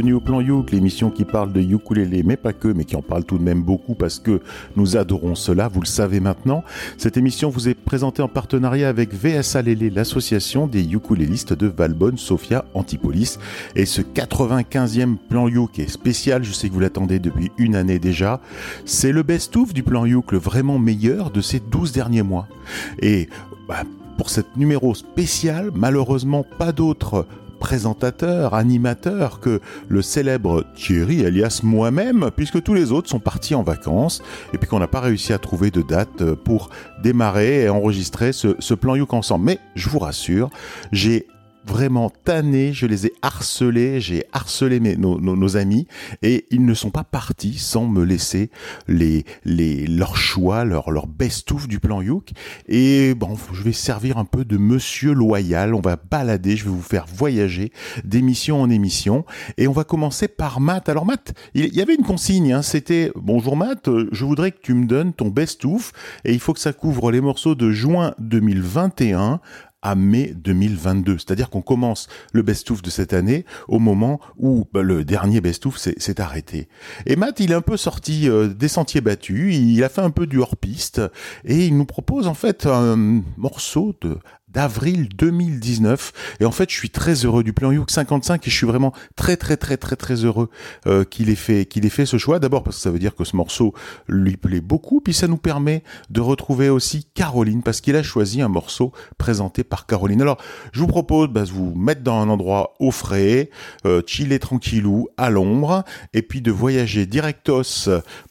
[0.00, 3.02] bienvenue au Plan Youk, l'émission qui parle de ukulélé, mais pas que, mais qui en
[3.02, 4.40] parle tout de même beaucoup parce que
[4.74, 6.64] nous adorons cela, vous le savez maintenant.
[6.96, 12.16] Cette émission vous est présentée en partenariat avec VSA Lélé, l'association des ukulélistes de Valbonne,
[12.16, 13.38] Sofia, Antipolis.
[13.76, 17.98] Et ce 95e Plan Youk est spécial, je sais que vous l'attendez depuis une année
[17.98, 18.40] déjà.
[18.86, 22.48] C'est le best-of du Plan Youk, le vraiment meilleur de ces 12 derniers mois.
[23.02, 23.28] Et
[23.68, 23.82] bah,
[24.16, 27.26] pour cette numéro spécial, malheureusement pas d'autres
[27.60, 33.62] présentateur, animateur que le célèbre Thierry, alias moi-même, puisque tous les autres sont partis en
[33.62, 36.70] vacances et puis qu'on n'a pas réussi à trouver de date pour
[37.02, 39.44] démarrer et enregistrer ce, ce plan Youk ensemble.
[39.44, 40.50] Mais je vous rassure,
[40.90, 41.28] j'ai
[41.66, 45.86] vraiment tanné, je les ai harcelés, j'ai harcelé mes, nos, nos, amis
[46.22, 48.50] et ils ne sont pas partis sans me laisser
[48.88, 52.30] les, les, leurs choix, leur, leur best-of du plan Youk.
[52.68, 56.70] Et bon, je vais servir un peu de monsieur loyal, on va balader, je vais
[56.70, 57.72] vous faire voyager
[58.04, 59.24] d'émission en émission.
[59.58, 60.88] Et on va commencer par Matt.
[60.88, 64.74] Alors Matt, il y avait une consigne, hein, c'était bonjour Matt, je voudrais que tu
[64.74, 65.92] me donnes ton best-of.
[66.24, 69.40] Et il faut que ça couvre les morceaux de juin 2021
[69.82, 71.18] à mai 2022.
[71.18, 75.78] C'est-à-dire qu'on commence le best-of de cette année au moment où bah, le dernier best-of
[75.78, 76.68] s'est arrêté.
[77.06, 80.10] Et Matt, il est un peu sorti euh, des sentiers battus, il a fait un
[80.10, 81.00] peu du hors-piste
[81.44, 82.96] et il nous propose en fait un
[83.36, 84.18] morceau de
[84.52, 86.12] d'avril 2019.
[86.40, 88.92] Et en fait, je suis très heureux du plan Youk 55 et je suis vraiment
[89.16, 90.50] très très très très très heureux
[90.86, 92.38] euh, qu'il ait fait qu'il ait fait ce choix.
[92.38, 93.74] D'abord parce que ça veut dire que ce morceau
[94.08, 98.42] lui plaît beaucoup, puis ça nous permet de retrouver aussi Caroline parce qu'il a choisi
[98.42, 100.22] un morceau présenté par Caroline.
[100.22, 100.38] Alors,
[100.72, 103.50] je vous propose bah, de vous mettre dans un endroit au frais,
[103.86, 107.88] euh, chiller tranquillou à l'ombre, et puis de voyager directos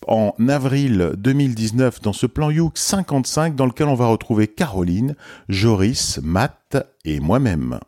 [0.10, 5.16] en avril 2019 dans ce plan Youk 55 dans lequel on va retrouver Caroline,
[5.48, 7.80] Joris Matt et moi-même.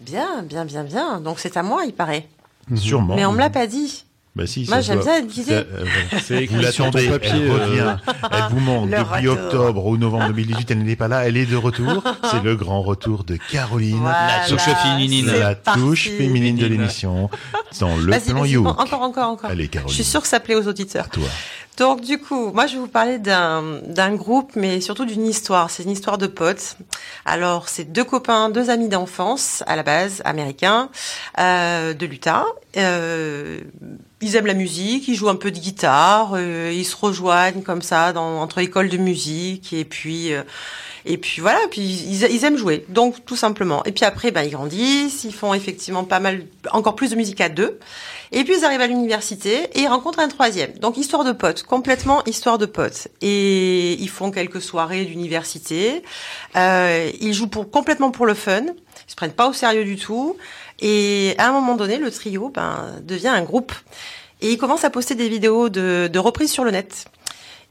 [0.00, 1.20] Bien, bien, bien, bien.
[1.20, 2.26] Donc c'est à moi, il paraît.
[2.74, 3.16] Sûrement.
[3.16, 4.06] Mais on me l'a pas dit.
[4.36, 5.52] Bah si, Moi, j'aime être guidée.
[5.54, 5.84] Euh,
[6.22, 7.96] c'est vous l'attendez, elle revient.
[8.30, 9.44] Elle vous manque Le depuis retour.
[9.44, 10.70] octobre ou novembre 2018.
[10.70, 12.04] Elle n'est pas là, elle est de retour.
[12.30, 15.26] C'est le grand retour de Caroline, Voilà, touche féminine.
[15.26, 15.80] la parti.
[15.80, 17.28] touche féminine de l'émission,
[17.80, 18.64] dans le plan You.
[18.66, 19.50] encore, encore, encore.
[19.50, 19.94] Allez, Je Caroline.
[19.94, 21.08] suis sûre que ça plaît aux auditeurs.
[21.08, 21.24] Toi.
[21.76, 25.70] Donc du coup, moi je vais vous parler d'un d'un groupe, mais surtout d'une histoire.
[25.70, 26.76] C'est une histoire de potes.
[27.24, 30.88] Alors c'est deux copains, deux amis d'enfance à la base, américains,
[31.38, 32.44] euh, de l'Utah.
[32.76, 33.60] Euh,
[34.20, 37.82] ils aiment la musique, ils jouent un peu de guitare, euh, ils se rejoignent comme
[37.82, 40.42] ça dans, entre écoles de musique et puis euh,
[41.06, 43.82] et puis voilà, puis ils, ils aiment jouer, donc tout simplement.
[43.84, 47.40] Et puis après, ben, ils grandissent, ils font effectivement pas mal, encore plus de musique
[47.40, 47.78] à deux.
[48.32, 50.72] Et puis ils arrivent à l'université et ils rencontrent un troisième.
[50.74, 53.08] Donc histoire de potes, complètement histoire de potes.
[53.22, 56.02] Et ils font quelques soirées d'université.
[56.56, 58.62] Euh, ils jouent pour, complètement pour le fun.
[58.62, 60.36] Ils se prennent pas au sérieux du tout.
[60.80, 63.72] Et à un moment donné, le trio ben, devient un groupe.
[64.40, 67.06] Et ils commencent à poster des vidéos de, de reprises sur le net.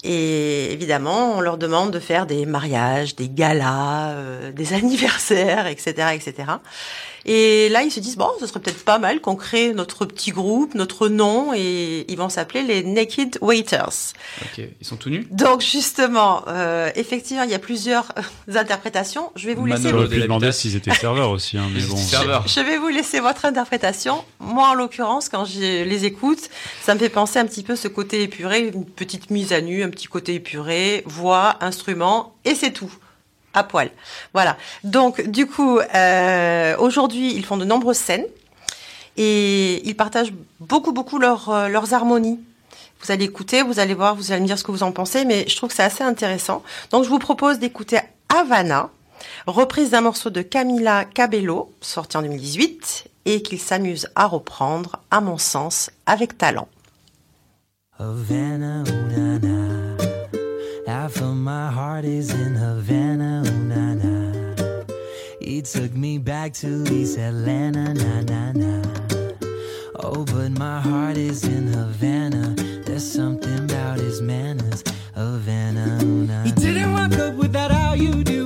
[0.03, 6.09] Et évidemment, on leur demande de faire des mariages, des galas, euh, des anniversaires, etc.,
[6.13, 6.33] etc.
[7.25, 10.31] Et là, ils se disent bon, ce serait peut-être pas mal qu'on crée notre petit
[10.31, 14.13] groupe, notre nom, et ils vont s'appeler les Naked Waiters.
[14.41, 19.31] Ok, ils sont tout nus Donc justement, euh, effectivement, il y a plusieurs euh, interprétations.
[19.35, 19.91] Je vais vous laisser.
[19.91, 21.97] Pu demander s'ils étaient serveurs aussi, hein, mais bon.
[21.97, 22.47] Serveur.
[22.47, 24.23] Je vais vous laisser votre interprétation.
[24.39, 26.49] Moi, en l'occurrence, quand je les écoute,
[26.83, 29.83] ça me fait penser un petit peu ce côté épuré, une petite mise à nu,
[29.83, 32.91] un petit côté épuré, voix, instrument, et c'est tout.
[33.53, 33.89] À poil.
[34.33, 34.57] Voilà.
[34.83, 38.25] Donc, du coup, euh, aujourd'hui, ils font de nombreuses scènes
[39.17, 42.39] et ils partagent beaucoup, beaucoup euh, leurs harmonies.
[43.01, 45.25] Vous allez écouter, vous allez voir, vous allez me dire ce que vous en pensez,
[45.25, 46.63] mais je trouve que c'est assez intéressant.
[46.91, 48.89] Donc, je vous propose d'écouter Havana,
[49.47, 55.21] reprise d'un morceau de Camila Cabello, sorti en 2018, et qu'ils s'amusent à reprendre, à
[55.21, 56.67] mon sens, avec talent.
[57.97, 58.83] Havana.
[60.89, 64.85] Half of my heart is in Havana, ooh, na, na.
[65.39, 68.81] He took me back to East Atlanta, na, na, na.
[69.97, 72.55] Oh, but my heart is in Havana.
[72.87, 74.83] There's something about his manners,
[75.13, 78.38] Havana, ooh, na, He didn't walk up with that, how you doing?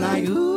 [0.00, 0.47] like who?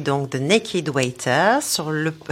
[0.00, 2.12] Donc The Naked Waiter sur le.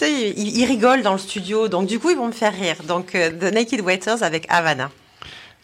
[0.00, 2.76] Ils, ils rigolent dans le studio, donc du coup ils vont me faire rire.
[2.88, 4.90] Donc euh, The Naked Waiters avec Havana.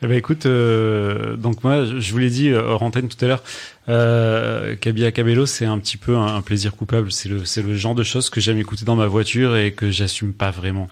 [0.01, 3.29] Eh ben écoute, euh, donc moi, je vous l'ai dit euh, hors antenne tout à
[3.29, 3.43] l'heure,
[3.89, 7.11] euh, Kabila Cabello, c'est un petit peu un, un plaisir coupable.
[7.11, 9.91] C'est le, c'est le genre de choses que j'aime écouter dans ma voiture et que
[9.91, 10.89] j'assume pas vraiment.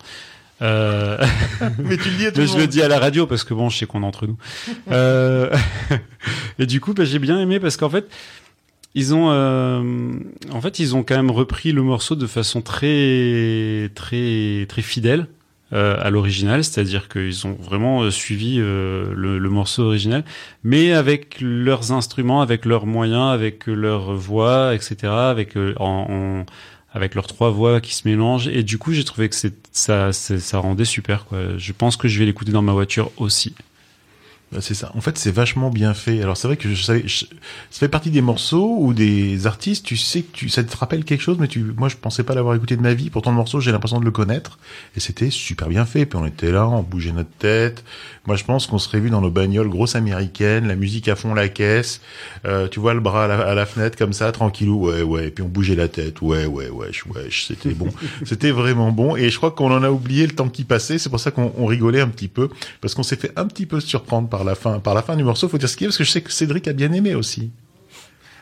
[0.62, 1.18] Euh,
[1.78, 3.54] Mais tu le dis à tout mais je le dis à la radio parce que
[3.54, 4.38] bon, je sais qu'on est entre nous.
[4.90, 5.54] Euh,
[6.58, 8.08] et du coup, bah, j'ai bien aimé parce qu'en fait,
[8.96, 9.80] ils ont, euh,
[10.50, 15.28] en fait, ils ont quand même repris le morceau de façon très, très, très fidèle
[15.72, 20.24] euh, à l'original, c'est-à-dire qu'ils ont vraiment euh, suivi euh, le, le morceau original,
[20.64, 26.46] mais avec leurs instruments, avec leurs moyens, avec leur voix, etc., avec euh, en, en-
[26.92, 28.48] avec leurs trois voix qui se mélangent.
[28.48, 29.36] Et du coup, j'ai trouvé que
[29.72, 31.26] ça, ça rendait super.
[31.26, 31.58] Quoi.
[31.58, 33.54] Je pense que je vais l'écouter dans ma voiture aussi.
[34.56, 34.90] Bah, C'est ça.
[34.94, 36.22] En fait, c'est vachement bien fait.
[36.22, 39.84] Alors, c'est vrai que je savais, je- ça fait partie des morceaux ou des artistes,
[39.84, 42.34] tu sais que tu, ça te rappelle quelque chose, mais tu, moi, je pensais pas
[42.34, 43.10] l'avoir écouté de ma vie.
[43.10, 44.58] Pourtant, le morceau, j'ai l'impression de le connaître.
[44.96, 46.06] Et c'était super bien fait.
[46.06, 47.84] Puis on était là, on bougeait notre tête.
[48.26, 51.34] Moi, je pense qu'on serait vu dans nos bagnoles grosses américaines, la musique à fond
[51.34, 52.00] la caisse.
[52.46, 54.86] Euh, tu vois le bras à la, à la fenêtre comme ça, tranquillou.
[54.88, 55.26] Ouais, ouais.
[55.28, 56.22] Et puis on bougeait la tête.
[56.22, 57.46] Ouais, ouais, wesh, wesh.
[57.48, 57.88] C'était bon.
[58.24, 59.16] C'était vraiment bon.
[59.16, 60.96] Et je crois qu'on en a oublié le temps qui passait.
[60.96, 62.48] C'est pour ça qu'on on rigolait un petit peu.
[62.80, 65.24] Parce qu'on s'est fait un petit peu surprendre par la fin, par la fin du
[65.24, 65.48] morceau.
[65.48, 67.14] Faut dire ce qu'il y a, parce que je sais que Cédric a bien aimé
[67.14, 67.50] aussi.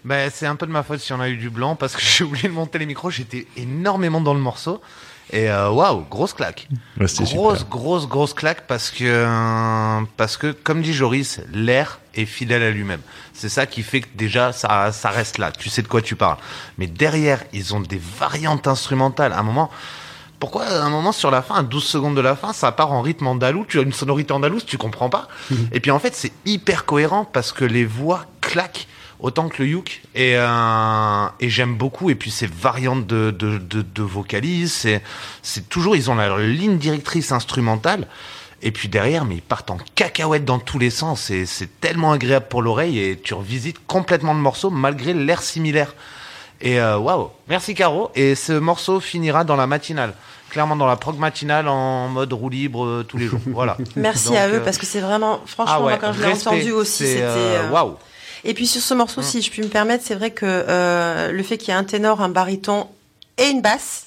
[0.04, 2.02] Ben, c'est un peu de ma faute si on a eu du blanc parce que
[2.16, 3.10] j'ai oublié de monter les micros.
[3.10, 4.80] J'étais énormément dans le morceau.
[5.32, 6.68] Et euh, waouh, grosse claque.
[7.00, 7.68] Ouais, Grosse, super.
[7.70, 12.70] grosse, grosse claque parce que, euh, parce que, comme dit Joris, l'air est fidèle à
[12.70, 13.00] lui-même.
[13.32, 15.50] C'est ça qui fait que déjà, ça, ça reste là.
[15.50, 16.36] Tu sais de quoi tu parles.
[16.76, 19.32] Mais derrière, ils ont des variantes instrumentales.
[19.32, 19.70] À un moment,
[20.44, 22.92] pourquoi à un moment sur la fin, à 12 secondes de la fin, ça part
[22.92, 25.26] en rythme andalou, tu as une sonorité andalouse, tu comprends pas.
[25.72, 28.86] Et puis en fait, c'est hyper cohérent parce que les voix claquent
[29.20, 33.56] autant que le yuk et euh, et j'aime beaucoup et puis ces variantes de de
[33.56, 35.02] de, de vocalises, c'est
[35.40, 38.06] c'est toujours ils ont leur ligne directrice instrumentale
[38.60, 42.12] et puis derrière mais ils partent en cacahuète dans tous les sens et c'est tellement
[42.12, 45.94] agréable pour l'oreille et tu revisites complètement le morceau malgré l'air similaire.
[46.64, 48.10] Et euh, waouh, merci Caro.
[48.16, 50.14] Et ce morceau finira dans la matinale,
[50.50, 53.40] clairement dans la prog matinale en mode roue libre euh, tous les jours.
[53.46, 53.76] Voilà.
[53.96, 56.22] Merci Donc, à eux euh, parce que c'est vraiment, franchement, ah ouais, moi, quand je
[56.22, 57.60] l'ai entendu aussi, c'était.
[57.70, 57.96] waouh.
[58.44, 59.24] Et puis sur ce morceau, Mm.
[59.24, 61.84] si je puis me permettre, c'est vrai que euh, le fait qu'il y ait un
[61.84, 62.86] ténor, un baryton
[63.38, 64.06] et une basse,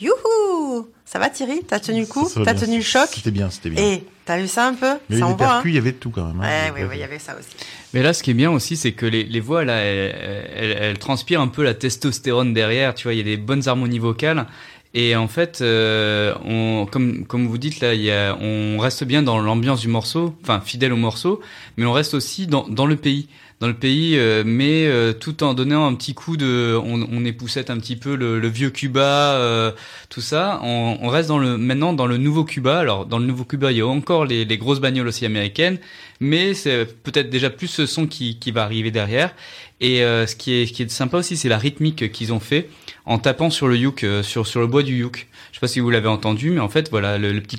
[0.00, 1.62] youhou Ça va Thierry?
[1.66, 2.28] T'as tenu le coup?
[2.44, 3.08] T'as tenu le choc?
[3.12, 3.82] C'était bien, c'était bien.
[3.84, 4.94] Et t'as vu ça un peu?
[5.10, 6.40] Mais Ça les envoie, hein percus, il y avait de tout quand même.
[6.40, 6.44] hein.
[6.44, 7.48] Ouais, Il y ouais, avait- ouais, il y avait ça aussi.
[7.94, 10.14] Mais là, ce qui est bien aussi, c'est que les, les voix, là, elles,
[10.56, 12.94] elles- elles transpirent un peu la testostérone derrière.
[12.94, 14.46] Tu vois, il y a des bonnes harmonies vocales.
[14.94, 19.04] Et en fait, euh, on, comme, comme vous dites, là, il y a, on reste
[19.04, 21.40] bien dans l'ambiance du morceau, enfin, fidèle au morceau,
[21.78, 23.26] mais on reste aussi dans, dans le pays.
[23.62, 26.76] Dans le pays, euh, mais euh, tout en donnant un petit coup de...
[26.84, 29.70] On, on époussette un petit peu le, le vieux Cuba, euh,
[30.08, 30.58] tout ça.
[30.64, 32.80] On, on reste dans le, maintenant dans le nouveau Cuba.
[32.80, 35.78] Alors, dans le nouveau Cuba, il y a encore les, les grosses bagnoles aussi américaines,
[36.18, 39.32] mais c'est peut-être déjà plus ce son qui, qui va arriver derrière.
[39.80, 42.68] Et euh, ce qui est qui est sympa aussi, c'est la rythmique qu'ils ont fait
[43.06, 45.28] en tapant sur le yuk, sur sur le bois du yuk.
[45.52, 47.58] Je sais pas si vous l'avez entendu, mais en fait voilà le, le petit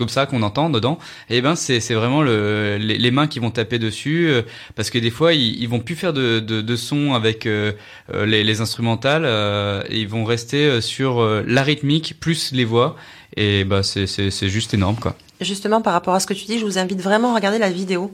[0.00, 0.98] comme ça qu'on entend dedans.
[1.28, 4.42] Et ben c'est c'est vraiment le, les, les mains qui vont taper dessus euh,
[4.74, 7.72] parce que des fois ils, ils vont plus faire de de, de son avec euh,
[8.12, 12.64] euh, les, les instrumentales, euh, et ils vont rester sur euh, la rythmique plus les
[12.64, 12.96] voix.
[13.36, 15.14] Et bah c'est c'est c'est juste énorme quoi.
[15.40, 17.70] Justement, par rapport à ce que tu dis, je vous invite vraiment à regarder la
[17.70, 18.12] vidéo.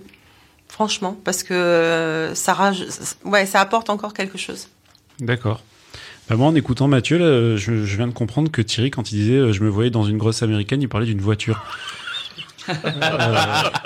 [0.68, 2.84] Franchement, parce que ça, raj...
[3.24, 4.68] ouais, ça apporte encore quelque chose.
[5.20, 5.60] D'accord.
[6.28, 9.16] Bah moi, en écoutant Mathieu, là, je, je viens de comprendre que Thierry, quand il
[9.18, 11.62] disait euh, je me voyais dans une grosse américaine, il parlait d'une voiture.
[12.68, 12.72] Euh,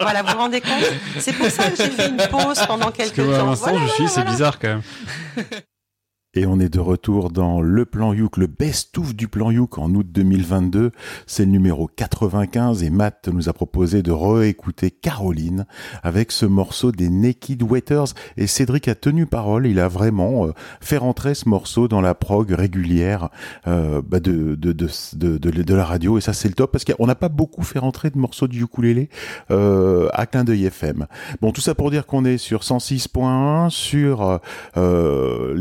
[0.00, 0.84] Voilà, vous vous rendez compte?
[1.18, 3.46] C'est pour ça que j'ai fait une pause pendant parce quelques que moi, à temps.
[3.50, 4.82] l'instant, Voilà, je suis, voilà, c'est bizarre quand même.
[6.34, 9.92] Et on est de retour dans le plan Youk, le best-of du plan Youk en
[9.96, 10.92] août 2022.
[11.26, 15.66] C'est le numéro 95 et Matt nous a proposé de réécouter Caroline
[16.04, 18.14] avec ce morceau des Naked Waiters.
[18.36, 22.14] Et Cédric a tenu parole, il a vraiment euh, fait rentrer ce morceau dans la
[22.14, 23.30] prog régulière
[23.66, 26.16] euh, bah, de, de, de, de, la radio.
[26.16, 28.62] Et ça c'est le top parce qu'on n'a pas beaucoup fait rentrer de morceaux du
[28.62, 29.08] ukulélé
[29.50, 31.08] euh, à clin d'œil FM.
[31.40, 34.38] Bon, tout ça pour dire qu'on est sur 106.1, sur
[34.76, 35.54] euh,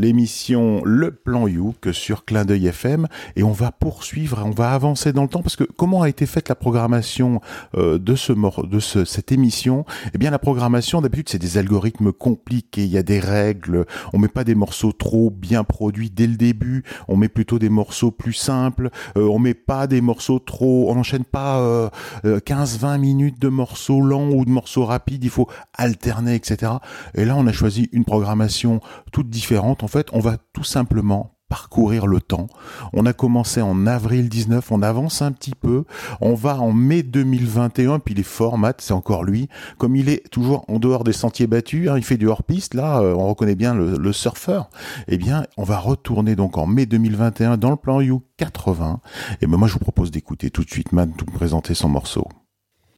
[0.84, 5.22] Le Plan Youk sur Clin d'œil FM et on va poursuivre, on va avancer dans
[5.22, 7.40] le temps parce que comment a été faite la programmation
[7.76, 8.32] euh, de ce
[8.66, 9.84] de ce, cette émission?
[10.14, 14.18] Eh bien, la programmation d'habitude c'est des algorithmes compliqués, il y a des règles, on
[14.18, 18.10] met pas des morceaux trop bien produits dès le début, on met plutôt des morceaux
[18.10, 21.88] plus simples, euh, on met pas des morceaux trop, on n'enchaîne pas euh,
[22.24, 26.72] euh, 15-20 minutes de morceaux lents ou de morceaux rapides, il faut alterner, etc.
[27.14, 28.80] Et là, on a choisi une programmation
[29.12, 29.82] toute différente.
[29.82, 32.46] En fait, on va tout simplement parcourir le temps.
[32.94, 35.84] On a commencé en avril 19, on avance un petit peu,
[36.20, 40.64] on va en mai 2021, puis les formats, c'est encore lui, comme il est toujours
[40.68, 43.74] en dehors des sentiers battus, hein, il fait du hors-piste, là, euh, on reconnaît bien
[43.74, 44.70] le, surfeur,
[45.08, 49.00] eh bien, on va retourner donc en mai 2021 dans le plan You 80,
[49.40, 52.28] et ben moi je vous propose d'écouter tout de suite Matt nous présenter son morceau.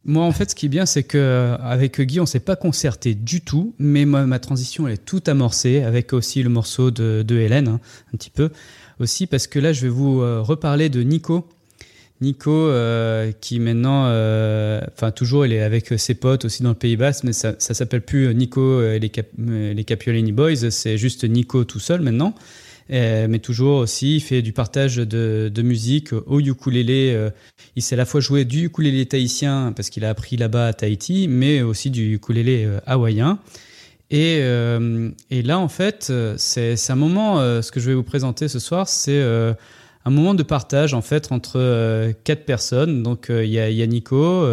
[0.05, 2.57] Moi, en fait, ce qui est bien, c'est que euh, avec Guy, on s'est pas
[2.57, 6.91] concerté du tout, mais moi, ma transition, elle est toute amorcée, avec aussi le morceau
[6.91, 7.81] de, de Hélène, hein,
[8.13, 8.51] un petit peu.
[8.99, 11.49] Aussi, parce que là, je vais vous euh, reparler de Nico.
[12.21, 14.03] Nico, euh, qui maintenant,
[14.93, 17.75] enfin, toujours, il est avec ses potes aussi dans le Pays Basque, mais ça, ça
[17.75, 19.11] s'appelle plus Nico et les,
[19.75, 22.35] les Capiolini Boys, c'est juste Nico tout seul maintenant.
[22.93, 27.13] Euh, mais toujours aussi, il fait du partage de, musique au ukulélé.
[27.15, 27.31] euh,
[27.75, 30.73] il sait à la fois jouer du ukulélé tahitien parce qu'il a appris là-bas à
[30.73, 33.39] Tahiti, mais aussi du ukulélé euh, hawaïen.
[34.11, 34.41] Et,
[35.43, 39.23] là, en fait, c'est un moment, ce que je vais vous présenter ce soir, c'est
[39.23, 43.03] un moment de partage en fait entre quatre personnes.
[43.03, 44.45] Donc il y, a, Nico,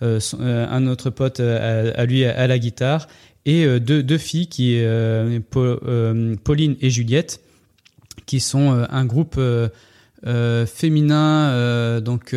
[0.00, 3.06] un autre pote à, lui à, la guitare,
[3.44, 4.82] et deux, deux filles qui,
[5.50, 7.43] Paul- Pauline et Juliette,
[8.26, 9.68] qui sont euh, un groupe euh,
[10.26, 12.34] euh, féminin, donc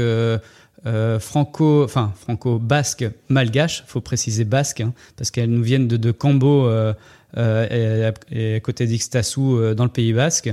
[1.20, 6.70] franco, enfin franco-basque, malgache, faut préciser basque, hein, parce qu'elles nous viennent de, de Cambo
[6.70, 6.92] et,
[7.36, 10.50] à- côté d'Ixtassou dans le Pays Basque.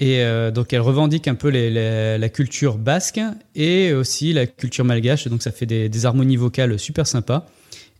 [0.00, 0.22] Et
[0.54, 3.20] donc elles revendiquent un peu la culture basque
[3.54, 5.28] et aussi la culture malgache.
[5.28, 7.46] Donc ça fait des harmonies vocales super sympas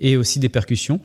[0.00, 1.00] et aussi des percussions.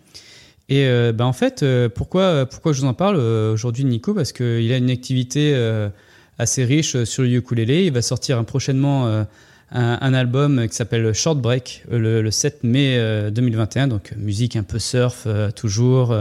[0.70, 4.14] Et euh, ben en fait, euh, pourquoi, pourquoi je vous en parle euh, aujourd'hui Nico?
[4.14, 5.90] Parce qu'il a une activité euh,
[6.38, 7.86] assez riche euh, sur le ukulélé.
[7.86, 9.24] Il va sortir prochainement euh,
[9.72, 13.88] un, un album qui s'appelle Short Break le, le 7 mai euh, 2021.
[13.88, 16.16] Donc musique un peu surf, toujours,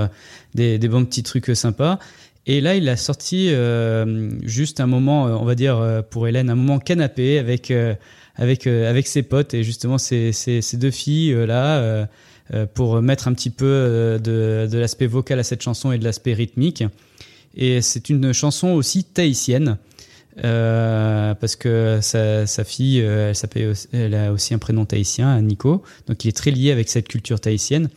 [0.54, 1.98] des, des bons petits trucs sympas.
[2.46, 3.52] Et là, il a sorti
[4.42, 7.72] juste un moment, on va dire pour Hélène, un moment canapé avec,
[8.34, 12.08] avec, avec ses potes et justement ces, ces, ces deux filles là.
[12.52, 16.04] Euh, pour mettre un petit peu euh, de, l'aspect vocal à cette chanson et de
[16.04, 16.82] l'aspect rythmique.
[17.54, 19.78] Et c'est une chanson aussi tahitienne,
[20.42, 26.36] euh, parce que sa, fille, elle, a aussi un prénom tahitien, Nico, donc il est
[26.36, 27.88] très lié avec cette culture tahitienne.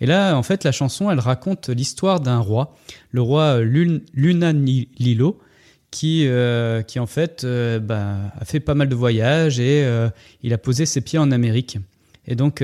[0.00, 2.76] Et là, en fait, la chanson, elle raconte l'histoire d'un roi,
[3.10, 5.38] le roi Lun- Lunanilo,
[5.90, 6.28] qui,
[6.86, 9.88] qui en fait bah, a fait pas mal de voyages et
[10.42, 11.78] il a posé ses pieds en Amérique.
[12.26, 12.62] Et donc,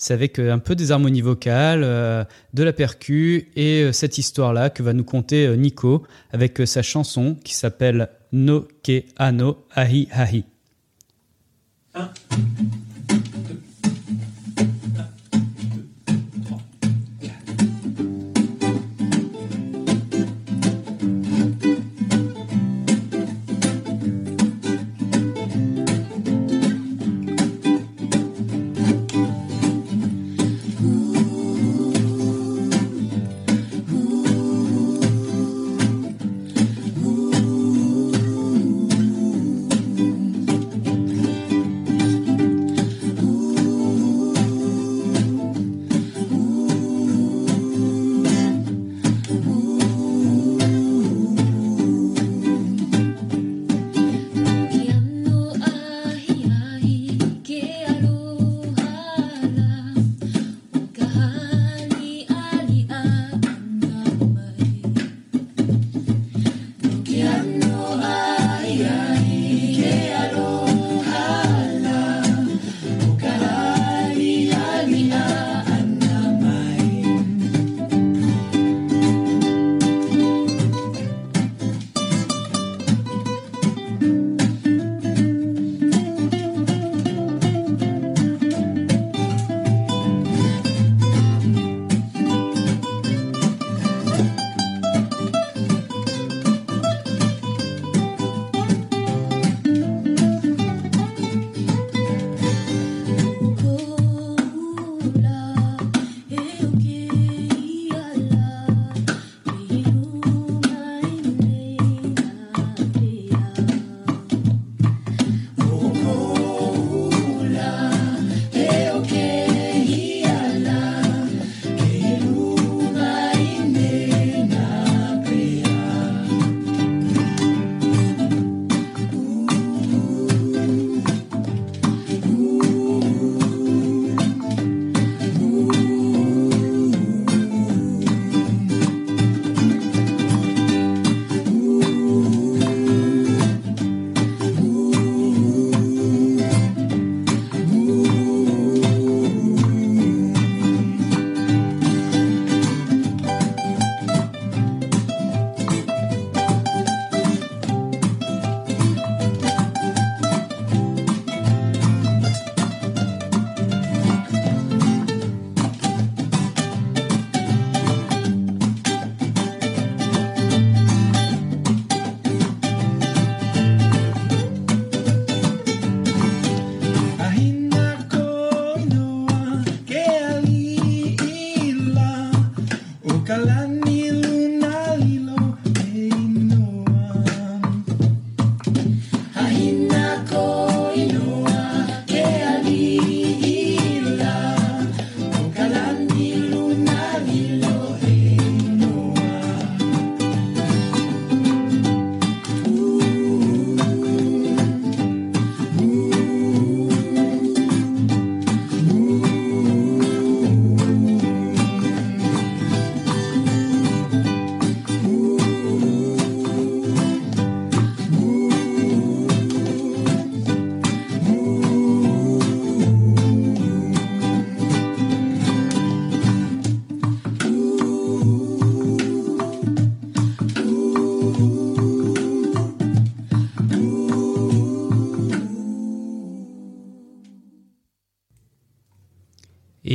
[0.00, 4.16] c'est avec euh, un peu des harmonies vocales, euh, de la percu et euh, cette
[4.16, 10.08] histoire-là que va nous conter Nico avec sa chanson qui s'appelle No Ke Ano Ahi
[10.10, 10.44] Ahi.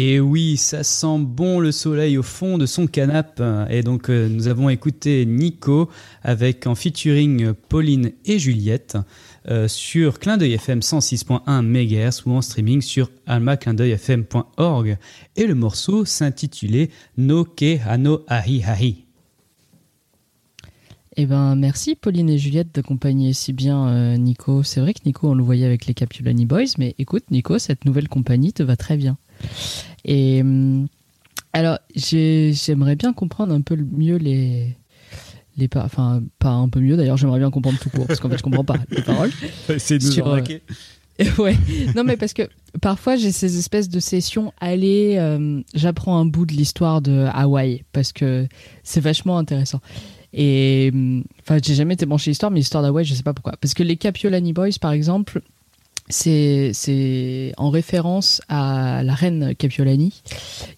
[0.07, 3.65] Et oui, ça sent bon le soleil au fond de son canapé.
[3.71, 5.89] Et donc, euh, nous avons écouté Nico
[6.21, 8.99] avec en featuring Pauline et Juliette
[9.49, 14.97] euh, sur Clin d'œil FM 106.1 MHz ou en streaming sur almaclindeuilfm.org.
[15.37, 19.05] Et le morceau s'intitulait No Ke Hano Ahi Ahi.
[21.17, 24.61] Eh ben, merci Pauline et Juliette d'accompagner si bien euh, Nico.
[24.61, 27.85] C'est vrai que Nico, on le voyait avec les Capulani Boys, mais écoute, Nico, cette
[27.85, 29.17] nouvelle compagnie te va très bien.
[30.03, 30.87] Et hum,
[31.53, 34.75] alors, j'ai- j'aimerais bien comprendre un peu mieux les.
[35.57, 38.29] Les pa- enfin, pas un peu mieux d'ailleurs, j'aimerais bien comprendre tout court, parce qu'en
[38.29, 39.31] fait, je comprends pas les paroles.
[39.77, 40.41] C'est Sur, euh,
[41.37, 41.55] ouais.
[41.95, 42.41] Non, mais parce que
[42.81, 44.51] parfois j'ai ces espèces de sessions.
[44.59, 48.47] Allez, euh, j'apprends un bout de l'histoire de Hawaï parce que
[48.83, 49.79] c'est vachement intéressant.
[50.33, 50.91] Et
[51.41, 53.53] enfin, j'ai jamais été branché l'histoire, mais l'histoire d'Hawaï, je sais pas pourquoi.
[53.61, 55.41] Parce que les Capiolani Boys, par exemple,
[56.09, 60.21] c'est c'est en référence à la reine Capiolani,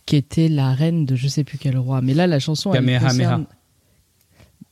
[0.05, 2.01] qui était la reine de je sais plus quel roi.
[2.01, 3.09] Mais là, la chanson, elle Kamehameha.
[3.09, 3.45] concerne-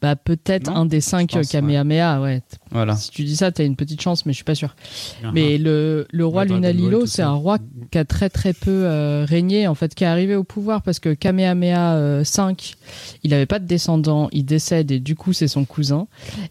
[0.01, 2.41] Bah, peut-être un des cinq pense, Kamehameha, ouais.
[2.69, 2.95] Voilà.
[2.95, 4.75] Si tu dis ça, t'as une petite chance, mais je suis pas sûr.
[5.33, 7.57] Mais le, le roi Lunalilo, c'est un roi
[7.95, 10.99] qui a très très peu euh, régné, en fait, qui est arrivé au pouvoir parce
[10.99, 12.55] que Kamehameha euh, V,
[13.23, 16.07] il avait pas de descendant, il décède et du coup c'est son cousin.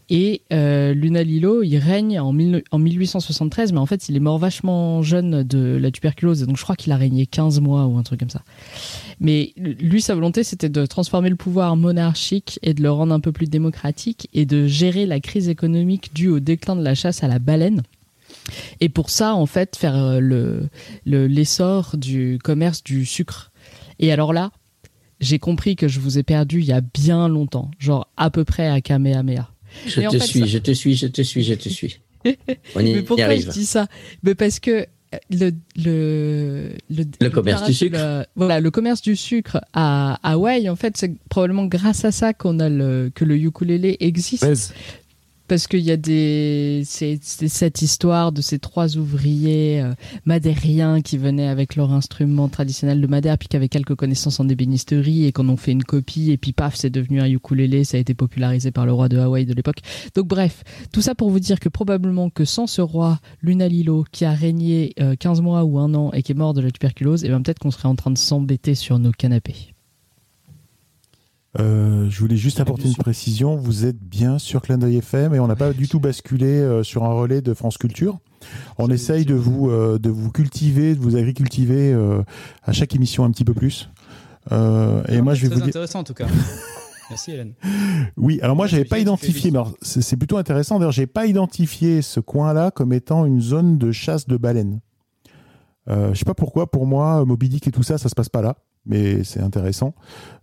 [0.09, 2.35] Et euh, Lunalilo, il règne en,
[2.71, 6.63] en 1873, mais en fait il est mort vachement jeune de la tuberculose, donc je
[6.63, 8.41] crois qu'il a régné 15 mois ou un truc comme ça.
[9.19, 13.19] Mais lui, sa volonté, c'était de transformer le pouvoir monarchique et de le rendre un
[13.19, 17.23] peu plus démocratique et de gérer la crise économique due au déclin de la chasse
[17.23, 17.83] à la baleine.
[18.81, 20.69] Et pour ça, en fait, faire euh, le
[21.05, 23.51] le- l'essor du commerce du sucre.
[23.99, 24.51] Et alors là,
[25.19, 28.43] j'ai compris que je vous ai perdu il y a bien longtemps, genre à peu
[28.43, 29.49] près à Kamehameha.
[29.87, 31.99] Je en te fait, suis, ça- je te suis, je te suis, je te suis.
[32.75, 33.45] On y, Mais y pourquoi arrive.
[33.45, 33.87] je dis ça?
[34.23, 34.71] Mais parce que
[35.13, 36.71] euh, le le
[37.21, 37.97] le, commerce du sucre.
[37.97, 42.33] le- voilà, le commerce du sucre à Hawaï, en fait, c'est probablement grâce à ça
[42.33, 44.43] qu'on a le que le ukulélé existe.
[45.47, 46.81] Parce qu'il y a des.
[46.85, 49.93] C'est cette histoire de ces trois ouvriers euh,
[50.25, 54.49] madériens qui venaient avec leur instrument traditionnel de Madère, puis qui avaient quelques connaissances en
[54.49, 57.97] ébénisterie et qu'on ont fait une copie, et puis paf, c'est devenu un ukulélé, ça
[57.97, 59.81] a été popularisé par le roi de Hawaï de l'époque.
[60.15, 64.25] Donc bref, tout ça pour vous dire que probablement que sans ce roi Lunalilo qui
[64.25, 67.23] a régné euh, 15 mois ou un an et qui est mort de la tuberculose,
[67.23, 69.74] et ben peut-être qu'on serait en train de s'embêter sur nos canapés.
[71.59, 73.55] Euh, je voulais juste apporter une précision.
[73.55, 76.83] Vous êtes bien sur Clin d'œil FM et on n'a pas du tout basculé euh,
[76.83, 78.19] sur un relais de France Culture.
[78.77, 81.95] On essaye de vous, euh, de vous cultiver, de vous agricultiver
[82.63, 83.89] à chaque émission un petit peu plus.
[84.51, 85.67] Et moi, je vais Très vous dire.
[85.67, 86.27] intéressant en tout cas.
[87.09, 87.53] Merci Hélène.
[88.17, 90.79] Oui, alors moi, j'avais pas identifié, mais c'est plutôt intéressant.
[90.79, 94.81] D'ailleurs, j'ai pas identifié ce coin-là comme étant une zone de chasse de baleines.
[95.87, 96.69] Euh, je sais pas pourquoi.
[96.69, 99.93] Pour moi, Moby Dick et tout ça, ça se passe pas là, mais c'est intéressant.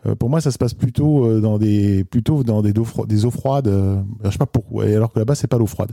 [0.07, 3.07] Euh, pour moi, ça se passe plutôt euh, dans des, plutôt dans des eaux, fro-
[3.07, 3.68] des eaux froides.
[3.68, 4.85] euh, je sais pas pourquoi.
[4.85, 5.92] Alors que là-bas, c'est pas l'eau froide.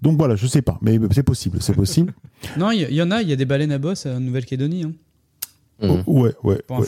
[0.00, 2.12] Donc voilà, je sais pas, mais c'est possible, c'est possible.
[2.58, 4.82] Non, il y, en a, il y a des baleines à bosse en Nouvelle-Calédonie.
[4.82, 4.92] Hein.
[5.82, 6.02] Mhm.
[6.06, 6.60] Oh, ouais, ouais.
[6.80, 6.86] Ouais.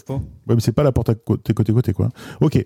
[0.48, 2.08] Ouais, mais c'est pas la porte à côté, côté, côté, quoi.
[2.40, 2.64] Ok.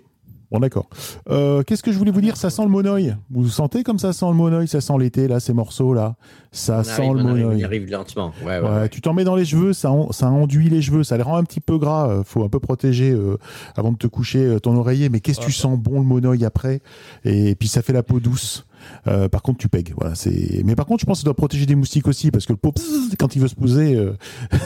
[0.51, 0.87] Bon, d'accord.
[1.29, 2.35] Euh, Qu'est-ce que je voulais vous dire?
[2.35, 3.15] Ça sent le monoeil.
[3.29, 4.67] Vous sentez comme ça sent le monoeil?
[4.67, 6.15] Ça sent l'été, là, ces morceaux-là.
[6.51, 7.63] Ça On sent arrive, le on arrive, on y monoeil.
[7.65, 8.31] arrive lentement.
[8.43, 8.89] Ouais, ouais.
[8.89, 11.43] Tu t'en mets dans les cheveux, ça, ça enduit les cheveux, ça les rend un
[11.43, 12.09] petit peu gras.
[12.09, 13.37] euh, Faut un peu protéger euh,
[13.75, 15.09] avant de te coucher euh, ton oreiller.
[15.09, 16.81] Mais qu'est-ce que tu sens bon le monoeil après?
[17.25, 18.65] Et puis ça fait la peau douce.
[19.07, 19.93] Euh, par contre, tu pègues.
[19.97, 20.15] Voilà.
[20.63, 22.57] Mais par contre, je pense que ça doit protéger des moustiques aussi, parce que le
[22.57, 22.73] pot,
[23.19, 23.95] quand il veut se poser.
[23.95, 24.13] euh,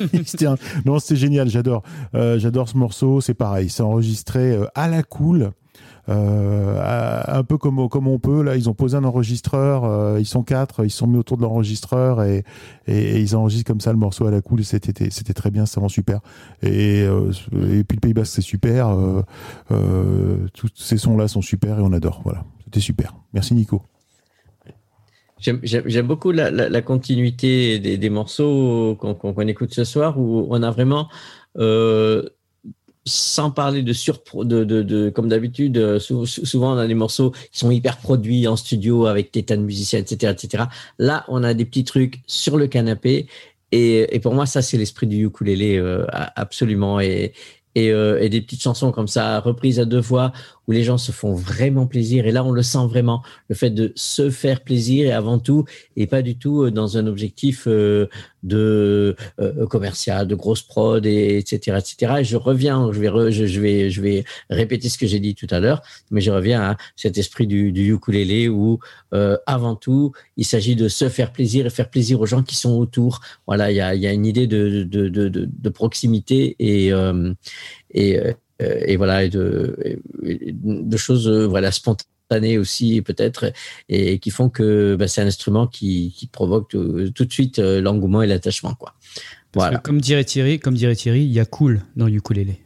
[0.86, 1.82] Non, c'est génial, j'adore.
[2.14, 5.52] Euh, j'adore ce morceau, c'est pareil, c'est enregistré euh, à la cool.
[6.08, 10.84] Euh, un peu comme, on peut, là, ils ont posé un enregistreur, ils sont quatre,
[10.84, 12.42] ils sont mis autour de l'enregistreur et,
[12.88, 15.88] ils enregistrent comme ça le morceau à la cool, c'était c'était très bien, c'est vraiment
[15.88, 16.20] super.
[16.62, 17.06] Et,
[17.52, 18.92] puis le Pays Basque, c'est super,
[20.54, 23.14] tous ces sons-là sont super et on adore, voilà, c'était super.
[23.32, 23.89] Merci Nico.
[25.40, 31.08] J'aime- beaucoup la, continuité des, morceaux qu'on écoute ce soir où on a vraiment,
[31.58, 32.22] euh,
[33.06, 36.86] sans parler de surpro, de, de, de comme d'habitude, euh, sou- sou- souvent on a
[36.86, 40.64] des morceaux qui sont hyper produits en studio avec des tas de musiciens, etc., etc.
[40.98, 43.26] Là, on a des petits trucs sur le canapé
[43.72, 46.04] et, pour moi, ça c'est l'esprit du ukulélé euh,
[46.36, 47.32] absolument et
[47.76, 50.32] et, euh, et des petites chansons comme ça reprises à deux voix
[50.70, 52.28] où les gens se font vraiment plaisir.
[52.28, 55.64] Et là, on le sent vraiment, le fait de se faire plaisir et avant tout,
[55.96, 58.06] et pas du tout euh, dans un objectif euh,
[58.44, 62.14] de euh, commercial, de grosse prod, et, etc., etc.
[62.20, 63.00] Et je reviens, je
[63.60, 67.48] vais, répéter ce que j'ai dit tout à l'heure, mais je reviens à cet esprit
[67.48, 68.78] du, du ukulélé où
[69.46, 72.78] avant tout, il s'agit de se faire plaisir et faire plaisir aux gens qui sont
[72.78, 73.20] autour.
[73.48, 76.92] Voilà, il y a, une idée de, proximité et
[78.96, 83.52] voilà, de, de choses euh, voilà spontanées aussi peut-être
[83.88, 87.80] et qui font que bah, c'est un instrument qui, qui provoque tout, de suite euh,
[87.80, 88.94] l'engouement et l'attachement quoi.
[89.54, 89.78] voilà.
[89.78, 92.60] comme dirait Thierry, comme dirait Thierry, il y a cool dans ukulélé.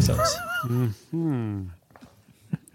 [0.00, 0.36] Ça aussi.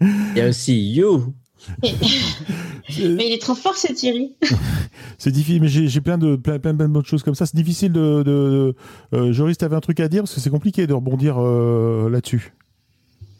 [0.00, 1.34] il y a aussi you.
[1.82, 4.36] mais il est trop fort ce Thierry.
[5.18, 7.46] c'est difficile, mais j'ai plein de plein, plein, plein d'autres choses comme ça.
[7.46, 8.22] C'est difficile de.
[8.22, 8.74] de,
[9.12, 12.52] de Joris, t'avais un truc à dire parce que c'est compliqué de rebondir là-dessus.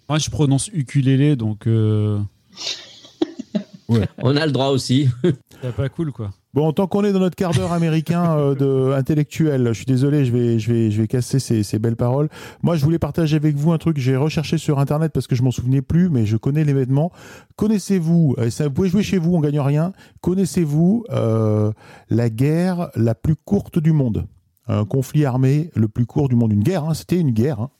[0.08, 1.66] Moi, je prononce ukulélé, donc.
[1.66, 2.20] Euh...
[3.88, 4.08] Ouais.
[4.18, 5.08] On a le droit aussi.
[5.62, 6.30] C'est pas cool, quoi.
[6.54, 8.54] Bon, tant qu'on est dans notre quart d'heure américain euh,
[8.88, 11.96] de intellectuel, je suis désolé, je vais, je vais, je vais casser ces, ces, belles
[11.96, 12.28] paroles.
[12.62, 15.36] Moi, je voulais partager avec vous un truc que j'ai recherché sur Internet parce que
[15.36, 17.12] je m'en souvenais plus, mais je connais l'événement.
[17.56, 19.92] Connaissez-vous, euh, vous pouvez jouer chez vous, on gagne rien.
[20.20, 21.72] Connaissez-vous euh,
[22.10, 24.26] la guerre la plus courte du monde?
[24.66, 26.52] Un conflit armé le plus court du monde.
[26.52, 27.60] Une guerre, hein, c'était une guerre.
[27.60, 27.70] Hein.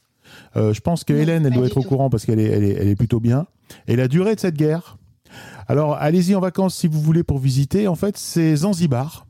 [0.57, 2.77] Euh, je pense que Hélène, elle doit être au courant parce qu'elle est, elle est,
[2.81, 3.47] elle est plutôt bien.
[3.89, 4.97] Et la durée de cette guerre,
[5.69, 9.27] alors allez-y en vacances si vous voulez pour visiter, en fait, c'est Zanzibar.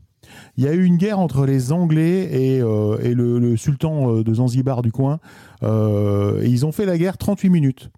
[0.56, 4.10] Il y a eu une guerre entre les Anglais et, euh, et le, le, sultan
[4.12, 5.20] euh, de Zanzibar du coin.
[5.62, 7.90] Euh, et ils ont fait la guerre 38 minutes.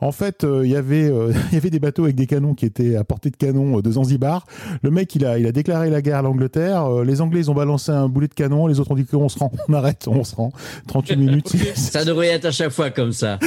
[0.00, 2.54] En fait, euh, il y avait euh, il y avait des bateaux avec des canons
[2.54, 4.46] qui étaient à portée de canon de Zanzibar.
[4.82, 7.02] Le mec, il a il a déclaré la guerre à l'Angleterre.
[7.02, 8.66] les Anglais, ils ont balancé un boulet de canon.
[8.66, 10.52] Les autres ont dit qu'on se rend, on arrête, on se rend.
[10.88, 11.56] 38 minutes.
[11.74, 13.38] ça devrait être à chaque fois comme ça.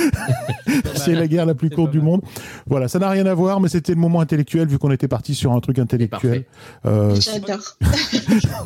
[0.95, 2.21] c'est la guerre la plus courte du monde.
[2.67, 5.33] Voilà, ça n'a rien à voir, mais c'était le moment intellectuel vu qu'on était parti
[5.35, 6.45] sur un truc intellectuel.
[6.83, 7.77] J'adore.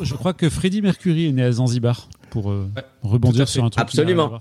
[0.02, 2.52] je, crois que Freddie Mercury est né à Zanzibar pour
[3.02, 3.82] rebondir sur un truc.
[3.82, 4.38] Absolument.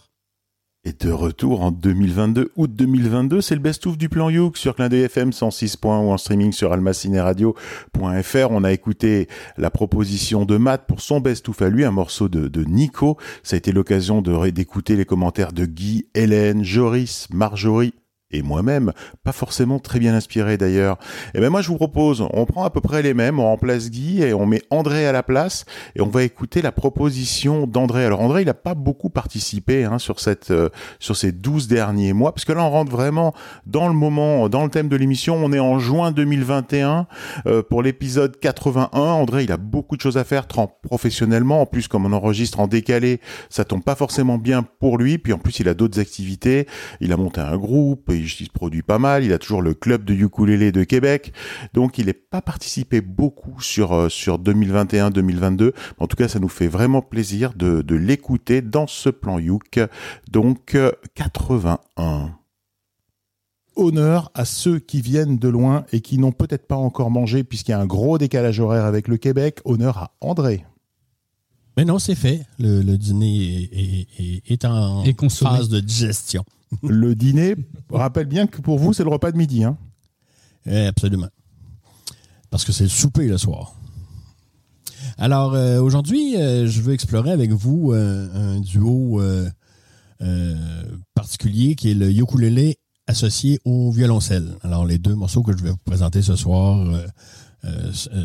[0.85, 4.89] Et de retour en 2022, août 2022, c'est le best-of du plan Youk sur Clin
[4.89, 5.77] FM 106.
[5.81, 8.47] ou en streaming sur almacineradio.fr.
[8.51, 12.65] On a écouté la proposition de Matt pour son best-of à lui, un morceau de,
[12.65, 13.17] Nico.
[13.43, 17.93] Ça a été l'occasion d'écouter les commentaires de Guy, Hélène, Joris, Marjorie,
[18.33, 18.91] et moi-même,
[19.23, 20.97] pas forcément très bien inspiré d'ailleurs.
[21.33, 23.89] Et ben moi je vous propose, on prend à peu près les mêmes, on remplace
[23.89, 25.65] Guy et on met André à la place
[25.95, 28.05] et on va écouter la proposition d'André.
[28.05, 30.69] Alors André, il n'a pas beaucoup participé hein, sur cette euh,
[30.99, 33.33] sur ces 12 derniers mois parce que là on rentre vraiment
[33.65, 35.35] dans le moment, dans le thème de l'émission.
[35.35, 37.07] On est en juin 2021
[37.45, 38.99] euh, pour l'épisode 81.
[38.99, 40.47] André, il a beaucoup de choses à faire
[40.83, 41.61] professionnellement.
[41.61, 43.19] En plus, comme on enregistre en décalé,
[43.49, 45.17] ça tombe pas forcément bien pour lui.
[45.17, 46.67] Puis en plus, il a d'autres activités.
[47.01, 50.03] Il a monté un groupe il se produit pas mal, il a toujours le club
[50.05, 51.33] de ukulélé de Québec,
[51.73, 55.73] donc il n'est pas participé beaucoup sur, euh, sur 2021-2022.
[55.99, 59.79] En tout cas, ça nous fait vraiment plaisir de, de l'écouter dans ce plan Youk,
[60.31, 60.77] donc
[61.15, 62.27] 81 euh,
[63.75, 67.71] honneur à ceux qui viennent de loin et qui n'ont peut-être pas encore mangé puisqu'il
[67.71, 69.59] y a un gros décalage horaire avec le Québec.
[69.65, 70.65] Honneur à André.
[71.75, 72.45] Mais non, c'est fait.
[72.59, 76.43] Le, dîner est, est, en phase de digestion
[76.81, 77.55] le dîner,
[77.89, 79.63] rappelle bien que pour vous, c'est le repas de midi.
[79.63, 79.77] Hein
[80.65, 81.27] eh, absolument.
[82.49, 83.75] Parce que c'est le souper le soir.
[85.17, 89.21] Alors, euh, aujourd'hui, euh, je veux explorer avec vous euh, un duo
[91.13, 94.55] particulier qui est le ukulélé associé au violoncelle.
[94.61, 96.87] Alors, les deux morceaux que je vais vous présenter ce soir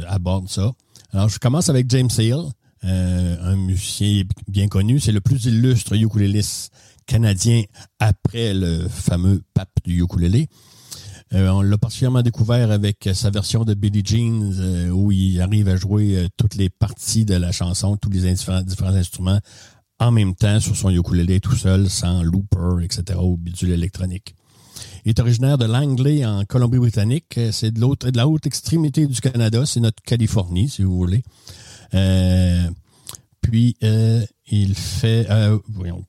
[0.06, 0.72] abordent ça.
[1.12, 2.44] Alors, je commence avec James Sale,
[2.82, 5.00] un musicien bien connu.
[5.00, 6.72] C'est le plus illustre ukuléliste
[7.08, 7.62] canadien
[7.98, 10.46] après le fameux pape du ukulélé.
[11.34, 15.68] Euh, on l'a particulièrement découvert avec sa version de Billie Jean euh, où il arrive
[15.68, 18.62] à jouer euh, toutes les parties de la chanson, tous les différents,
[18.94, 19.40] instruments
[19.98, 24.34] en même temps sur son ukulélé tout seul, sans looper, etc., ou bidule électronique.
[25.04, 27.40] Il est originaire de Langley en Colombie-Britannique.
[27.50, 29.66] C'est de l'autre, de la haute extrémité du Canada.
[29.66, 31.24] C'est notre Californie, si vous voulez.
[33.40, 33.76] puis,
[34.50, 36.04] il fait, euh, voyons,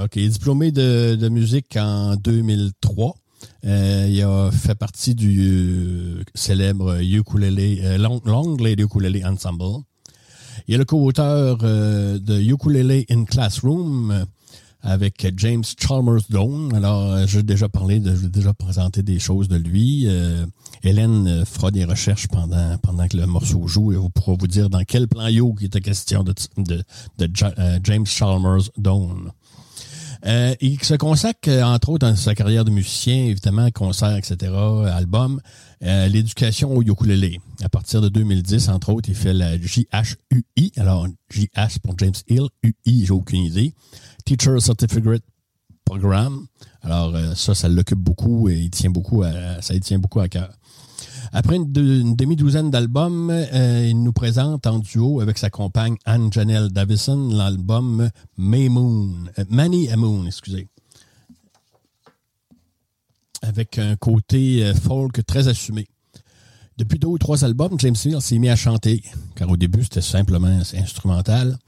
[0.00, 3.14] ok, diplômé de, de musique en 2003.
[3.64, 9.82] Euh, il a fait partie du euh, célèbre ukulele, euh, Long, Lady Ukulele Ensemble.
[10.68, 14.24] Il est le co-auteur euh, de Ukulele in Classroom,
[14.86, 16.72] avec James Chalmers Doan.
[16.74, 20.04] Alors, euh, j'ai déjà parlé, de, j'ai déjà présenté des choses de lui.
[20.06, 20.46] Euh,
[20.84, 24.46] Hélène euh, fera des recherches pendant pendant que le morceau joue et vous pourra vous
[24.46, 26.84] dire dans quel plan yo qui était question de, de,
[27.18, 27.30] de
[27.82, 29.32] James Chalmers Doan.
[30.24, 34.52] Euh, il se consacre, euh, entre autres, dans sa carrière de musicien, évidemment, concerts, etc.,
[34.92, 35.40] albums,
[35.82, 37.40] euh, l'éducation au ukulélé.
[37.62, 40.72] À partir de 2010, entre autres, il fait la JHUI.
[40.76, 43.74] Alors, JH pour James Hill, UI, j'ai aucune idée.
[44.26, 45.22] Teacher Certificate
[45.84, 46.46] Program.
[46.82, 50.20] Alors, euh, ça, ça l'occupe beaucoup et il tient beaucoup à, ça il tient beaucoup
[50.20, 50.52] à cœur.
[51.32, 51.72] Après une,
[52.16, 58.10] demi-douzaine d'albums, euh, il nous présente en duo avec sa compagne Anne Janelle Davison l'album
[58.36, 60.68] May Moon, euh, Many a Moon, excusez.
[63.42, 65.86] Avec un côté folk très assumé.
[66.78, 69.04] Depuis deux ou trois albums, James Hill s'est mis à chanter,
[69.36, 71.58] car au début c'était simplement instrumental.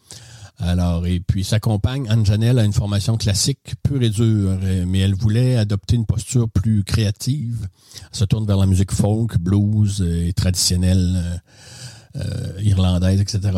[0.61, 5.15] Alors, et puis sa compagne, Anne-Janelle, a une formation classique pure et dure, mais elle
[5.15, 7.69] voulait adopter une posture plus créative.
[8.11, 11.41] Elle se tourne vers la musique folk, blues et traditionnelle
[12.17, 13.57] euh, euh, irlandaise, etc.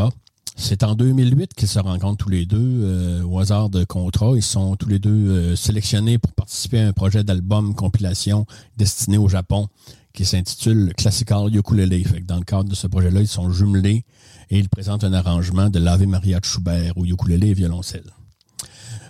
[0.56, 4.32] C'est en 2008 qu'ils se rencontrent tous les deux euh, au hasard de contrat.
[4.36, 8.44] Ils sont tous les deux sélectionnés pour participer à un projet d'album compilation
[8.76, 9.68] destiné au Japon
[10.12, 12.06] qui s'intitule Classical Ukulele.
[12.06, 14.04] Fait dans le cadre de ce projet-là, ils sont jumelés
[14.50, 18.10] et il présente un arrangement de l'Ave Maria de Schubert au ukulélé et violoncelle.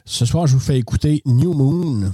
[0.05, 2.13] Ce soir, je vous fais écouter New Moon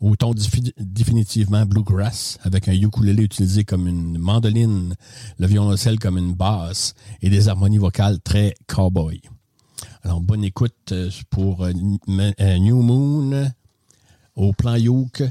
[0.00, 0.32] au ton
[0.78, 4.94] définitivement bluegrass, avec un ukulélé utilisé comme une mandoline,
[5.38, 9.20] le violoncelle comme une basse et des harmonies vocales très cowboy.
[10.02, 13.50] Alors, bonne écoute euh, pour euh, New Moon
[14.36, 15.22] au plan Yoke.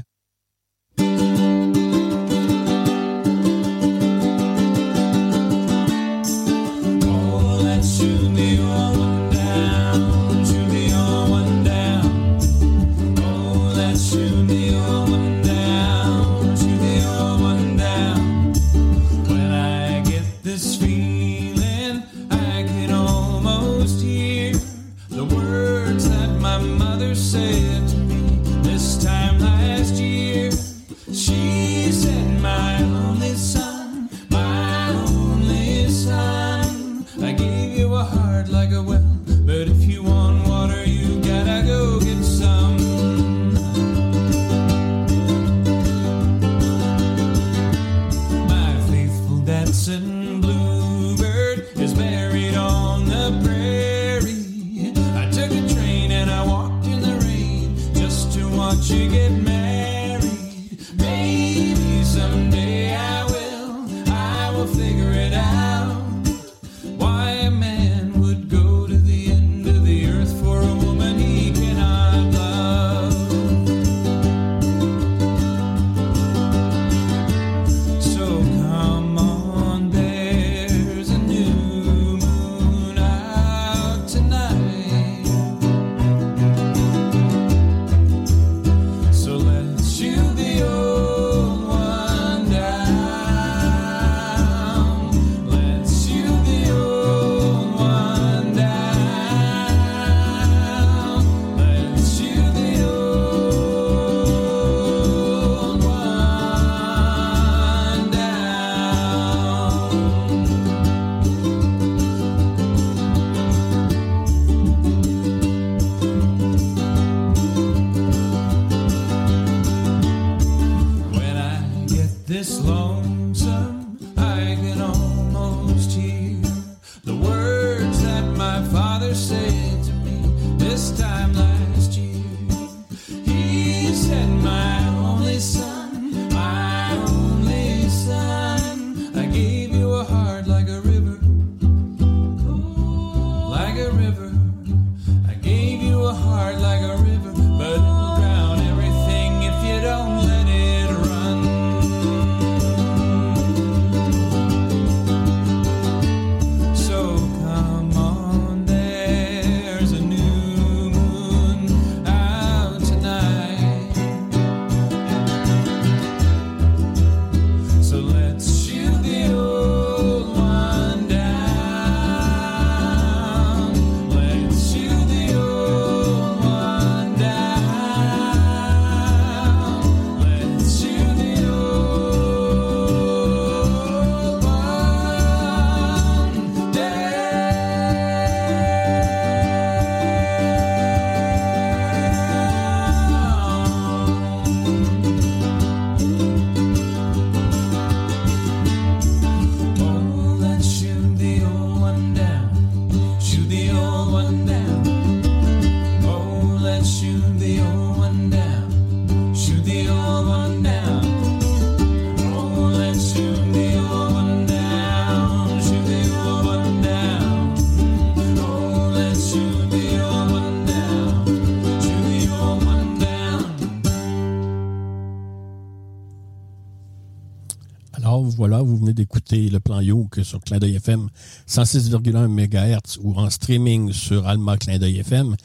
[228.40, 231.10] Voilà, vous venez d'écouter le plan Yoke sur Clin d'œil FM
[231.46, 235.36] 106,1 MHz ou en streaming sur Alma Clin d'œil FM.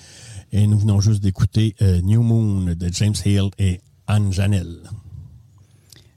[0.54, 4.78] Et nous venons juste d'écouter euh, New Moon de James Hale et Anne Janelle.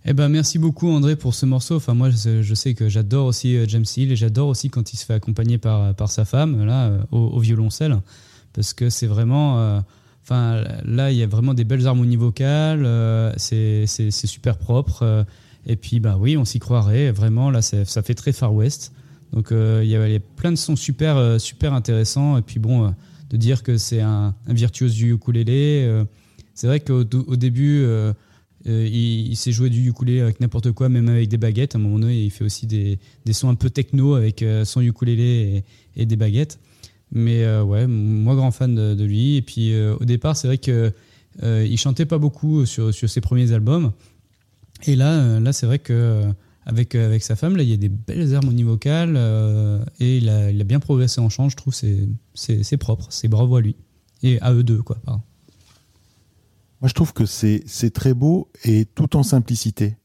[0.04, 1.74] Eh ben, merci beaucoup André pour ce morceau.
[1.74, 4.98] Enfin, moi, je, sais que j'adore aussi euh, James Hill et j'adore aussi quand il
[4.98, 7.98] se fait accompagner par, par sa femme là euh, au, violoncelle,
[8.52, 9.58] parce que c'est vraiment.
[9.58, 9.80] Euh,
[10.22, 12.86] enfin, là, il y a vraiment des belles harmonies vocales.
[13.36, 15.26] c'est super propre.
[15.68, 17.12] Et puis, bah oui, on s'y croirait.
[17.12, 18.92] Vraiment, là, ça fait très Far West.
[19.32, 22.38] Donc, il y, a, plein de sons super, super intéressants.
[22.38, 22.94] Et puis, bon,
[23.30, 26.04] de dire que c'est un, virtuose du ukulélé.
[26.54, 27.84] c'est vrai qu'au au début
[28.66, 31.74] euh, il, s'est joué du ukulélé avec n'importe quoi, même avec des baguettes.
[31.74, 32.98] À un moment donné, il fait aussi des,
[33.32, 35.64] sons un peu techno avec euh, son ukulélé
[35.96, 36.58] et, des baguettes.
[37.12, 39.36] Mais euh, ouais, moi grand fan de, lui.
[39.36, 40.92] Et puis au départ, c'est vrai que
[41.42, 43.92] il chantait pas beaucoup sur, ses premiers albums.
[44.86, 46.24] Et là, là c'est vrai que
[46.64, 49.16] avec, avec sa femme, là, il y a des belles harmonies vocales
[50.00, 51.48] et il a, il a, bien progressé en chant.
[51.48, 53.76] Je trouve c'est c'est propre, c'est bravo à lui
[54.22, 54.98] et à eux deux quoi.
[56.80, 59.96] Moi, je trouve que c'est très beau et tout en simplicité.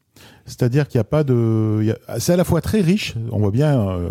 [0.46, 3.14] C'est-à-dire qu'il n'y a pas de, c'est à la fois très riche.
[3.30, 4.10] On voit bien, euh,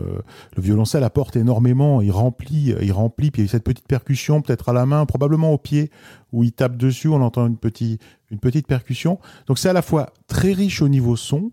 [0.55, 2.01] le violoncelle apporte énormément.
[2.01, 3.31] Il remplit, il remplit.
[3.31, 5.91] Puis il y a cette petite percussion, peut-être à la main, probablement au pied,
[6.31, 7.07] où il tape dessus.
[7.07, 8.01] On entend une petite,
[8.33, 9.19] une petite percussion.
[9.47, 11.51] Donc c'est à la fois très riche au niveau son,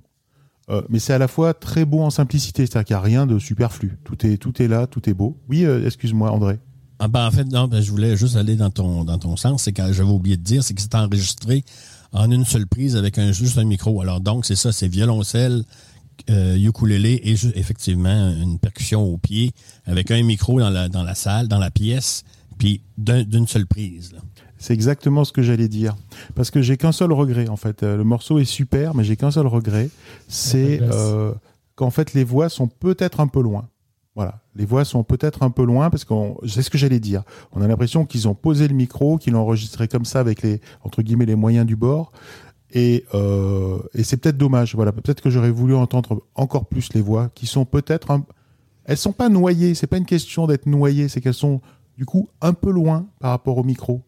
[0.71, 2.67] euh, mais c'est à la fois très beau en simplicité.
[2.67, 3.99] C'est-à-dire qu'il n'y a rien de superflu.
[4.05, 5.39] Tout est, tout est là, tout est beau.
[5.49, 6.59] Oui, euh, excuse-moi, André.
[6.99, 9.63] Ah ben, en fait, non, ben, je voulais juste aller dans ton, dans ton sens.
[9.63, 11.65] C'est que j'avais oublié de dire, c'est que c'est enregistré
[12.13, 14.01] en une seule prise avec un, juste un micro.
[14.01, 15.65] Alors donc, c'est ça, c'est violoncelle,
[16.29, 19.53] euh, ukulélé et effectivement une percussion au pied
[19.87, 22.25] avec un micro dans la, dans la salle, dans la pièce,
[22.59, 24.13] puis d'une seule prise.
[24.61, 25.97] C'est exactement ce que j'allais dire.
[26.35, 27.83] Parce que j'ai qu'un seul regret, en fait.
[27.83, 29.89] Euh, le morceau est super, mais j'ai qu'un seul regret.
[30.29, 31.33] C'est euh,
[31.77, 33.69] qu'en fait, les voix sont peut-être un peu loin.
[34.15, 36.13] Voilà, les voix sont peut-être un peu loin parce que
[36.47, 37.23] c'est ce que j'allais dire.
[37.53, 40.61] On a l'impression qu'ils ont posé le micro, qu'ils l'ont enregistré comme ça avec les
[40.83, 42.13] entre guillemets les moyens du bord.
[42.73, 44.75] Et, euh, et c'est peut-être dommage.
[44.75, 48.27] Voilà, peut-être que j'aurais voulu entendre encore plus les voix qui sont peut-être un...
[48.85, 49.75] elles sont pas noyées.
[49.75, 51.63] C'est pas une question d'être noyées, c'est qu'elles sont
[51.97, 54.03] du coup un peu loin par rapport au micro.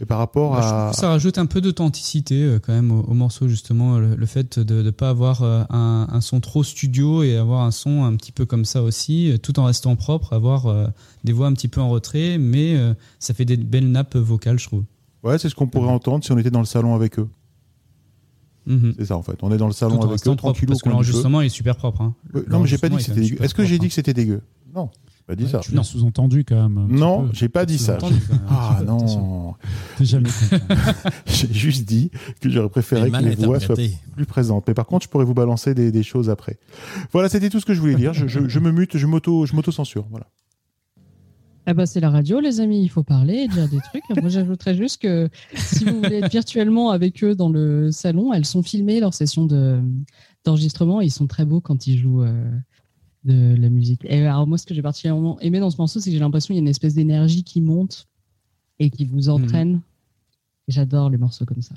[0.00, 0.92] Et par rapport bah, à.
[0.92, 4.90] ça rajoute un peu d'authenticité euh, quand même au, morceau, justement, le, fait de ne
[4.90, 8.64] pas avoir euh, un, son trop studio et avoir un son un petit peu comme
[8.64, 10.90] ça aussi, euh, tout en restant propre, avoir
[11.24, 12.76] des voix un petit peu en retrait, mais
[13.18, 14.84] ça fait des belles nappes vocales, je trouve.
[15.22, 17.28] Ouais, c'est ce qu'on pourrait entendre si on était dans le salon avec eux.
[18.66, 18.94] Mhm.
[18.98, 19.36] C'est ça en fait.
[19.42, 20.72] On est dans le salon avec eux, tranquillement.
[20.72, 22.00] Parce que l'enregistrement est super propre.
[22.00, 22.14] Hein.
[22.48, 23.42] non, mais j'ai pas dit que c'était dégueu.
[23.42, 24.40] Est-ce que j'ai dit que c'était dégueu?
[24.74, 24.90] Non
[25.26, 25.60] pas dit ça.
[25.60, 26.86] Tu l'as sous-entendu quand même.
[26.90, 27.96] Non, j'ai pas dit ça.
[28.48, 29.54] Ah non.
[30.00, 30.28] jamais
[31.26, 32.10] J'ai juste dit
[32.40, 33.76] que j'aurais préféré que les voix soient
[34.16, 34.64] plus présentes.
[34.68, 36.58] Mais par contre, je pourrais vous balancer des, choses après.
[37.12, 38.12] Voilà, c'était tout ce que je voulais dire.
[38.12, 40.06] Je, me mute, je m'auto, je m'auto-censure.
[40.10, 40.26] Voilà.
[41.66, 44.02] Ah bah c'est la radio, les amis, il faut parler et dire des trucs.
[44.20, 48.44] Moi, j'ajouterais juste que si vous voulez être virtuellement avec eux dans le salon, elles
[48.44, 49.46] sont filmées, leurs sessions
[50.44, 51.00] d'enregistrement.
[51.00, 52.50] ils sont très beaux quand ils jouent euh,
[53.24, 54.04] de la musique.
[54.04, 56.48] Et alors moi, ce que j'ai particulièrement aimé dans ce morceau, c'est que j'ai l'impression
[56.48, 58.06] qu'il y a une espèce d'énergie qui monte
[58.78, 59.80] et qui vous entraîne.
[60.68, 61.74] J'adore les morceaux comme ça.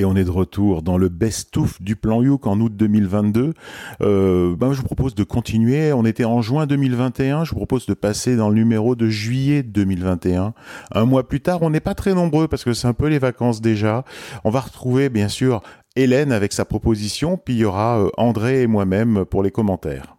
[0.00, 3.52] Et on est de retour dans le best-of du plan Youk en août 2022.
[4.00, 5.92] Euh, ben je vous propose de continuer.
[5.92, 7.44] On était en juin 2021.
[7.44, 10.54] Je vous propose de passer dans le numéro de juillet 2021.
[10.92, 13.18] Un mois plus tard, on n'est pas très nombreux parce que c'est un peu les
[13.18, 14.06] vacances déjà.
[14.42, 15.60] On va retrouver bien sûr
[15.96, 20.16] Hélène avec sa proposition, puis il y aura euh, André et moi-même pour les commentaires.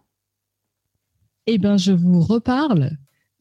[1.48, 2.92] Eh bien, je vous reparle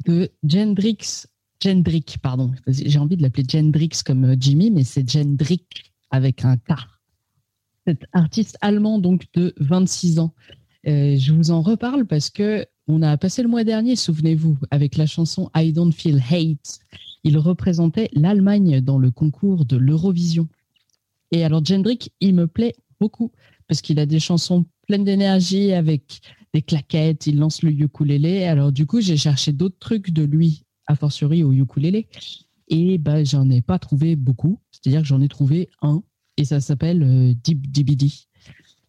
[0.08, 1.28] de Jendrix.
[1.62, 2.52] Jendrick, pardon.
[2.66, 6.74] J'ai envie de l'appeler Jendrix comme euh, Jimmy, mais c'est Jendrick avec un K.
[7.88, 10.34] Cet artiste allemand, donc de 26 ans.
[10.88, 14.98] Euh, je vous en reparle parce que on a passé le mois dernier, souvenez-vous, avec
[14.98, 16.80] la chanson I Don't Feel Hate.
[17.24, 20.48] Il représentait l'Allemagne dans le concours de l'Eurovision.
[21.32, 23.32] Et alors, Jendrik, il me plaît beaucoup
[23.68, 26.22] parce qu'il a des chansons pleines d'énergie avec
[26.54, 28.44] des claquettes, il lance le ukulélé.
[28.44, 32.08] Alors, du coup, j'ai cherché d'autres trucs de lui, a fortiori au ukulélé.
[32.68, 34.60] Et bah, j'en ai pas trouvé beaucoup.
[34.82, 36.04] C'est-à-dire que j'en ai trouvé un
[36.38, 38.12] et ça s'appelle euh, Deep DBD.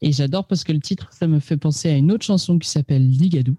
[0.01, 2.69] Et j'adore parce que le titre, ça me fait penser à une autre chanson qui
[2.69, 3.57] s'appelle Ligadou.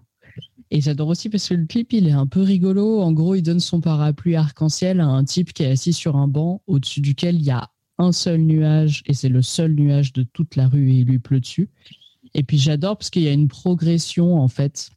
[0.70, 3.00] Et j'adore aussi parce que le clip, il est un peu rigolo.
[3.00, 6.28] En gros, il donne son parapluie arc-en-ciel à un type qui est assis sur un
[6.28, 10.24] banc au-dessus duquel il y a un seul nuage et c'est le seul nuage de
[10.24, 11.70] toute la rue et il lui pleut dessus.
[12.34, 14.90] Et puis j'adore parce qu'il y a une progression en fait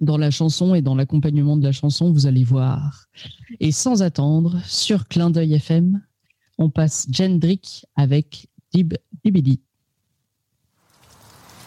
[0.00, 3.06] dans la chanson et dans l'accompagnement de la chanson, vous allez voir.
[3.60, 6.02] Et sans attendre, sur Clin d'œil FM,
[6.62, 8.94] on passe Jendrick avec Dib
[9.24, 9.60] Dibidi.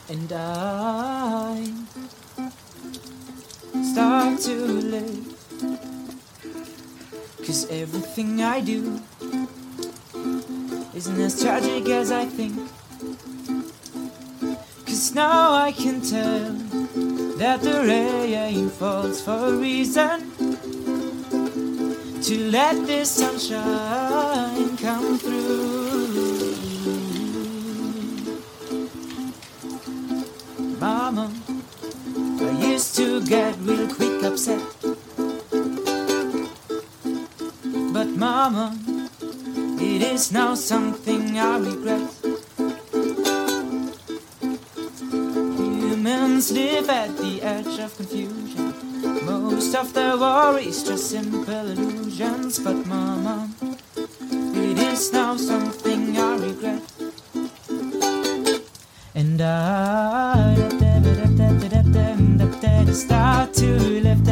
[0.10, 1.74] And I
[3.92, 5.36] start to live.
[7.46, 9.00] Cause everything I do
[10.96, 12.56] isn't as tragic as I think.
[14.86, 16.54] Cause now I can tell
[17.38, 20.45] that the rain falls for a reason.
[22.24, 26.56] To let this sunshine come through.
[30.80, 31.32] Mama,
[32.42, 34.62] I used to get real quick upset.
[37.94, 38.78] But Mama,
[39.80, 42.10] it is now something I regret.
[45.80, 48.45] Humans live at the edge of confusion.
[49.26, 52.60] Most of their worries just simple illusions.
[52.60, 53.50] But Mama,
[53.92, 56.84] it is now something I regret.
[59.16, 60.66] And I
[62.96, 64.24] start to live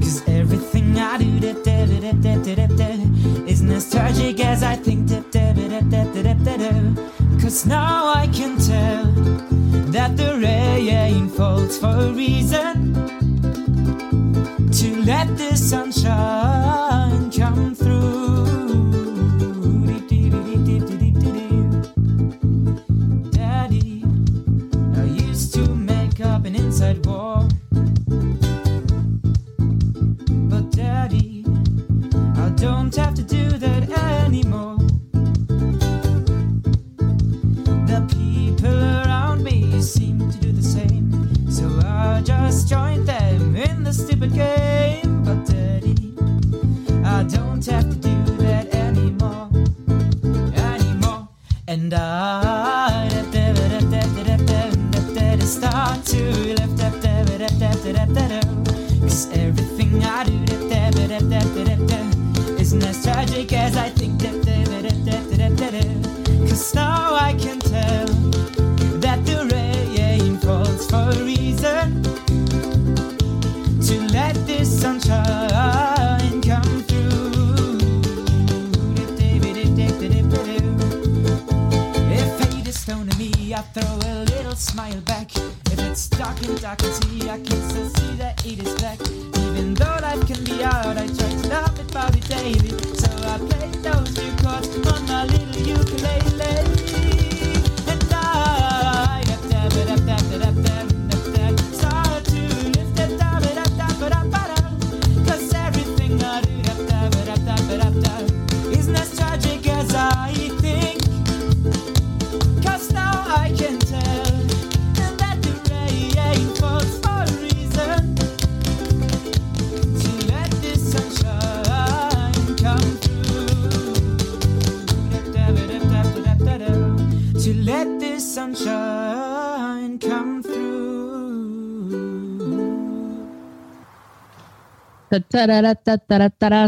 [0.00, 1.38] Cause everything I do
[3.46, 5.08] isn't as tragic as I think
[7.40, 9.04] Cause now I can tell
[9.92, 12.41] that the rain falls for a reason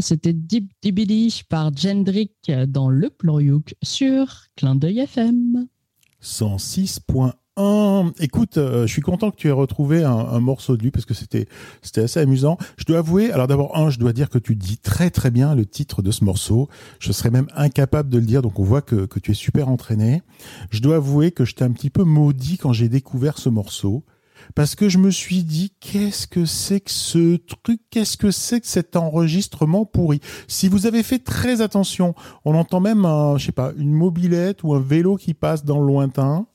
[0.00, 5.66] C'était Deep Dibidi par Jendrik dans le Ploriouk sur Clin d'œil FM.
[6.22, 8.12] 106.1.
[8.20, 11.12] Écoute, euh, je suis content que tu aies retrouvé un, morceau de lui parce que
[11.12, 11.46] c'était
[11.82, 12.56] c'était assez amusant.
[12.78, 15.54] Je dois avouer, alors d'abord un, je dois dire que tu dis très très bien
[15.54, 16.70] le titre de ce morceau.
[17.00, 19.68] Je serais même incapable de le dire, donc on voit que que tu es super
[19.68, 20.22] entraîné.
[20.70, 24.06] Je dois avouer que j'étais un petit peu maudit quand j'ai découvert ce morceau
[24.55, 28.61] parce que je me suis dit qu'est-ce que c'est que ce truc, qu'est-ce que c'est
[28.61, 30.20] que cet enregistrement pourri?
[30.49, 32.14] Si vous avez fait très attention,
[32.45, 35.80] on entend même un, je sais pas, une mobilette ou un vélo qui passe dans
[35.80, 36.47] le lointain.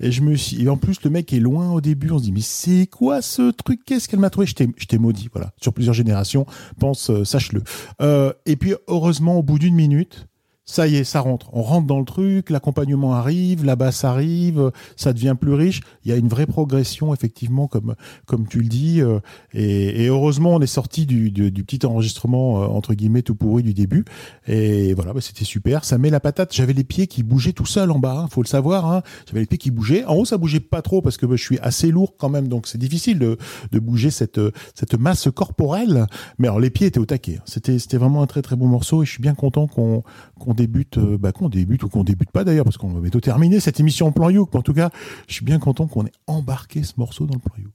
[0.00, 2.24] Et je me suis, et en plus le mec est loin au début, on se
[2.24, 3.84] dit mais c'est quoi ce truc?
[3.84, 4.46] Qu'est-ce qu'elle m'a trouvé?
[4.46, 5.52] Je t'ai, maudit, voilà.
[5.60, 6.46] Sur plusieurs générations,
[6.78, 7.62] pense, euh, sache-le.
[8.00, 10.26] Euh, et puis heureusement, au bout d'une minute,
[10.70, 11.50] ça y est, ça rentre.
[11.52, 15.80] On rentre dans le truc, l'accompagnement arrive, la basse arrive, ça devient plus riche.
[16.04, 17.94] Il y a une vraie progression, effectivement, comme
[18.26, 19.00] comme tu le dis.
[19.00, 19.20] euh,
[19.52, 23.34] Et, et heureusement, on est sorti du, du, du petit enregistrement euh, entre guillemets tout
[23.34, 24.04] pourri du début.
[24.46, 25.84] Et voilà, bah, c'était super.
[25.84, 26.54] Ça met la patate.
[26.54, 28.22] J'avais les pieds qui bougeaient tout seul en bas.
[28.24, 28.86] Hein, faut le savoir.
[28.90, 29.02] Hein.
[29.26, 30.04] J'avais les pieds qui bougeaient.
[30.04, 32.48] En haut, ça bougeait pas trop parce que bah, je suis assez lourd quand même,
[32.48, 33.36] donc c'est difficile de,
[33.72, 34.40] de bouger cette
[34.74, 36.06] cette masse corporelle.
[36.38, 37.38] Mais alors les pieds étaient au taquet.
[37.44, 40.02] C'était c'était vraiment un très très bon morceau et je suis bien content qu'on
[40.38, 43.20] qu'on débute, euh, bah, qu'on débute ou qu'on débute pas d'ailleurs, parce qu'on va bientôt
[43.20, 44.54] terminer cette émission en plan Youk.
[44.54, 44.90] En tout cas,
[45.28, 47.72] je suis bien content qu'on ait embarqué ce morceau dans le plan Youk.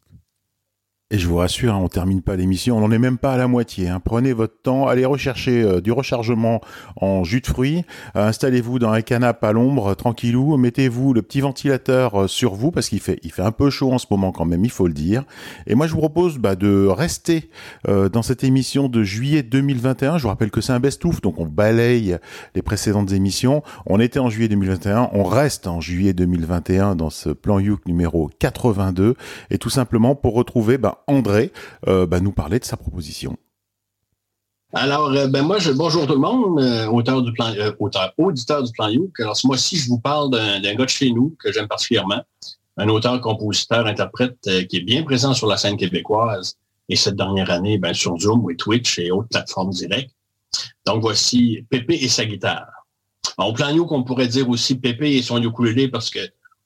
[1.12, 3.38] Et je vous rassure, hein, on termine pas l'émission, on n'en est même pas à
[3.38, 3.90] la moitié.
[3.90, 4.02] Hein.
[4.04, 6.62] Prenez votre temps, allez rechercher euh, du rechargement
[6.96, 7.86] en jus de fruits,
[8.16, 12.72] euh, installez-vous dans un canapé à l'ombre, tranquillou, mettez-vous le petit ventilateur euh, sur vous
[12.72, 14.88] parce qu'il fait, il fait un peu chaud en ce moment quand même, il faut
[14.88, 15.26] le dire.
[15.68, 17.52] Et moi, je vous propose bah, de rester
[17.88, 20.18] dans cette émission de juillet 2021.
[20.18, 22.18] Je vous rappelle que c'est un best-of, donc on balaye
[22.56, 23.62] les précédentes émissions.
[23.86, 28.32] On était en juillet 2021, on reste en juillet 2021 dans ce plan Youk numéro
[28.40, 29.14] 82,
[29.52, 31.52] et tout simplement pour retrouver bah, André
[31.88, 33.38] euh, bah, nous parler de sa proposition.
[34.74, 38.72] Alors, euh, ben moi, bonjour tout le monde, euh, auteur du plan, auteur, auditeur du
[38.74, 39.12] plan You.
[39.20, 42.22] Alors, ce mois-ci, je vous parle d'un gars de chez nous que j'aime particulièrement,
[42.78, 44.38] un auteur, compositeur, interprète
[44.68, 46.58] qui est bien présent sur la scène québécoise
[46.90, 50.14] et cette dernière année, ben, sur Zoom et Twitch et autres plateformes directes.
[50.86, 52.68] Donc, voici Pépé et sa guitare.
[53.38, 56.20] au plan You, qu'on pourrait dire aussi Pépé et son ukulélé parce que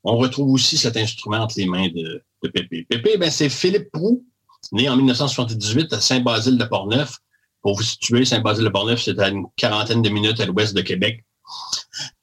[0.04, 2.24] on retrouve aussi cet instrument entre les mains de,
[2.54, 2.86] Pépé.
[2.88, 4.24] Pépé, ben, c'est Philippe Prou,
[4.72, 7.18] né en 1978 à Saint-Basile-de-Portneuf.
[7.62, 11.26] Pour vous situer, Saint-Basile-de-Portneuf, c'est à une quarantaine de minutes à l'ouest de Québec.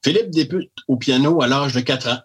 [0.03, 2.19] Philippe débute au piano à l'âge de 4 ans.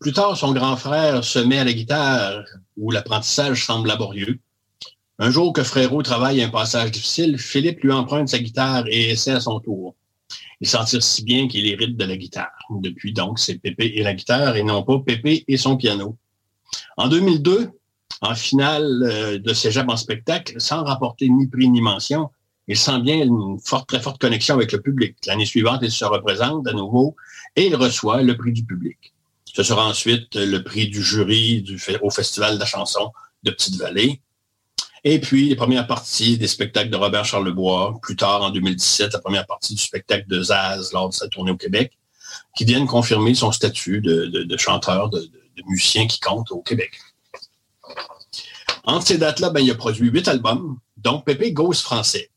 [0.00, 2.42] Plus tard, son grand frère se met à la guitare,
[2.76, 4.40] où l'apprentissage semble laborieux.
[5.20, 9.32] Un jour que Frérot travaille un passage difficile, Philippe lui emprunte sa guitare et essaie
[9.32, 9.96] à son tour.
[10.60, 12.50] Il s'en tire si bien qu'il hérite de la guitare.
[12.70, 16.16] Depuis donc, c'est Pépé et la guitare et non pas Pépé et son piano.
[16.96, 17.70] En 2002,
[18.20, 22.30] en finale euh, de cégep en spectacle, sans rapporter ni prix ni mention,
[22.66, 25.16] il sent bien une forte, très forte connexion avec le public.
[25.26, 27.16] L'année suivante, il se représente à nouveau
[27.56, 29.14] et il reçoit le prix du public.
[29.46, 31.64] Ce sera ensuite le prix du jury
[32.02, 34.20] au Festival de la chanson de Petite-Vallée.
[35.10, 39.20] Et puis, les premières parties des spectacles de Robert Charlebois, plus tard en 2017, la
[39.20, 41.96] première partie du spectacle de Zaz lors de sa tournée au Québec,
[42.54, 45.26] qui viennent confirmer son statut de, chanteur, de,
[45.66, 46.90] musicien qui compte au Québec.
[48.84, 52.28] Entre ces dates-là, ben, il a produit huit albums, dont Pépé Ghost français.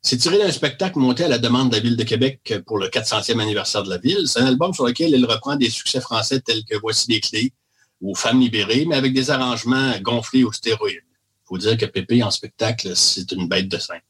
[0.00, 2.88] C'est tiré d'un spectacle monté à la demande de la Ville de Québec pour le
[2.88, 4.22] 400e anniversaire de la ville.
[4.24, 7.52] C'est un album sur lequel il reprend des succès français tels que Voici les clés
[8.00, 11.02] ou Femmes libérées, mais avec des arrangements gonflés aux stéroïdes.
[11.48, 14.02] Faut dire que Pépé, en spectacle, c'est une bête de scène.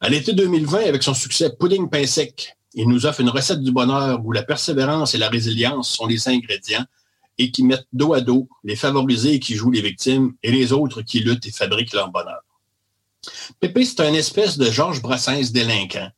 [0.00, 3.72] À l'été 2020, avec son succès Pudding Pain Sec, il nous offre une recette du
[3.72, 6.84] bonheur où la persévérance et la résilience sont les ingrédients
[7.38, 11.00] et qui mettent dos à dos les favorisés qui jouent les victimes et les autres
[11.00, 12.42] qui luttent et fabriquent leur bonheur.
[13.60, 16.10] Pépé, c'est un espèce de Georges Brassens délinquant,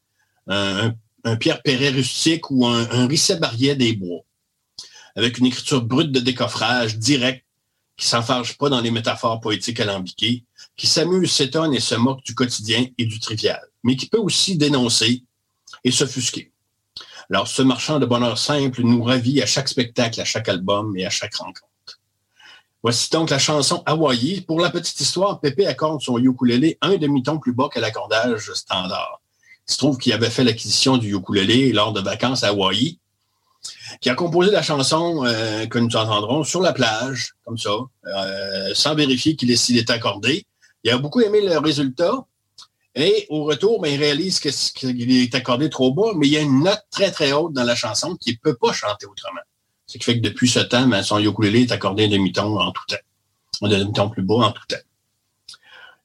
[0.49, 0.95] un,
[1.39, 4.23] Pierre Perret rustique ou un, un Risset Barriet des bois,
[5.15, 7.44] avec une écriture brute de décoffrage, directe,
[7.97, 10.45] qui s'enfarge pas dans les métaphores poétiques alambiquées,
[10.77, 14.57] qui s'amuse, s'étonne et se moque du quotidien et du trivial, mais qui peut aussi
[14.57, 15.23] dénoncer
[15.85, 16.53] et s'offusquer.
[17.31, 21.07] Alors, ce marchand de bonheur simple nous ravit à chaque spectacle, à chaque album et
[21.07, 21.69] à chaque rencontre.
[22.83, 24.43] Voici donc la chanson Hawaii.
[24.43, 29.23] Pour la petite histoire, Pépé accorde son ukulélé un demi-ton plus bas que l'accordage standard.
[29.67, 32.99] Il se trouve qu'il avait fait l'acquisition du ukulélé lors de vacances à Hawaï,
[34.01, 37.71] qui a composé la chanson euh, que nous entendrons sur la plage, comme ça,
[38.07, 40.47] euh, sans vérifier qu'il est, s'il est accordé.
[40.83, 42.25] Il a beaucoup aimé le résultat
[42.95, 46.41] et au retour, ben, il réalise qu'il est accordé trop bas, mais il y a
[46.41, 49.41] une note très, très haute dans la chanson qu'il ne peut pas chanter autrement.
[49.87, 52.71] Ce qui fait que depuis ce temps, ben, son ukulélé est accordé un demi-ton en
[52.71, 52.97] tout temps.
[53.63, 54.77] Un demi-ton plus bas en tout temps.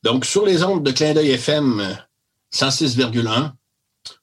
[0.01, 1.95] Donc, sur les ondes de clin d'œil FM
[2.51, 3.51] 106,1,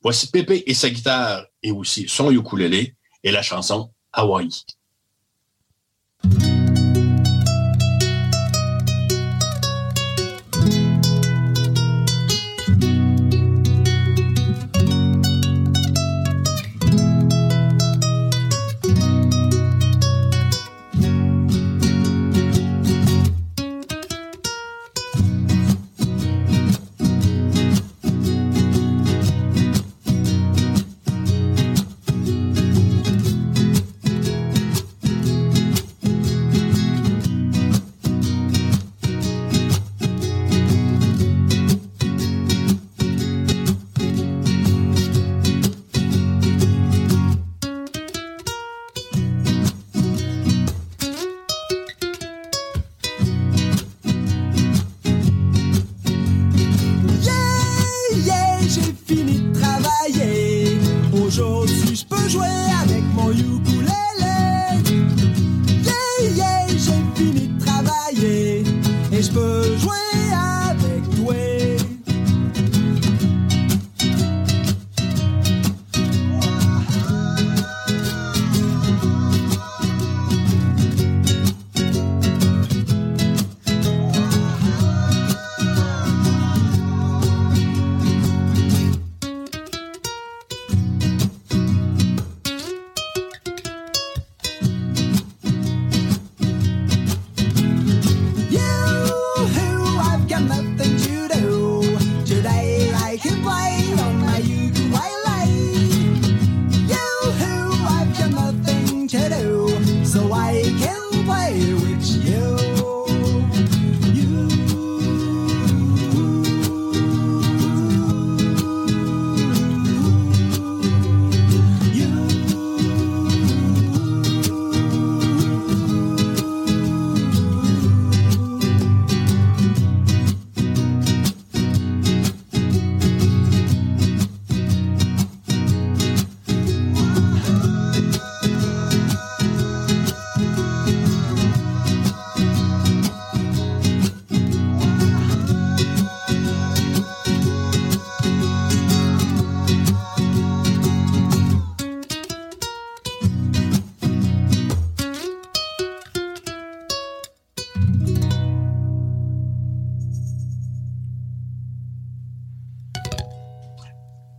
[0.02, 2.95] voici Pépé et sa guitare et aussi son ukulélé
[3.26, 4.64] et la chanson Hawaii.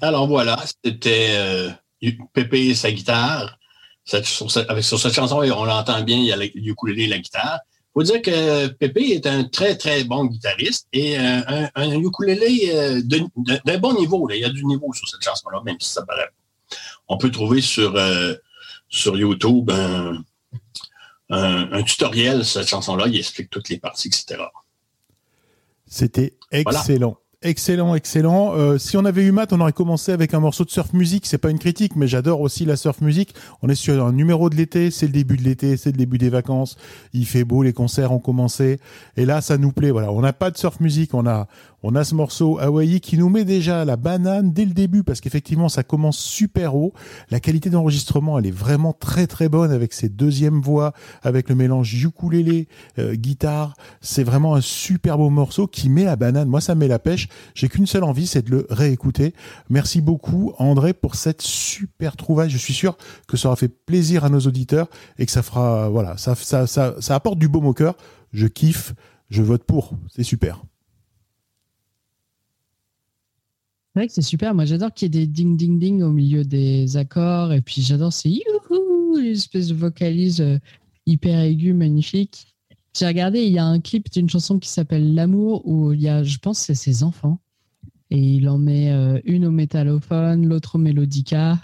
[0.01, 1.71] Alors voilà, c'était euh,
[2.33, 3.57] Pépé et sa guitare.
[4.05, 7.07] sur, cette, avec, sur cette chanson, on l'entend bien, il y a le ukulélé et
[7.07, 7.59] la guitare.
[7.95, 12.69] Il faut dire que Pépé est un très, très bon guitariste et un, un, ukulélé
[12.71, 14.27] euh, d'un bon niveau.
[14.27, 14.35] Là.
[14.35, 16.29] Il y a du niveau sur cette chanson-là, même si ça paraît.
[17.07, 18.35] On peut trouver sur, euh,
[18.87, 20.23] sur YouTube un,
[21.29, 23.07] un, tutoriel sur cette chanson-là.
[23.07, 24.43] Il explique toutes les parties, etc.
[25.87, 27.17] C'était excellent.
[27.43, 28.55] Excellent, excellent.
[28.55, 31.27] Euh, si on avait eu Matt, on aurait commencé avec un morceau de surf music.
[31.27, 33.35] C'est pas une critique, mais j'adore aussi la surf music.
[33.61, 36.17] On est sur un numéro de l'été, c'est le début de l'été, c'est le début
[36.17, 36.77] des vacances.
[37.13, 38.79] Il fait beau, les concerts ont commencé,
[39.17, 39.91] et là, ça nous plaît.
[39.91, 41.47] Voilà, on n'a pas de surf music, on a
[41.84, 45.21] on a ce morceau Hawaii qui nous met déjà la banane dès le début parce
[45.21, 46.93] qu'effectivement ça commence super haut.
[47.30, 51.55] La qualité d'enregistrement elle est vraiment très très bonne avec ses deuxièmes voix, avec le
[51.55, 52.67] mélange ukulélé,
[52.97, 53.75] euh, guitare.
[54.01, 56.49] C'est vraiment un super beau morceau qui met la banane.
[56.49, 57.30] Moi ça me met la pêche.
[57.53, 59.34] J'ai qu'une seule envie, c'est de le réécouter.
[59.69, 62.49] Merci beaucoup André pour cette super trouvaille.
[62.49, 62.97] Je suis sûr
[63.28, 64.88] que ça aura fait plaisir à nos auditeurs
[65.19, 67.95] et que ça fera voilà ça ça ça, ça apporte du baume au cœur.
[68.34, 68.93] Je kiffe.
[69.30, 69.91] Je vote pour.
[70.15, 70.61] C'est super.
[73.97, 74.53] C'est vrai que c'est super.
[74.53, 77.51] Moi, j'adore qu'il y ait des ding ding ding au milieu des accords.
[77.51, 80.59] Et puis, j'adore ces youhou, une espèce de vocalise euh,
[81.07, 82.53] hyper aiguë, magnifique.
[82.95, 86.09] J'ai regardé, il y a un clip d'une chanson qui s'appelle L'amour où il y
[86.09, 87.39] a, je pense, c'est ses enfants.
[88.11, 91.59] Et il en met euh, une au métallophone, l'autre au mélodica.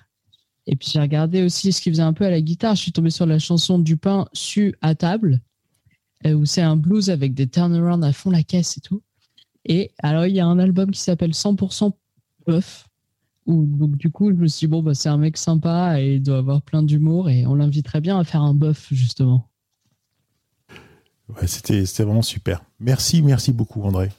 [0.65, 2.73] Et puis j'ai regardé aussi ce qu'il faisait un peu à la guitare.
[2.73, 5.39] Je suis tombé sur la chanson du pain su à table,
[6.25, 9.03] euh, où c'est un blues avec des turnarounds à fond la caisse et tout.
[9.65, 11.93] Et alors il y a un album qui s'appelle 100%
[12.47, 12.87] Buff.
[13.47, 16.21] donc du coup, je me suis dit, bon, bah, c'est un mec sympa et il
[16.21, 19.49] doit avoir plein d'humour et on l'inviterait bien à faire un buff, justement.
[21.29, 22.63] Ouais, c'était vraiment super.
[22.79, 24.09] Merci, merci beaucoup, André.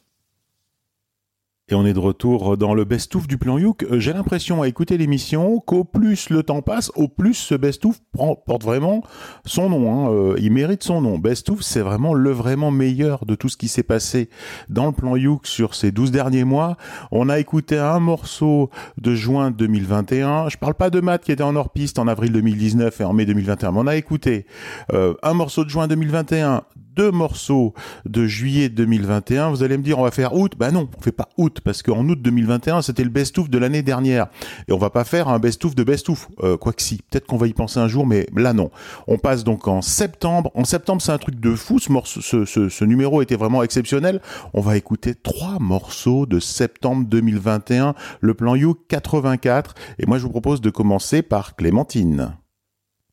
[1.70, 3.84] Et on est de retour dans le best-of du plan Youk.
[3.84, 8.00] Euh, j'ai l'impression à écouter l'émission qu'au plus le temps passe, au plus ce best-of
[8.12, 9.02] porte vraiment
[9.46, 9.90] son nom.
[9.90, 10.12] Hein.
[10.12, 11.18] Euh, il mérite son nom.
[11.18, 14.28] Best-of, c'est vraiment le vraiment meilleur de tout ce qui s'est passé
[14.68, 16.76] dans le plan Youk sur ces 12 derniers mois.
[17.10, 18.68] On a écouté un morceau
[19.00, 20.50] de juin 2021.
[20.50, 23.24] Je parle pas de Matt qui était en hors-piste en avril 2019 et en mai
[23.24, 24.44] 2021, mais on a écouté
[24.92, 26.60] euh, un morceau de juin 2021,
[26.95, 27.74] deux morceaux
[28.05, 29.51] de juillet 2021.
[29.51, 30.53] Vous allez me dire, on va faire août?
[30.59, 33.82] Bah non, on fait pas août parce qu'en août 2021, c'était le best-of de l'année
[33.82, 34.28] dernière.
[34.68, 36.28] Et on va pas faire un best-of de best-of.
[36.42, 38.70] Euh, quoi que si, peut-être qu'on va y penser un jour, mais là non.
[39.07, 40.51] On passe donc en septembre.
[40.55, 41.78] En septembre, c'est un truc de fou.
[41.78, 44.20] Ce, morceau, ce, ce, ce numéro était vraiment exceptionnel.
[44.53, 49.74] On va écouter trois morceaux de septembre 2021, le plan You 84.
[49.99, 52.36] Et moi, je vous propose de commencer par Clémentine.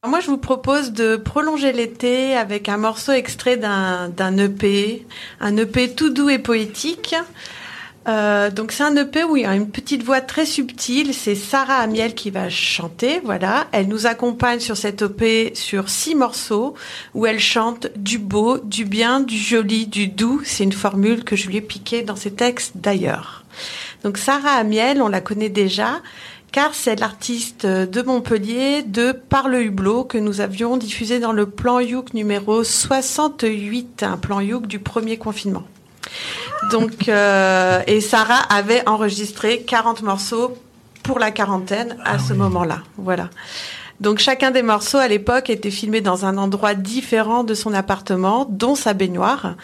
[0.07, 5.05] Moi, je vous propose de prolonger l'été avec un morceau extrait d'un EP,
[5.39, 7.13] un EP tout doux et poétique.
[8.07, 11.13] Euh, donc c'est un EP où il y a une petite voix très subtile.
[11.13, 13.21] C'est Sarah Amiel qui va chanter.
[13.23, 16.73] Voilà, elle nous accompagne sur cet EP sur six morceaux
[17.13, 20.41] où elle chante du beau, du bien, du joli, du doux.
[20.43, 23.43] C'est une formule que je lui ai piquée dans ses textes d'ailleurs.
[24.03, 26.01] Donc Sarah Amiel, on la connaît déjà
[26.51, 31.45] car c'est l'artiste de Montpellier de Par le hublot que nous avions diffusé dans le
[31.45, 35.63] plan Youk numéro 68, un plan Youk du premier confinement.
[36.71, 40.57] Donc, euh, et Sarah avait enregistré 40 morceaux
[41.03, 42.79] pour la quarantaine à ah ce moment-là.
[42.97, 43.29] Voilà.
[44.01, 48.47] Donc chacun des morceaux à l'époque était filmé dans un endroit différent de son appartement,
[48.49, 49.55] dont sa baignoire.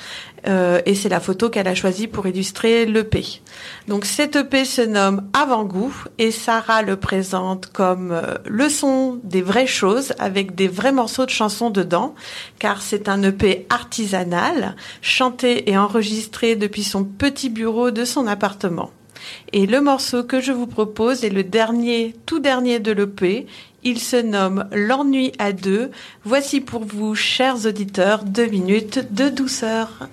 [0.47, 3.41] Euh, et c'est la photo qu'elle a choisie pour illustrer l'EP.
[3.87, 9.41] Donc cet EP se nomme Avant-goût et Sarah le présente comme euh, le son des
[9.41, 12.13] vraies choses avec des vrais morceaux de chansons dedans,
[12.59, 18.91] car c'est un EP artisanal, chanté et enregistré depuis son petit bureau de son appartement.
[19.53, 23.47] Et le morceau que je vous propose est le dernier, tout dernier de l'EP.
[23.89, 25.91] Il se nomme L'ennui à deux.
[26.25, 30.09] Voici pour vous, chers auditeurs, deux minutes de douceur.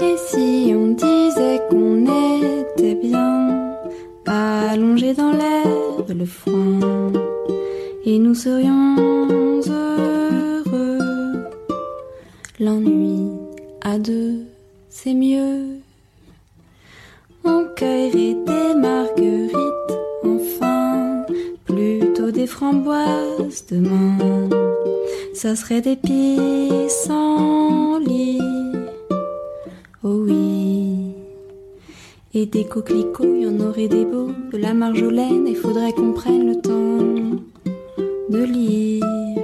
[0.00, 3.76] Et si on disait qu'on était bien
[4.26, 7.12] allongé dans l'herbe, le foin,
[8.04, 8.96] et nous serions
[9.68, 10.98] heureux,
[12.58, 13.45] l'ennui
[13.86, 14.42] à deux,
[14.88, 15.78] c'est mieux.
[17.44, 21.24] On cueillerait des marguerites, enfin,
[21.66, 24.18] plutôt des framboises demain.
[25.34, 26.88] Ça serait des lit
[30.02, 31.12] oh oui.
[32.34, 36.12] Et des coquelicots, il y en aurait des beaux, de la marjolaine, il faudrait qu'on
[36.12, 37.38] prenne le temps
[38.30, 39.35] de lire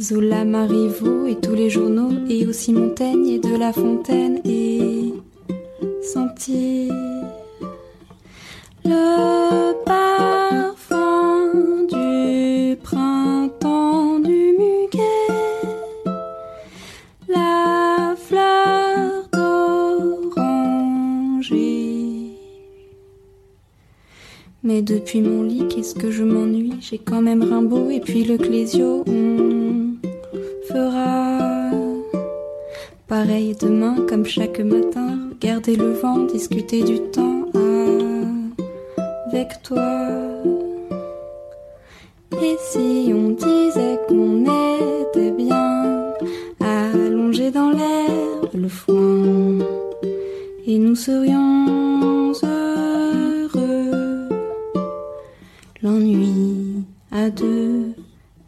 [0.00, 5.12] Zola, Marivaux et tous les journaux, et aussi Montaigne et de La Fontaine, et
[6.02, 6.94] sentir
[8.82, 11.52] le parfum
[11.86, 15.34] du printemps du muguet,
[17.28, 19.28] la fleur
[20.32, 20.70] d'oranger.
[24.62, 26.72] Mais depuis mon lit, qu'est-ce que je m'ennuie?
[26.80, 29.04] J'ai quand même Rimbaud et puis le Clésio.
[29.06, 29.79] On
[33.08, 35.18] pareil demain comme chaque matin.
[35.32, 37.44] Regarder le vent, discuter du temps
[39.26, 40.08] avec toi.
[42.42, 46.12] Et si on disait qu'on était bien
[46.60, 49.58] allongé dans l'herbe, le foin,
[50.66, 54.28] et nous serions heureux.
[55.82, 57.92] L'ennui à deux,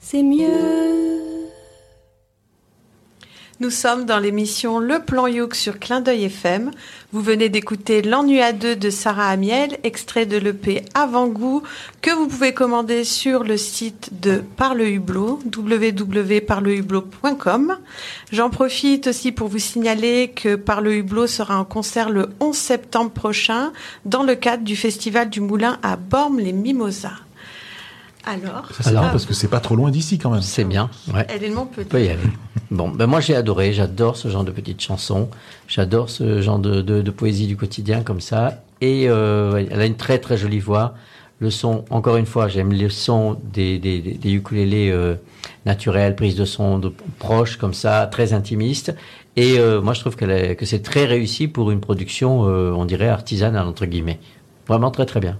[0.01, 1.02] c'est mieux.
[3.63, 6.73] Nous sommes dans l'émission Le Plan Youk sur Clin d'œil FM.
[7.13, 11.63] Vous venez d'écouter L'ennui à deux de Sarah Amiel, extrait de l'EP Avant-goût,
[12.01, 17.79] que vous pouvez commander sur le site de Par le Hublot, www.parlehublot.com.
[18.33, 22.57] J'en profite aussi pour vous signaler que Par le Hublot sera en concert le 11
[22.57, 23.73] septembre prochain
[24.05, 27.13] dans le cadre du Festival du Moulin à Bormes-les-Mimosas.
[28.25, 30.43] Alors, Ça, c'est bien parce que c'est pas trop loin d'ici quand même.
[30.43, 30.91] C'est bien.
[31.13, 31.27] Ouais.
[31.29, 31.89] elle est de On Montpellier.
[31.89, 32.21] peut y aller.
[32.71, 35.29] Bon, ben moi j'ai adoré, j'adore ce genre de petites chansons,
[35.69, 38.63] j'adore ce genre de, de, de poésie du quotidien comme ça.
[38.81, 40.95] Et euh, elle a une très très jolie voix.
[41.41, 45.17] Le son, encore une fois, j'aime le son des, des, des, des ukulélés euh,
[45.67, 48.95] naturels, prise de son de, proche comme ça, très intimiste.
[49.37, 52.85] Et euh, moi je trouve est- que c'est très réussi pour une production, euh, on
[52.85, 54.21] dirait artisanale entre guillemets.
[54.69, 55.37] Vraiment très très bien.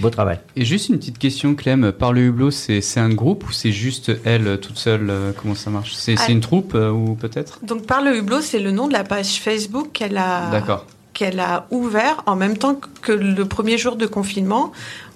[0.00, 0.38] Beau travail.
[0.56, 1.92] Et juste une petite question, Clem.
[1.92, 5.32] Par le hublot, c'est c'est un groupe ou c'est juste elle euh, toute seule euh,
[5.40, 5.94] Comment ça marche?
[5.94, 6.32] C'est c'est Ah.
[6.32, 7.60] une troupe euh, ou peut-être?
[7.62, 10.86] Donc, Par le Hublot, c'est le nom de la page Facebook qu'elle a, D'accord.
[11.14, 14.72] qu'elle a ouvert en même temps que le premier jour de confinement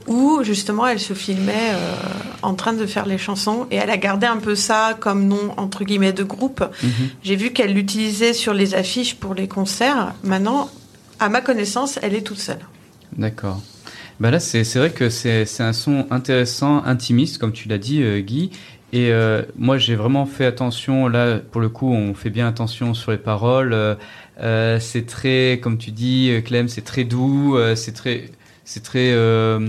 [0.06, 1.94] où justement elle se filmait euh,
[2.42, 5.52] en train de faire les chansons et elle a gardé un peu ça comme nom
[5.58, 6.64] entre guillemets de groupe.
[6.82, 6.90] Mhm.
[7.22, 10.14] J'ai vu qu'elle l'utilisait sur les affiches pour les concerts.
[10.24, 10.70] Maintenant,
[11.18, 12.64] à ma connaissance, elle est toute seule.
[13.16, 13.60] D'accord.
[14.20, 18.20] Bah là, c'est vrai que c'est un son intéressant, intimiste, comme tu l'as dit, euh,
[18.20, 18.50] Guy.
[18.92, 21.08] Et euh, moi, j'ai vraiment fait attention.
[21.08, 23.72] Là, pour le coup, on fait bien attention sur les paroles.
[23.72, 23.94] Euh,
[24.42, 27.56] euh, c'est très, comme tu dis, euh, Clem, c'est très doux.
[27.76, 28.30] c'est très,
[28.64, 29.68] c'est très, je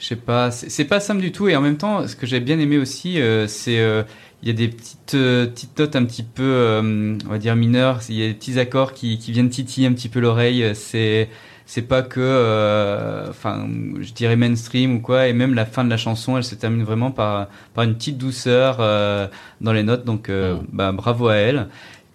[0.00, 1.48] sais pas, c'est pas simple du tout.
[1.48, 4.04] Et en même temps, ce que j'ai bien aimé aussi, c'est
[4.42, 7.56] il y a des petites euh, petites notes un petit peu, euh, on va dire
[7.56, 8.00] mineures.
[8.08, 10.72] Il y a des petits accords qui qui viennent titiller un petit peu l'oreille.
[10.74, 11.28] C'est
[11.70, 13.68] c'est pas que, euh, enfin,
[14.00, 15.28] je dirais mainstream ou quoi.
[15.28, 18.16] Et même la fin de la chanson, elle se termine vraiment par par une petite
[18.16, 19.28] douceur euh,
[19.60, 20.06] dans les notes.
[20.06, 21.68] Donc, euh, bah, bravo à elle.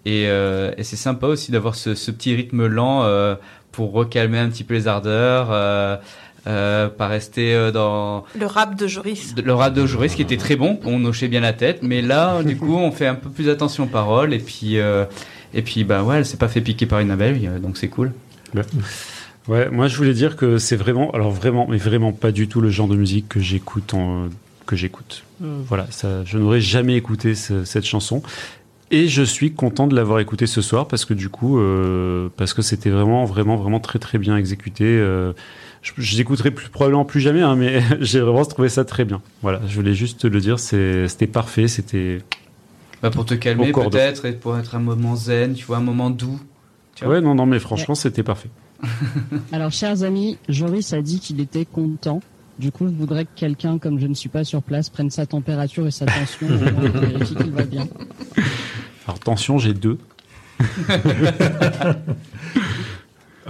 [0.06, 3.36] Et, euh, et c'est sympa aussi d'avoir ce, ce petit rythme lent euh,
[3.72, 5.50] pour recalmer un petit peu les ardeurs.
[5.52, 5.98] Euh,
[6.48, 9.36] euh, pas rester euh, dans Le rap de Joris.
[9.42, 12.42] le rap de Joris qui était très bon, on hochait bien la tête, mais là
[12.44, 15.06] du coup on fait un peu plus attention aux paroles et puis euh,
[15.54, 18.12] et puis bah ouais, elle s'est pas fait piquer par une abeille, donc c'est cool.
[19.48, 22.62] Ouais, moi je voulais dire que c'est vraiment, alors vraiment, mais vraiment pas du tout
[22.62, 24.30] le genre de musique que j'écoute en,
[24.66, 25.24] que j'écoute.
[25.44, 28.24] Euh, Voilà, ça, je n'aurais jamais écouté ce- cette chanson.
[28.92, 32.54] Et je suis content de l'avoir écouté ce soir parce que du coup, euh, parce
[32.54, 34.84] que c'était vraiment, vraiment, vraiment très, très bien exécuté.
[34.86, 35.34] Euh,
[35.82, 39.22] je je l'écouterai plus, probablement plus jamais, hein, mais j'ai vraiment trouvé ça très bien.
[39.42, 42.20] Voilà, je voulais juste le dire, c'était parfait, c'était.
[43.02, 46.10] Bah, pour te calmer peut-être et pour être un moment zen, tu vois, un moment
[46.10, 46.40] doux.
[46.96, 48.50] Tu vois Ouais, non, non, mais franchement, c'était parfait.
[49.52, 52.22] Alors, chers amis, Joris a dit qu'il était content.
[52.60, 55.26] Du coup, je voudrais que quelqu'un, comme je ne suis pas sur place, prenne sa
[55.26, 56.48] température et sa tension
[56.84, 57.88] et vérifie qu'il va bien.
[59.06, 59.98] Alors, attention, j'ai deux.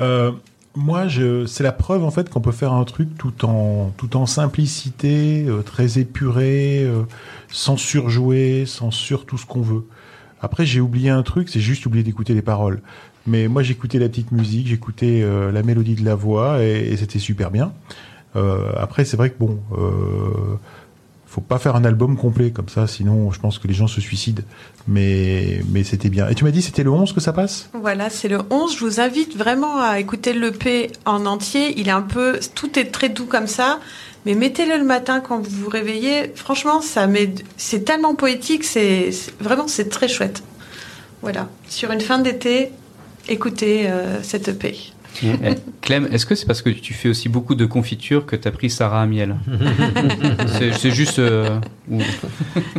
[0.01, 0.31] Euh,
[0.75, 4.17] moi, je, c'est la preuve en fait qu'on peut faire un truc tout en, tout
[4.17, 7.03] en simplicité, euh, très épuré, euh,
[7.49, 9.85] sans surjouer, sans sur tout ce qu'on veut.
[10.41, 12.81] Après, j'ai oublié un truc, c'est juste oublié d'écouter les paroles.
[13.25, 17.19] Mais moi, j'écoutais la petite musique, j'écoutais euh, la mélodie de la voix et, c'était
[17.19, 17.73] super bien.
[18.35, 20.57] Euh, après, c'est vrai que bon, euh,
[21.33, 24.01] faut pas faire un album complet comme ça, sinon je pense que les gens se
[24.01, 24.43] suicident.
[24.87, 26.27] Mais, mais c'était bien.
[26.27, 27.69] Et tu m'as dit c'était le 11 que ça passe?
[27.73, 28.75] Voilà, c'est le 11.
[28.75, 31.79] Je vous invite vraiment à écouter l'EP en entier.
[31.79, 33.79] Il est un peu, tout est très doux comme ça,
[34.25, 36.31] mais mettez-le le matin quand vous vous réveillez.
[36.35, 40.43] Franchement, ça met, c'est tellement poétique, c'est- vraiment c'est très chouette.
[41.21, 42.71] Voilà, sur une fin d'été,
[43.27, 44.75] écoutez euh, cette EP.
[45.23, 45.29] Eh,
[45.81, 48.51] Clem, est-ce que c'est parce que tu fais aussi beaucoup de confiture que tu as
[48.51, 49.35] pris Sarah à miel
[50.57, 51.19] C'est- C'est juste.
[51.19, 51.59] euh,
[51.91, 51.97] Eh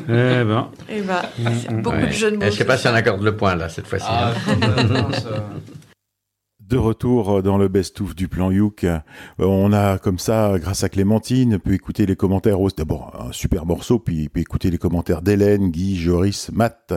[0.09, 0.69] ben.
[0.89, 1.83] Eh ben, Mm, mm.
[1.83, 2.07] beaucoup Ouais.
[2.09, 2.43] de jeux de mots.
[2.47, 4.07] Eh, Je sais pas si on accorde le point là cette fois-ci.
[4.09, 4.57] Ah, hein.
[6.61, 8.99] De retour dans le best-of du plan Youk, euh,
[9.39, 12.59] on a comme ça, grâce à Clémentine, pu écouter les commentaires.
[12.61, 16.95] oh, D'abord, un super morceau, puis, puis écouter les commentaires d'Hélène, Guy, Joris, Matt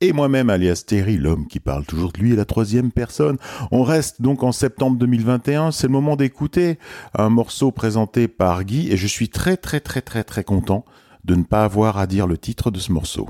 [0.00, 3.36] et moi-même, alias Terry, l'homme qui parle toujours de lui et la troisième personne.
[3.70, 5.72] On reste donc en septembre 2021.
[5.72, 6.78] C'est le moment d'écouter
[7.14, 10.84] un morceau présenté par Guy et je suis très très très très très content
[11.24, 13.28] de ne pas avoir à dire le titre de ce morceau.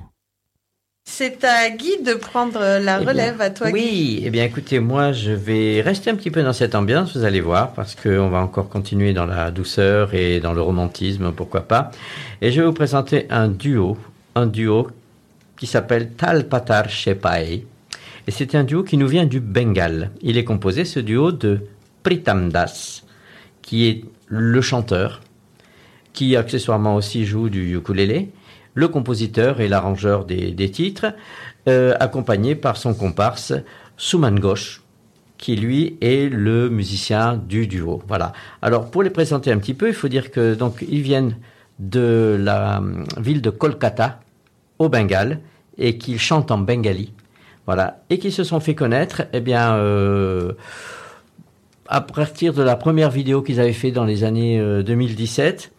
[1.08, 3.74] C'est à Guy de prendre la Eh bien, relève, à toi Guy.
[3.74, 7.24] Oui, eh bien écoutez, moi je vais rester un petit peu dans cette ambiance, vous
[7.24, 11.62] allez voir, parce qu'on va encore continuer dans la douceur et dans le romantisme, pourquoi
[11.62, 11.90] pas.
[12.42, 13.98] Et je vais vous présenter un duo,
[14.36, 14.88] un duo
[15.60, 17.66] qui s'appelle Tal Patar Shepai.
[18.26, 20.10] Et c'est un duo qui nous vient du Bengale.
[20.22, 21.60] Il est composé, ce duo, de
[22.02, 23.04] Pritam Das,
[23.60, 25.20] qui est le chanteur,
[26.14, 28.30] qui accessoirement aussi joue du ukulélé,
[28.72, 31.12] le compositeur et l'arrangeur des, des titres,
[31.68, 33.52] euh, accompagné par son comparse
[33.98, 34.80] Souman Ghosh,
[35.36, 38.02] qui lui est le musicien du duo.
[38.08, 38.32] Voilà.
[38.62, 41.36] Alors pour les présenter un petit peu, il faut dire que donc ils viennent
[41.78, 44.20] de la hum, ville de Kolkata
[44.78, 45.40] au Bengale
[45.80, 47.12] et qu'ils chantent en bengali.
[47.66, 48.02] Voilà.
[48.10, 50.52] Et qui se sont fait connaître, eh bien, euh,
[51.88, 55.72] à partir de la première vidéo qu'ils avaient fait dans les années euh, 2017.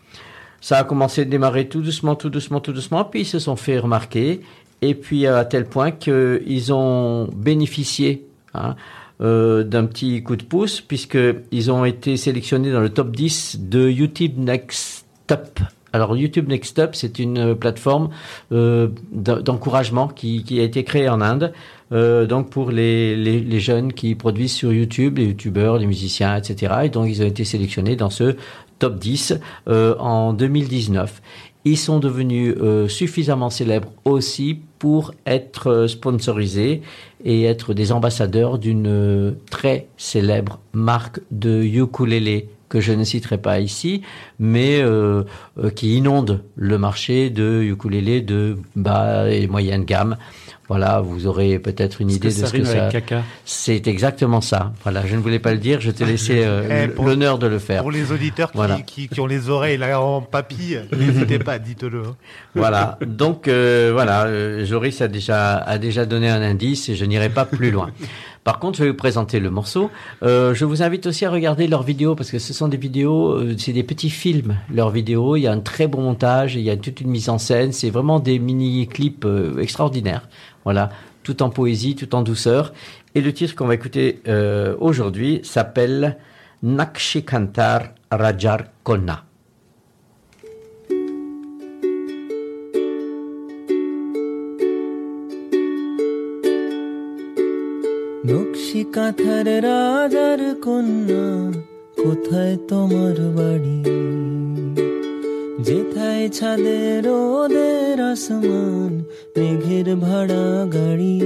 [0.60, 3.56] Ça a commencé à démarrer tout doucement, tout doucement, tout doucement, puis ils se sont
[3.56, 4.42] fait remarquer,
[4.84, 8.76] et puis à tel point qu'ils ont bénéficié hein,
[9.22, 13.90] euh, d'un petit coup de pouce, puisqu'ils ont été sélectionnés dans le top 10 de
[13.90, 15.60] YouTube Next Up.
[15.94, 18.10] Alors YouTube Next Up, c'est une euh, plateforme
[18.52, 21.52] euh, d'en- d'encouragement qui, a été créée en Inde,
[21.92, 26.74] euh, donc pour les, jeunes qui produisent sur YouTube, les youtubeurs, les musiciens, etc.
[26.86, 28.36] Et donc ils ont été sélectionnés dans ce
[28.80, 29.36] top 10
[29.68, 31.22] euh, en 2019.
[31.64, 32.56] Ils sont devenus
[32.88, 36.82] suffisamment célèbres aussi pour être sponsorisés
[37.24, 43.60] et être des ambassadeurs d'une très célèbre marque de ukulélé que je ne citerai pas
[43.60, 44.02] ici,
[44.40, 45.24] mais euh,
[45.60, 50.16] euh, qui inonde le marché de ukulélé de bas et moyenne gamme.
[50.70, 52.84] Voilà, vous aurez peut-être une idée que de ça ce que ça.
[52.86, 54.72] avec caca C'est exactement ça.
[54.84, 57.60] Voilà, je ne voulais pas le dire, je t'ai laissé euh, Eh, l'honneur de le
[57.60, 57.82] faire.
[57.82, 58.80] Pour les auditeurs qui, Voilà.
[58.80, 62.04] qui, qui ont les oreilles là en papille, n'hésitez pas, dites-le.
[62.08, 62.16] hein.
[62.56, 67.04] Voilà, donc euh, voilà, euh, Joris a déjà, a déjà donné un indice et je
[67.04, 67.90] n'irai pas plus loin.
[68.44, 69.92] Par contre, je vais vous présenter le morceau.
[70.24, 73.34] Euh, je vous invite aussi à regarder leurs vidéos parce que ce sont des vidéos,
[73.34, 74.58] euh, c'est des petits films.
[74.74, 77.30] Leurs vidéos, il y a un très bon montage, il y a toute une mise
[77.30, 77.72] en scène.
[77.72, 80.28] C'est vraiment des mini-clips euh, extraordinaires.
[80.64, 80.90] Voilà,
[81.22, 82.74] tout en poésie, tout en douceur.
[83.14, 86.18] Et le titre qu'on va écouter euh, aujourd'hui s'appelle
[86.64, 89.31] Nakshikantar Rajar Konna.
[98.26, 101.52] নকশি কাঁথার রাজার কন্যা,
[102.04, 103.84] কোথায় তোমার বাড়ি?
[105.64, 109.04] যেথায় ছাদের ওদের আসমান,
[109.38, 111.22] মেঘের ভাড়া গাড়ি।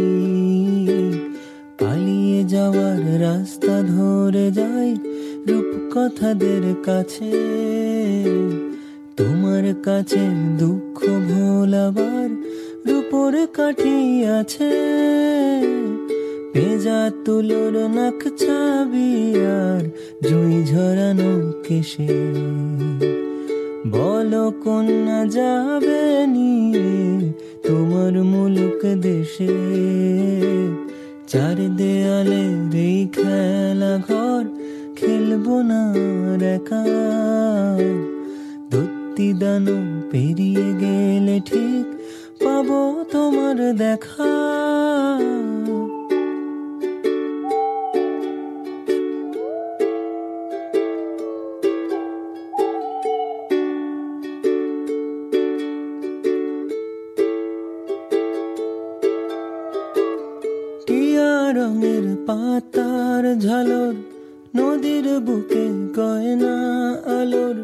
[1.79, 4.95] পালিয়ে যাওয়ার রাস্তা ধরে যায়
[5.47, 7.31] রূপকথাদের কাছে।
[9.17, 10.19] তোমার কাছে
[10.57, 12.29] দুঃখ ভোলাবার
[12.87, 14.71] রূপর কাঠি আছে।
[16.55, 19.83] পেজা তুলোর নাক ছাবি আর
[20.29, 22.07] জুই ঝরানো কেশে।
[23.87, 27.31] বলো কন্যা, যাবে নিয়ে
[27.67, 29.55] তোমার মুলুক দেশে।
[31.27, 32.43] চার দেয়ালে
[32.77, 34.43] এই খেলা ঘর,
[34.95, 35.81] খেলব না
[36.55, 36.83] একা।
[38.69, 39.77] দত্তি দানো
[40.11, 41.85] পেরিয়ে গেলে ঠিক
[42.43, 44.35] পাবো তোমার দেখা।
[61.65, 63.93] রঙের পাতার ঝালর,
[64.55, 66.55] নদীর বুকে গয়না
[67.21, 67.57] আলোর।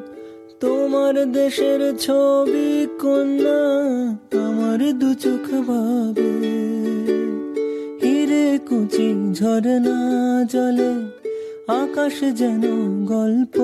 [0.59, 2.71] তোমার দেশের ছবি
[3.01, 3.61] কন্যা,
[4.47, 6.31] আমার দু চোখ ভাবে।
[8.01, 9.99] হিরে কুচি ঝরনা
[10.53, 10.91] জলে,
[11.81, 12.63] আকাশ যেন
[13.05, 13.55] গল্প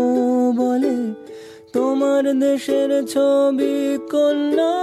[0.57, 0.97] বলে।
[1.73, 3.75] তোমার দেশের ছবি
[4.11, 4.73] কন্যা,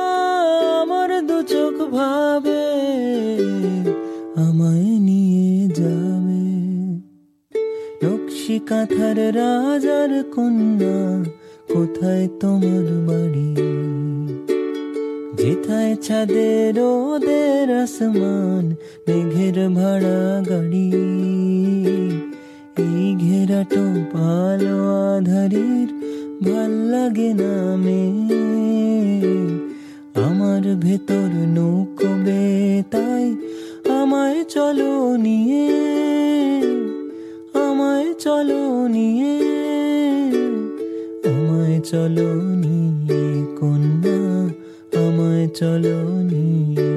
[0.80, 2.64] আমার দু চোখ ভাবে।
[4.46, 4.93] আমায়
[8.55, 10.98] যাবে কাঁথার রাজার কন্যা,
[11.74, 13.50] কোথায় তোমার বাড়ি?
[15.36, 18.64] যেথায় ছাদের ওদের আসমান,
[19.07, 20.88] মেঘের ভাড়া গাড়ি।
[22.78, 24.74] এই ঘেরাটো ভালো
[25.14, 25.88] আধারির
[26.44, 28.02] ভালো লাগে না মে।
[30.26, 32.44] আমার ভেতর নৌকবে
[32.90, 33.26] তাই
[34.00, 35.94] আমায় চলো নিয়ে।
[37.73, 38.61] আমায় চলো
[38.95, 39.36] নিয়ে
[41.30, 42.30] আমায় চলো
[42.63, 43.21] নিয়ে
[43.59, 44.19] কন্যা
[45.01, 45.97] আমায় চলো
[46.32, 46.91] নিয়ে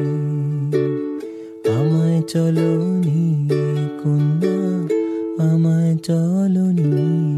[1.77, 2.71] আমায় চলো
[3.05, 3.63] নিয়ে
[4.03, 4.57] কন্যা
[5.49, 7.33] আমায় চলো নিয়ে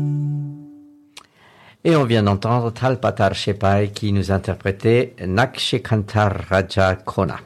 [1.86, 7.38] Et on vient d'entendre Talpatar Shepai qui nous interprétait Nakshekantar Raja Krona.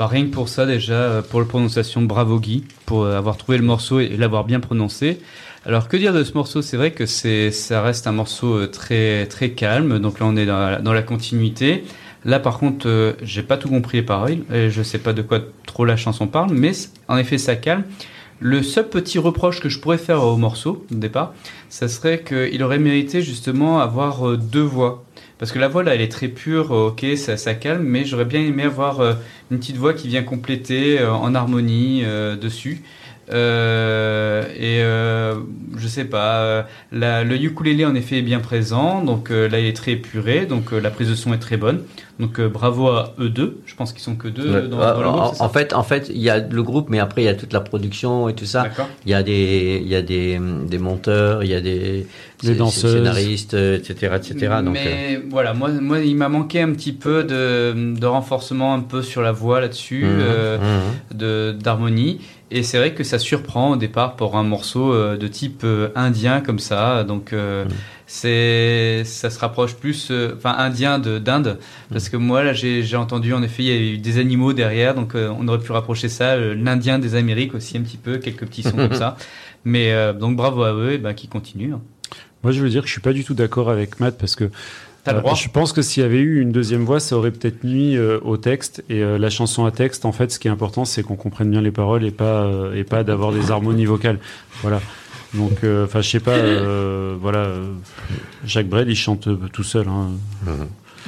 [0.00, 3.36] Bah, rien que pour ça déjà, euh, pour la prononciation, bravo Guy, pour euh, avoir
[3.36, 5.20] trouvé le morceau et l'avoir bien prononcé.
[5.66, 6.62] Alors que dire de ce morceau?
[6.62, 9.98] C'est vrai que ça reste un morceau euh, très très calme.
[9.98, 11.84] Donc là, on est dans la, continuité.
[12.24, 14.38] Là, par contre, j'ai pas tout compris les paroles.
[14.50, 16.72] Et je sais pas de quoi trop la chanson parle, mais
[17.08, 17.84] en effet, ça calme.
[18.38, 21.34] Le seul petit reproche que je pourrais faire au morceau, au départ,
[21.68, 25.04] ça serait qu'il aurait mérité justement avoir deux voix.
[25.40, 28.04] Parce que la voix là, elle est très pure, euh, ok, ça, ça calme, mais
[28.04, 29.14] j'aurais bien aimé avoir euh,
[29.50, 32.04] une petite voix qui vient compléter euh, en harmonie
[32.38, 32.82] dessus.
[33.32, 35.34] Euh, et euh,
[35.76, 36.62] je sais pas, euh,
[36.92, 40.46] la- le ukulélé en effet est bien présent, donc euh, là il est très épuré,
[40.46, 41.82] donc euh, la prise de son est très bonne.
[42.18, 44.68] Donc euh, bravo à eux deux, je pense qu'ils sont que deux Ouais.
[44.68, 46.98] dans, Ah, dans le groupe, en, fait, en fait, il y a le groupe, mais
[46.98, 48.66] après il y a toute la production et tout ça.
[49.06, 52.06] Il y a des, il y a des, des monteurs, il y a des,
[52.42, 54.34] Des scénaristes, etc., etc.
[54.64, 58.74] Donc, euh, Mais voilà, moi, moi, il m'a manqué un petit peu de, de renforcement
[58.74, 61.18] un peu sur la voix là-dessus, euh, mhm.
[61.18, 62.20] de d'harmonie.
[62.50, 65.90] Et c'est vrai que ça surprend au départ pour un morceau euh, de type euh,
[65.94, 67.04] indien comme ça.
[67.04, 67.70] Donc euh, Mhm.
[68.06, 71.58] c'est, ça se rapproche plus, euh, enfin indien de d'Inde,
[71.90, 74.52] parce que moi là j'ai j'ai entendu en effet il y a eu des animaux
[74.52, 78.18] derrière, donc euh, on aurait pu rapprocher ça, l'Indien des Amériques aussi un petit peu,
[78.18, 79.16] quelques petits sons comme ça.
[79.64, 81.74] Mais euh, donc bravo à eux, et ben qui continuent.
[82.42, 84.50] Moi, je veux dire que je suis pas du tout d'accord avec Matt parce que
[85.10, 85.34] T'as le euh, droit.
[85.34, 88.18] je pense que s'il y avait eu une deuxième voix, ça aurait peut-être nuit euh,
[88.22, 88.82] au texte.
[88.88, 91.50] Et euh, la chanson à texte, en fait, ce qui est important, c'est qu'on comprenne
[91.50, 94.18] bien les paroles et pas euh, et pas d'avoir des harmonies vocales.
[94.62, 94.80] Voilà.
[95.34, 96.32] Donc, euh, enfin, je sais pas.
[96.32, 97.38] euh, voilà.
[97.38, 97.72] euh,
[98.44, 99.86] Jacques Brel, il chante euh, tout seul.
[99.88, 100.08] Hein.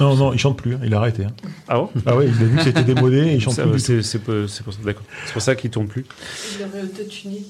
[0.02, 1.24] Non, non, il chante plus, hein, il a arrêté.
[1.24, 1.30] hein.
[1.68, 1.90] Ah bon?
[2.06, 3.78] Ah ouais, il a vu que c'était démodé et il chante Ça, plus.
[3.78, 5.04] C'est c'est pour ça, d'accord.
[5.26, 6.04] C'est pour ça qu'il tourne plus.
[6.58, 7.42] Il aurait autotuné.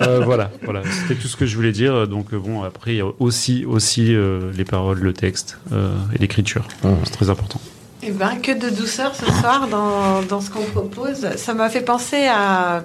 [0.00, 2.08] Euh, voilà, voilà, c'était tout ce que je voulais dire.
[2.08, 5.94] Donc euh, bon, après il y a aussi aussi euh, les paroles, le texte euh,
[6.14, 6.66] et l'écriture.
[7.04, 7.60] C'est très important.
[8.02, 11.26] Eh ben, que de douceur ce soir dans, dans ce qu'on propose.
[11.36, 12.84] Ça m'a fait penser à,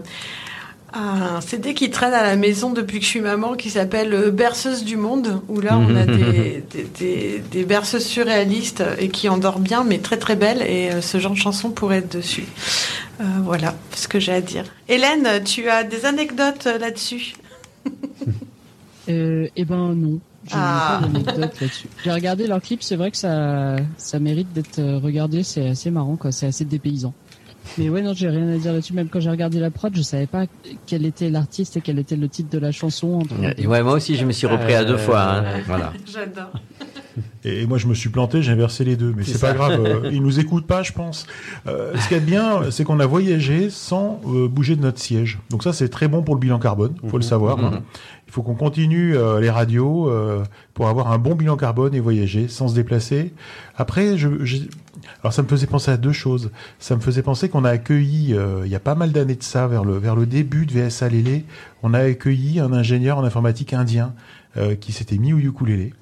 [0.93, 4.13] à un CD qui traîne à la maison depuis que je suis maman qui s'appelle
[4.13, 9.09] euh, Berceuse du Monde, où là on a des, des, des- des berceuses surréalistes et
[9.09, 10.61] qui endort bien, mais très très belles.
[10.61, 12.45] Et euh, ce genre de chanson pourrait être dessus.
[13.21, 14.63] Euh, voilà ce que j'ai à dire.
[14.87, 17.33] Hélène, tu as des anecdotes euh, là-dessus?
[19.09, 20.19] Euh, eh ben non.
[20.47, 21.01] Je n'ai Ah.
[21.35, 21.87] là-dessus.
[22.03, 25.89] J'ai regardé leur clip, c'est vrai que ça, ça mérite d'être euh, regardé, c'est assez
[25.89, 26.31] marrant, quoi.
[26.31, 27.13] C'est assez dépaysant.
[27.77, 28.93] Mais ouais, non, j'ai rien à dire là-dessus.
[28.93, 30.45] Même quand j'ai regardé la prod, je savais pas
[30.85, 33.23] quel était l'artiste et quel était le titre de la chanson.
[33.65, 35.21] ouais, moi aussi, je me suis repris à deux fois.
[35.21, 35.43] hein.
[35.65, 35.93] Voilà.
[36.05, 36.51] J'adore.
[37.45, 39.13] Et moi, je me suis planté, j'ai inversé les deux.
[39.15, 41.25] Mais C'est pas grave, euh, ils nous écoutent pas, je pense.
[41.67, 45.39] Euh, ce qui est bien, c'est qu'on a voyagé sans euh, bouger de notre siège.
[45.49, 47.57] Donc ça, c'est très bon pour le bilan carbone, faut le savoir.
[47.57, 47.63] Mhm.
[47.65, 47.81] hein.
[48.27, 50.43] Il faut qu'on continue euh, les radios euh,
[50.73, 53.33] pour avoir un bon bilan carbone et voyager sans se déplacer.
[53.75, 54.27] Après, je,
[55.21, 56.51] alors ça me faisait penser à deux choses.
[56.79, 59.43] Ça me faisait penser qu'on a accueilli, euh, il y a pas mal d'années de
[59.43, 61.45] ça, vers le, vers le début de VSA Lélé,
[61.83, 64.13] on a accueilli un ingénieur en informatique indien
[64.57, 65.93] euh, qui s'était mis au ukulélé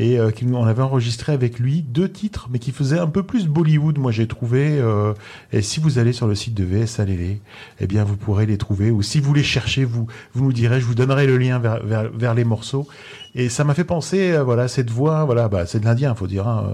[0.00, 3.46] et euh, on avait enregistré avec lui deux titres, mais qui faisaient un peu plus
[3.46, 4.78] Bollywood, moi j'ai trouvé.
[4.78, 5.12] euh,
[5.52, 7.40] et si vous allez sur le site de VSA Lélé,
[7.80, 8.90] eh bien vous pourrez les trouver.
[8.90, 11.80] Ou si vous les cherchez, vous vous nous direz, je vous donnerai le lien vers,
[11.84, 12.88] vers les morceaux.
[13.36, 16.26] Et ça m'a fait penser, euh, voilà, cette voix, voilà, bah, c'est de l'indien, faut
[16.26, 16.48] dire.
[16.48, 16.66] Hein,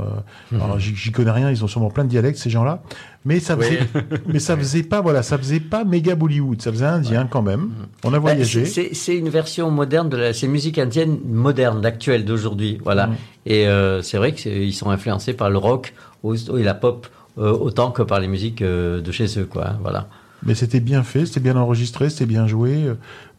[0.54, 2.82] euh, alors, j'y j'y connais rien, ils ont sûrement plein de dialectes ces gens-là,
[3.26, 3.80] mais ça faisait,
[4.26, 7.70] mais ça faisait pas, voilà, ça faisait pas méga Bollywood, ça faisait indien quand même.
[8.04, 8.64] On a Bah, voyagé.
[8.64, 12.78] c'est- C'est c'est une version moderne de la, c'est musique indienne moderne, d'actuelle, d'aujourd'hui.
[12.84, 13.10] Voilà.
[13.44, 15.92] Et euh, c'est vrai qu'ils sont influencés par le rock
[16.24, 17.06] et la pop
[17.38, 19.74] euh, autant que par les musiques euh, de chez eux, quoi.
[19.82, 20.08] Voilà.
[20.44, 22.86] Mais c'était bien fait, c'était bien enregistré, c'était bien joué.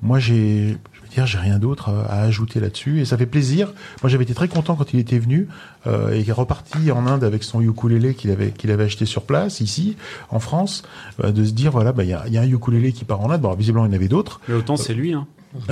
[0.02, 0.78] Moi, j'ai,
[1.10, 3.74] veux dire, j'ai rien d'autre euh, à ajouter là-dessus, et ça fait plaisir.
[4.02, 5.48] Moi, j'avais été très content quand il était venu
[5.86, 9.06] euh, et qu'il est reparti en Inde avec son ukulélé qu'il avait qu'il avait acheté
[9.06, 9.98] sur place ici,
[10.30, 10.84] en France,
[11.24, 13.06] euh, de se dire voilà, bah il y a, il y a un ukulélé qui
[13.06, 13.42] part en Inde.
[13.42, 14.42] Bon, alors, visiblement, il y en avait d'autres.
[14.48, 15.14] Mais autant c'est lui.
[15.14, 15.28] Hein.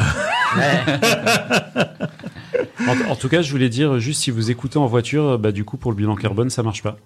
[2.88, 5.66] en, en tout cas, je voulais dire juste si vous écoutez en voiture, bah, du
[5.66, 6.98] coup pour le bilan carbone, ça marche pas.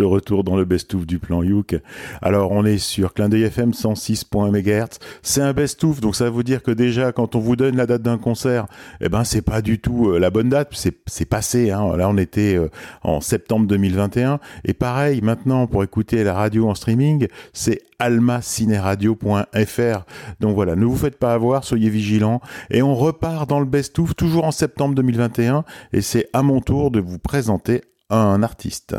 [0.00, 1.76] De retour dans le best-of du plan Youk.
[2.22, 4.98] Alors, on est sur Clin d'œil FM 106.1 MHz.
[5.20, 8.00] C'est un best-of, donc ça veut dire que déjà, quand on vous donne la date
[8.00, 8.64] d'un concert,
[9.02, 10.70] eh ben, c'est pas du tout euh, la bonne date.
[10.72, 11.98] C'est, passé, hein.
[11.98, 12.70] Là, on était euh,
[13.02, 14.40] en septembre 2021.
[14.64, 20.06] Et pareil, maintenant, pour écouter la radio en streaming, c'est almacineradio.fr.
[20.40, 22.40] Donc voilà, ne vous faites pas avoir, soyez vigilants.
[22.70, 25.62] Et on repart dans le best-of, toujours en septembre 2021.
[25.92, 28.96] Et c'est à mon tour de vous présenter un artiste.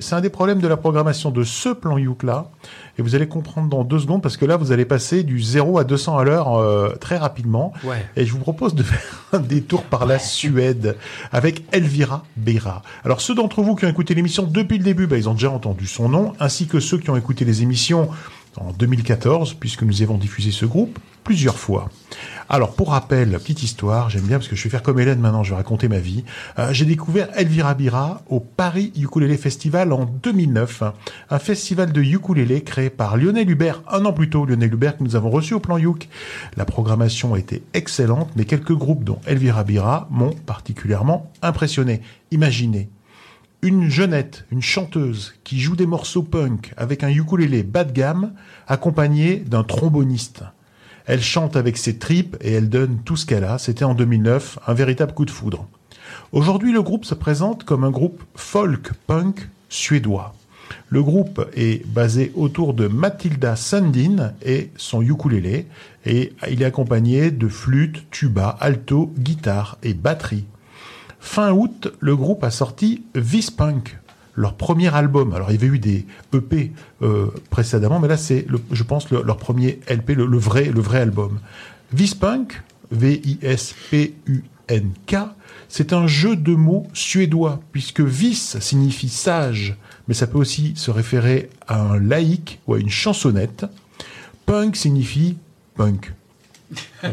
[0.00, 2.50] C'est un des problèmes de la programmation de ce plan Youk là,
[2.98, 5.78] et vous allez comprendre dans deux secondes parce que là vous allez passer du 0
[5.78, 7.72] à 200 à l'heure euh, très rapidement.
[7.84, 8.04] Ouais.
[8.16, 9.00] Et je vous propose de faire
[9.32, 10.96] un détour par la Suède
[11.30, 12.82] avec Elvira Beira.
[13.04, 15.52] Alors ceux d'entre vous qui ont écouté l'émission depuis le début, bah, ils ont déjà
[15.52, 18.08] entendu son nom, ainsi que ceux qui ont écouté les émissions
[18.56, 21.88] en 2014, puisque nous avons diffusé ce groupe plusieurs fois.
[22.50, 25.42] Alors, pour rappel, petite histoire, j'aime bien parce que je vais faire comme Hélène maintenant,
[25.42, 26.24] je vais raconter ma vie.
[26.58, 30.82] Euh, j'ai découvert Elvira Bira au Paris Ukulele Festival en 2009,
[31.30, 35.04] un festival de ukulélé créé par Lionel Hubert, un an plus tôt, Lionel Hubert que
[35.04, 36.08] nous avons reçu au plan Yuk.
[36.58, 42.02] La programmation a été excellente, mais quelques groupes dont Elvira Bira m'ont particulièrement impressionné.
[42.30, 42.90] Imaginez,
[43.62, 48.34] une jeunette, une chanteuse qui joue des morceaux punk avec un ukulélé bas de gamme
[48.66, 50.44] accompagné d'un tromboniste.
[51.06, 53.58] Elle chante avec ses tripes et elle donne tout ce qu'elle a.
[53.58, 55.66] C'était en 2009, un véritable coup de foudre.
[56.32, 60.34] Aujourd'hui, le groupe se présente comme un groupe folk punk suédois.
[60.88, 65.66] Le groupe est basé autour de Matilda Sundin et son ukulélé
[66.06, 70.44] et il est accompagné de flûte, tuba, alto, guitare et batterie.
[71.20, 73.98] Fin août, le groupe a sorti Vispunk,
[74.36, 75.32] leur premier album.
[75.34, 79.22] Alors il y avait eu des EP euh, précédemment, mais là c'est, je pense, le-
[79.22, 81.38] leur premier LP, le, le vrai, le vrai album.
[81.92, 82.62] Vispunk,
[83.94, 85.16] V-I-S-P-U-N-K,
[85.68, 89.76] c'est un jeu de mots suédois, puisque vis signifie sage,
[90.08, 93.66] mais ça peut aussi se référer à un laïc ou à une chansonnette.
[94.46, 95.36] Punk signifie
[95.76, 96.12] punk.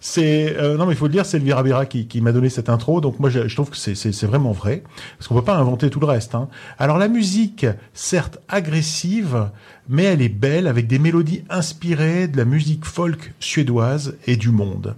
[0.00, 2.68] c'est euh, non mais il faut le dire, c'est Elvira Bira qui, m'a donné cette
[2.68, 4.82] intro, donc moi je, trouve que c'est vraiment vrai
[5.16, 6.34] parce qu'on peut pas inventer tout le reste.
[6.34, 6.48] hein.
[6.78, 9.50] Alors la musique, certes agressive,
[9.88, 14.50] mais elle est belle avec des mélodies inspirées de la musique folk suédoise et du
[14.50, 14.94] monde.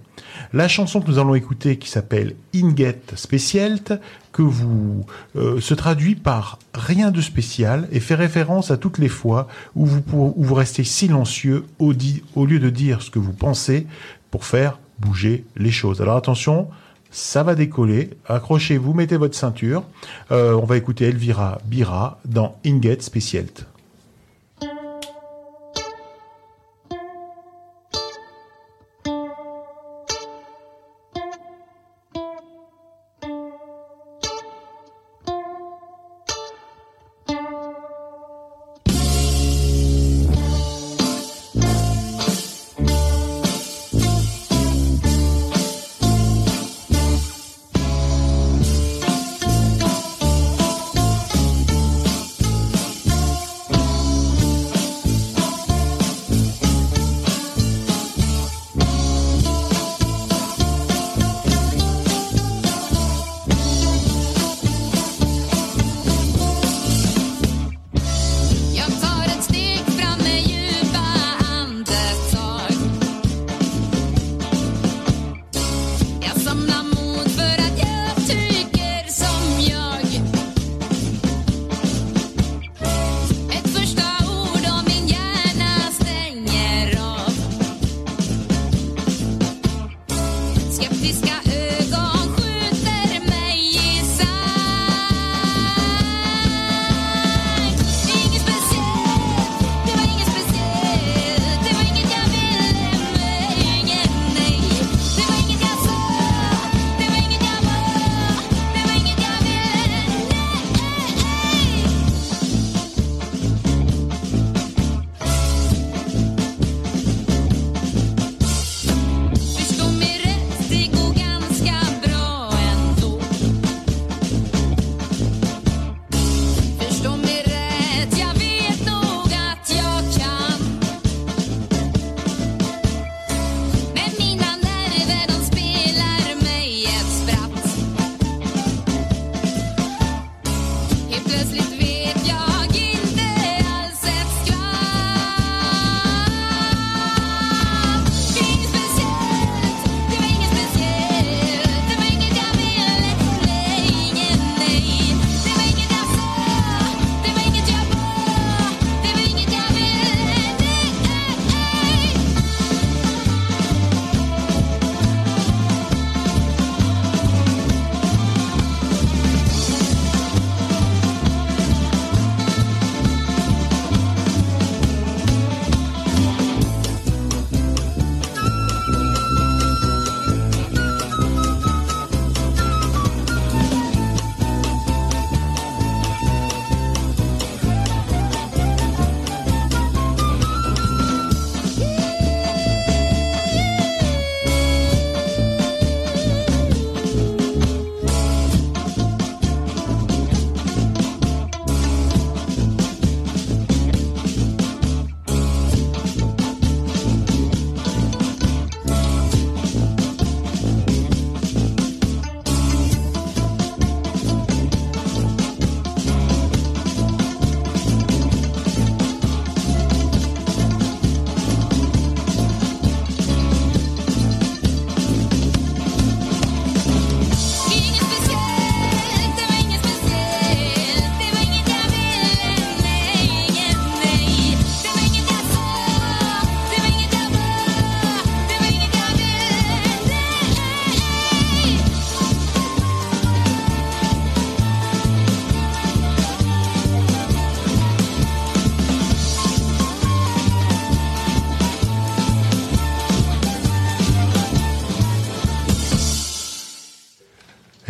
[0.53, 3.95] La chanson que nous allons écouter, qui s'appelle Inget Specielt,
[4.33, 5.05] que vous
[5.37, 9.87] euh, se traduit par rien de spécial et fait référence à toutes les fois où
[9.87, 13.87] vous, où vous restez silencieux au, di- au lieu de dire ce que vous pensez
[14.31, 16.01] pour faire bouger les choses.
[16.01, 16.69] Alors attention,
[17.11, 18.11] ça va décoller.
[18.29, 19.83] Accrochez-vous, mettez votre ceinture.
[20.31, 23.67] Euh, on va écouter Elvira Bira dans Inget Specielt.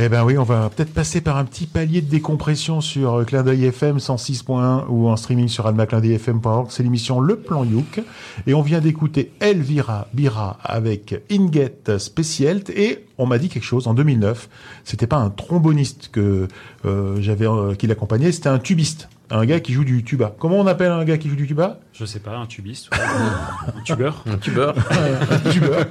[0.02, 3.24] Eh ben oui, on va peut-être passer par un petit palier de décompression sur euh,
[3.24, 6.68] Clin d'œil FM 106.1 ou en streaming sur almaclindeuilfm.org.
[6.70, 8.00] C'est l'émission Le Plan Youk.
[8.46, 12.70] Et on vient d'écouter Elvira Bira avec Inget Specielt.
[12.70, 14.48] Et on m'a dit quelque chose en 2009.
[14.84, 16.48] C'était pas un tromboniste que
[16.86, 19.10] euh, j'avais euh, qui l'accompagnait, c'était un tubiste.
[19.32, 20.34] Un gars qui joue du tuba.
[20.38, 21.78] Comment on appelle un gars qui joue du tuba?
[21.92, 24.24] Je sais pas, un tubiste, un tubeur.
[24.26, 24.74] Un tubeur.
[25.30, 25.86] Un tubeur.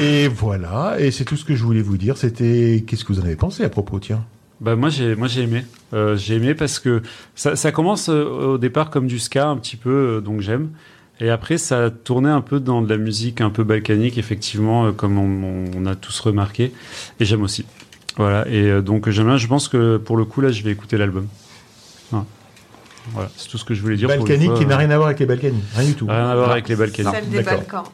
[0.00, 0.96] Et voilà.
[0.98, 2.16] Et c'est tout ce que je voulais vous dire.
[2.16, 2.82] C'était.
[2.86, 4.24] Qu'est-ce que vous en avez pensé à propos, tiens?
[4.60, 5.64] Bah moi j'ai moi j'ai aimé.
[5.92, 7.02] Euh, j'ai aimé parce que
[7.34, 10.70] ça, ça commence euh, au départ comme du ska un petit peu, euh, donc j'aime.
[11.20, 14.86] Et après ça a tourné un peu dans de la musique un peu balkanique, effectivement,
[14.86, 16.72] euh, comme on, on a tous remarqué.
[17.18, 17.66] Et j'aime aussi.
[18.16, 18.46] Voilà.
[18.48, 19.36] Et euh, donc j'aime bien.
[19.36, 21.26] Je pense que pour le coup là, je vais écouter l'album.
[23.12, 23.28] Voilà.
[23.36, 24.08] C'est tout ce que je voulais dire.
[24.08, 25.54] Balkanique qui n'a euh, rien à voir avec les Balkans.
[25.74, 26.06] Rien du tout.
[26.06, 27.10] Rien à voir avec les Balkans.
[27.12, 27.42] Celle des.
[27.42, 27.84] Balkans.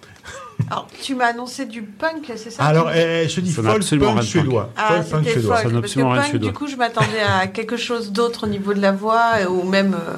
[0.70, 3.82] Alors, tu m'as annoncé du punk, c'est ça Alors, eh, je te dis folk punk
[4.22, 4.70] suédois.
[4.76, 5.56] Ah, folk punk suédois.
[5.56, 5.68] folk.
[5.68, 6.48] Ça n'a Parce que absolument rien de punk, suédois.
[6.50, 9.94] du coup, je m'attendais à quelque chose d'autre au niveau de la voix, ou même...
[9.94, 10.16] euh,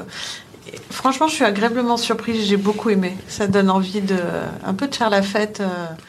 [0.91, 3.17] Franchement, je suis agréablement surprise, j'ai beaucoup aimé.
[3.27, 4.15] Ça donne envie de
[4.65, 5.67] un peu de faire la fête euh,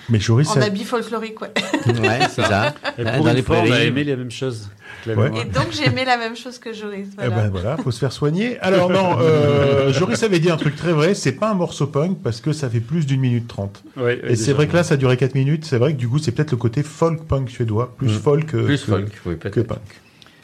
[0.10, 1.52] Mais Joris, en ça- habit folklorique, ouais.
[1.88, 2.74] Ouais, c'est ça.
[2.98, 4.70] Et pour dans une les fois, on a aimé la même chose.
[5.08, 5.32] Ouais.
[5.42, 7.08] Et donc, j'ai aimé la même chose que Joris.
[7.14, 7.36] Eh Voilà.
[7.36, 8.60] ben voilà, faut se faire soigner.
[8.60, 12.18] Alors non, euh, Joris avait dit un truc très vrai, c'est pas un morceau punk
[12.24, 13.84] parce que ça fait plus d'une minute trente.
[13.98, 15.66] Ouais, ouais, Et c'est vrai que là, ça a duré 4 minutes.
[15.66, 18.20] C'est vrai que du coup, c'est peut-être le côté folk punk suédois, plus Mm.
[18.22, 19.54] folk que, Plus que- folk, oui, peut-être.
[19.56, 19.80] que punk.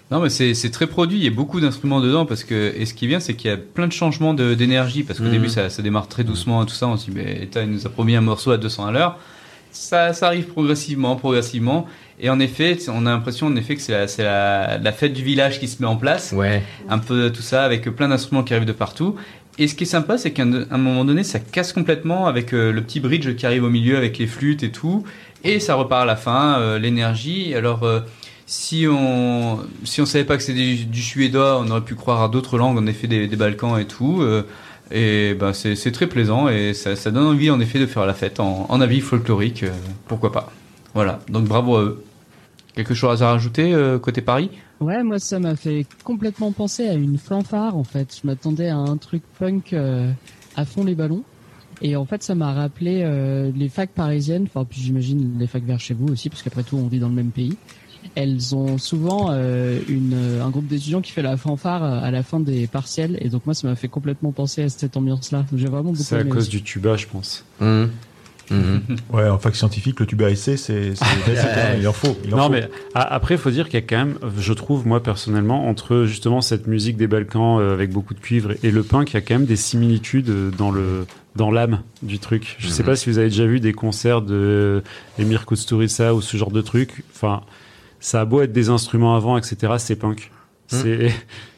[0.09, 1.17] Non, mais c'est c'est très produit.
[1.17, 3.51] Il y a beaucoup d'instruments dedans parce que et ce qui est bien, c'est qu'il
[3.51, 5.31] y a plein de changements de- d'énergie parce qu'au Mhm.
[5.31, 6.87] début ça, ça démarre très doucement et tout ça.
[6.87, 9.17] On se dit mais Eta, il nous a promis un morceau à 200 à l'heure.
[9.71, 11.85] Ça, ça arrive progressivement, progressivement.
[12.19, 15.13] Et en effet, on a l'impression en effet que c'est la, c'est la, la fête
[15.13, 16.33] du village qui se met en place.
[16.35, 16.63] Ouais.
[16.89, 19.15] Un peu tout ça avec plein d'instruments qui arrivent de partout.
[19.59, 22.71] Et ce qui est sympa, c'est qu'à un, moment donné, ça casse complètement avec euh,
[22.71, 25.03] le petit bridge qui arrive au milieu avec les flûtes et tout.
[25.43, 27.55] Et ça repart à la fin, euh, l'énergie.
[27.55, 28.01] Alors, euh,
[28.45, 32.21] si on si on savait pas que c'était du, du suédois, on aurait pu croire
[32.21, 34.23] à d'autres langues, en effet, des, des Balkans et tout.
[34.91, 38.13] et ben c'est très plaisant et ça, ça donne envie, en effet, de faire la
[38.13, 39.65] fête en, en habit folklorique.
[40.07, 40.51] pourquoi pas
[40.93, 41.19] Voilà.
[41.29, 42.03] Donc bravo à eux.
[42.77, 44.51] Quelque chose à rajouter euh, côté Paris?
[44.79, 48.15] Ouais, moi ça m'a fait complètement penser à une fanfare en fait.
[48.21, 50.11] Je m'attendais à un truc punk euh,
[50.55, 51.23] à fond les ballons.
[51.81, 55.63] Et en fait, ça m'a rappelé euh, les facs parisiennes, enfin puis j'imagine les facs
[55.63, 57.55] vers chez vous aussi, parce qu'après tout, on vit dans le même pays.
[58.13, 62.39] Elles ont souvent euh, une, un groupe d'étudiants qui fait la fanfare à la fin
[62.39, 65.45] des partiels, et donc moi, ça m'a fait complètement penser à cette ambiance-là.
[65.55, 66.49] J'ai vraiment beaucoup C'est à aimé cause aussi.
[66.51, 67.43] du tuba, je pense.
[67.59, 67.89] Mhm.
[68.49, 68.81] Mhm.
[69.11, 70.93] Ouais, en fac scientifique, le tube à essai, c'est,
[71.79, 72.17] il en faut.
[72.23, 72.49] Il en non, faut.
[72.51, 75.67] mais a- après, il faut dire qu'il y a quand même, je trouve, moi personnellement,
[75.67, 79.13] entre justement cette musique des Balkans euh, avec beaucoup de cuivre et le punk, il
[79.15, 81.05] y a quand même des similitudes euh, dans le
[81.35, 82.55] dans l'âme du truc.
[82.57, 82.87] Je sais Mhm.
[82.87, 84.81] pas si vous avez déjà vu des concerts de
[85.19, 87.03] Emir Kusturica ou ce genre de truc.
[87.13, 87.41] Enfin,
[87.99, 89.73] ça a beau être des instruments avant, etc.
[89.77, 90.31] C'est punk.
[90.71, 90.79] Mhm.
[90.81, 91.11] C'est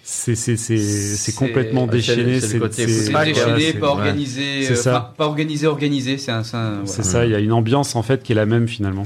[0.10, 2.40] c'est complètement déchaîné.
[2.41, 4.91] c'est Pas déchaîné, pas organisé, C'est euh, ça.
[4.91, 6.18] pas, pas organisé, organisé.
[6.18, 7.26] C'est ça.
[7.26, 9.06] Il y a une ambiance en fait qui est la même finalement.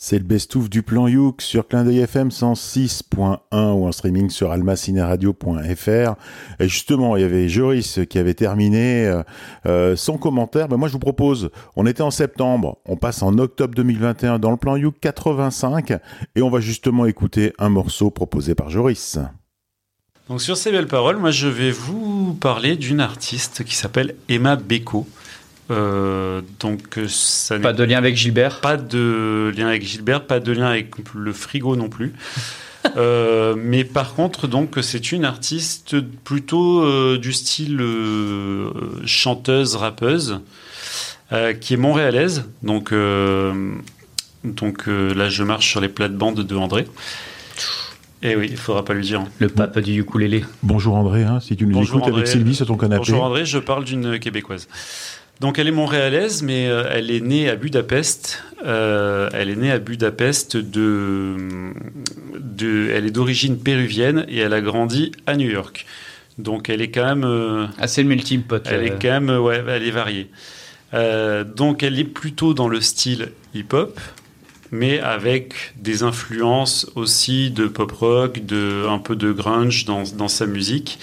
[0.00, 4.52] C'est le best-of du plan Youk sur Clin d'œil FM 106.1 ou en streaming sur
[4.52, 6.14] almacineradio.fr.
[6.60, 9.22] Et justement, il y avait Joris qui avait terminé euh,
[9.66, 10.68] euh, son commentaire.
[10.68, 14.52] Ben moi, je vous propose, on était en septembre, on passe en octobre 2021 dans
[14.52, 15.90] le plan Youk 85
[16.36, 19.18] et on va justement écouter un morceau proposé par Joris.
[20.28, 24.56] Donc sur ces belles paroles, moi je vais vous parler d'une artiste qui s'appelle Emma
[24.56, 25.06] Beko.
[25.70, 28.60] Euh, donc euh, ça Pas de lien avec Gilbert?
[28.60, 32.12] pas de lien avec Gilbert, pas de lien avec le frigo non plus.
[32.96, 37.82] Euh, mais par contre, donc, c'est une artiste plutôt euh, du style
[39.04, 40.40] chanteuse, rappeuse,
[41.60, 42.44] qui est montréalaise.
[42.62, 43.74] Donc, euh,
[44.44, 46.86] donc là, je marche sur les plates-bandes de André.
[48.22, 49.22] Et oui, il faudra pas lui dire.
[49.38, 50.44] Le pape du ukulélé.
[50.62, 52.20] Bonjour André, hein, si tu nous Bonjour écoutes André.
[52.22, 52.98] avec Sylvie sur ton canapé.
[52.98, 54.66] Bonjour André, je parle d'une québécoise.
[55.40, 58.42] Donc elle est montréalaise, mais euh, elle est née à Budapest.
[58.66, 61.36] Euh, elle est née à Budapest de,
[62.40, 65.86] de elle est d'origine péruvienne et elle a grandi à New York.
[66.38, 68.60] Donc elle est quand même euh, Assez le melting pot.
[68.68, 70.28] elle est quand même, ouais, elle est variée.
[70.92, 74.00] Euh, donc elle est plutôt dans le style hip-hop,
[74.70, 80.28] mais avec des influences aussi de pop rock, de un peu de grunge dans, dans
[80.28, 80.98] sa musique.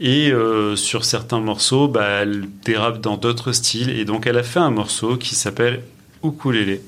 [0.00, 3.90] Et euh, sur certains morceaux, bah, elle dérape dans d'autres styles.
[3.90, 5.82] Et donc elle a fait un morceau qui s'appelle
[6.24, 6.80] Ukulele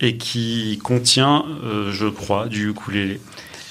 [0.00, 3.20] et qui contient, euh, je crois, du ukulélé.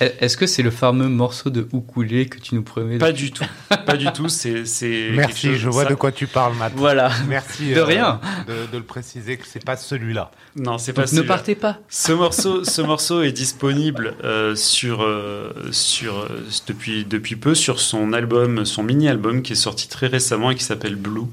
[0.02, 3.44] Est-ce que c'est le fameux morceau de ukulélé que tu nous promets Pas du tout.
[3.86, 4.30] Pas du tout.
[4.30, 6.74] C'est, c'est Merci, chose- je vois ça- de quoi tu parles, Matt.
[6.76, 7.12] Voilà.
[7.28, 8.22] Merci De euh, rien.
[8.48, 10.32] de, de le préciser que c'est pas celui-là.
[10.56, 11.28] Non, c'est Donc pas ne celui-là.
[11.28, 11.80] partez pas.
[11.90, 16.28] Ce morceau, ce morceau est disponible euh, sur, euh, sur, euh,
[16.68, 20.64] depuis, depuis peu sur son album, son mini-album qui est sorti très récemment et qui
[20.64, 21.28] s'appelle Blue.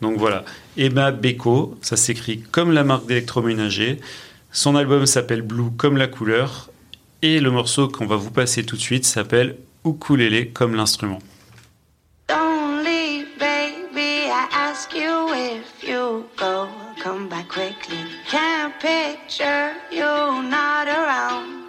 [0.00, 0.44] Donc voilà.
[0.78, 4.00] Emma Beko, ça s'écrit comme la marque d'électroménager.
[4.52, 6.69] Son album s'appelle Blue comme la couleur.
[7.22, 11.18] Et le morceau qu'on va vous passer tout de suite s'appelle Ukulélé comme l'instrument.
[12.28, 14.30] Don't leave, baby.
[14.30, 16.68] I ask you if you go,
[17.02, 17.98] come back quickly.
[18.30, 21.60] Can't picture you not around.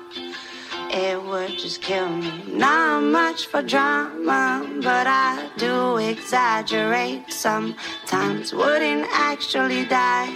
[0.90, 2.32] It would just kill me.
[2.48, 8.53] Not much for drama, but I do exaggerate sometimes.
[8.53, 10.34] Wouldn't actually die.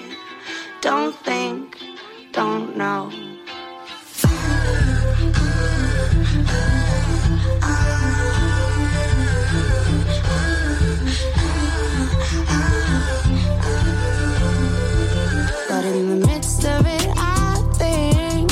[0.81, 1.77] Don't think,
[2.33, 3.11] don't know.
[15.93, 18.51] In the midst of it, I think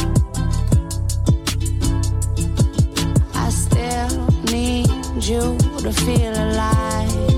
[3.34, 4.88] I still need
[5.23, 7.32] you to feel alive.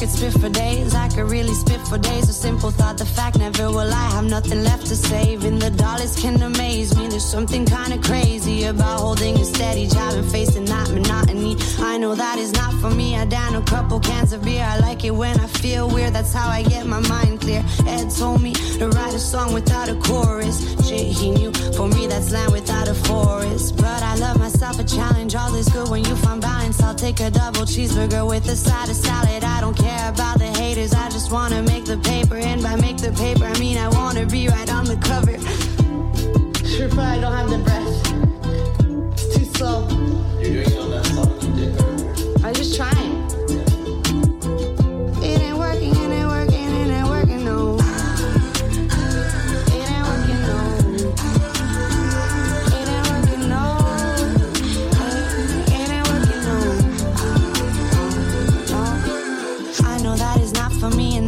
[0.00, 2.26] I could spit for days, I could really spit for days.
[2.30, 5.44] A simple thought, the fact never will I have nothing left to save.
[5.44, 7.08] And the dollars can amaze me.
[7.08, 11.58] There's something kinda crazy about holding a steady, job and facing that monotony.
[11.80, 13.14] I know that is not for me.
[13.14, 14.64] I down a couple cans of beer.
[14.64, 16.14] I like it when I feel weird.
[16.14, 17.62] That's how I get my mind clear.
[17.86, 20.56] Ed told me to write a song without a chorus.
[20.88, 21.52] Shit, he knew.
[21.76, 23.76] For me, that's land without a forest.
[23.76, 25.34] But I love myself a challenge.
[25.34, 26.82] All is good when you find balance.
[26.82, 29.44] I'll take a double cheeseburger with a side of salad.
[29.44, 30.92] I don't care about the haters.
[30.94, 32.36] I just wanna make the paper.
[32.36, 35.36] And by make the paper, I mean I wanna be right on the cover.
[36.66, 37.88] Sure, but I don't have the breath.
[39.12, 39.88] It's too slow.
[40.40, 42.89] You're doing on that song, I'm just trying.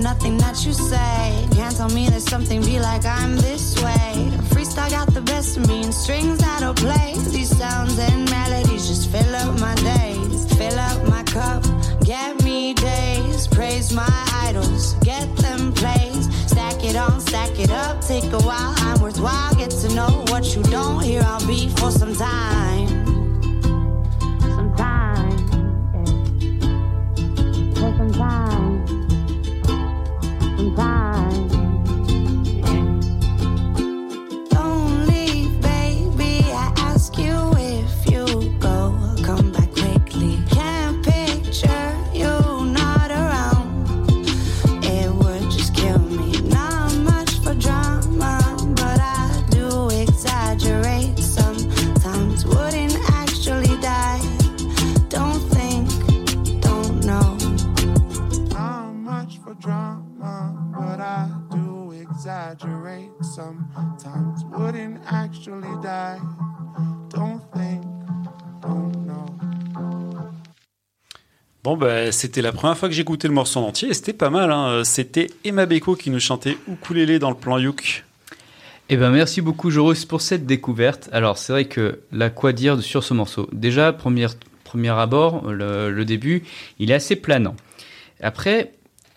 [0.03, 1.47] Nothing that you say.
[1.53, 4.31] Can't tell me there's something be like I'm this way.
[4.51, 7.15] Freestyle got the best of me and strings that'll play.
[7.31, 10.53] These sounds and melodies just fill up my days.
[10.57, 11.62] Fill up my cup,
[12.05, 13.47] get me days.
[13.47, 14.15] Praise my
[14.47, 16.27] idols, get them plays.
[16.51, 18.74] Stack it on, stack it up, take a while.
[18.79, 21.23] I'm worthwhile, get to know what you don't hear.
[21.23, 22.72] I'll be for some time.
[63.34, 64.44] Sometimes.
[64.56, 66.18] Wouldn't actually die.
[67.14, 67.82] Don't think,
[68.62, 69.26] don't know.
[71.64, 74.30] Bon, bah, c'était la première fois que j'écoutais le morceau en entier et c'était pas
[74.30, 74.50] mal.
[74.50, 74.82] hein.
[74.84, 78.04] C'était Emma Beko qui nous chantait Ukulélé dans le plan Youk.
[78.88, 81.09] Eh ben merci beaucoup Joris pour cette découverte.
[81.12, 83.48] Alors c'est vrai que là quoi dire sur ce morceau?
[83.52, 84.26] Déjà premier
[84.64, 86.42] premier abord, le, le début,
[86.78, 87.54] il est assez planant.
[88.20, 88.72] Après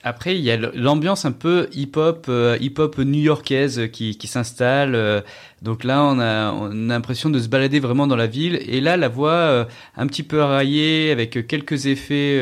[0.05, 4.95] après il y a l'ambiance un peu hip-hop euh, hip-hop new-yorkaise qui, qui s'installe.
[4.95, 5.19] euh,
[5.61, 8.79] donc là on a on a l'impression de se balader vraiment dans la ville et
[8.79, 9.65] là la voix euh,
[9.97, 12.39] un petit peu raillée avec quelques effets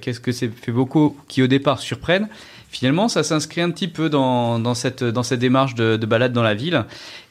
[0.00, 2.28] qu'est-ce que c'est fait beaucoup qui au départ surprennent.
[2.72, 6.32] Finalement, ça s'inscrit un petit peu dans, dans, cette, dans cette démarche de, de balade
[6.32, 6.84] dans la ville.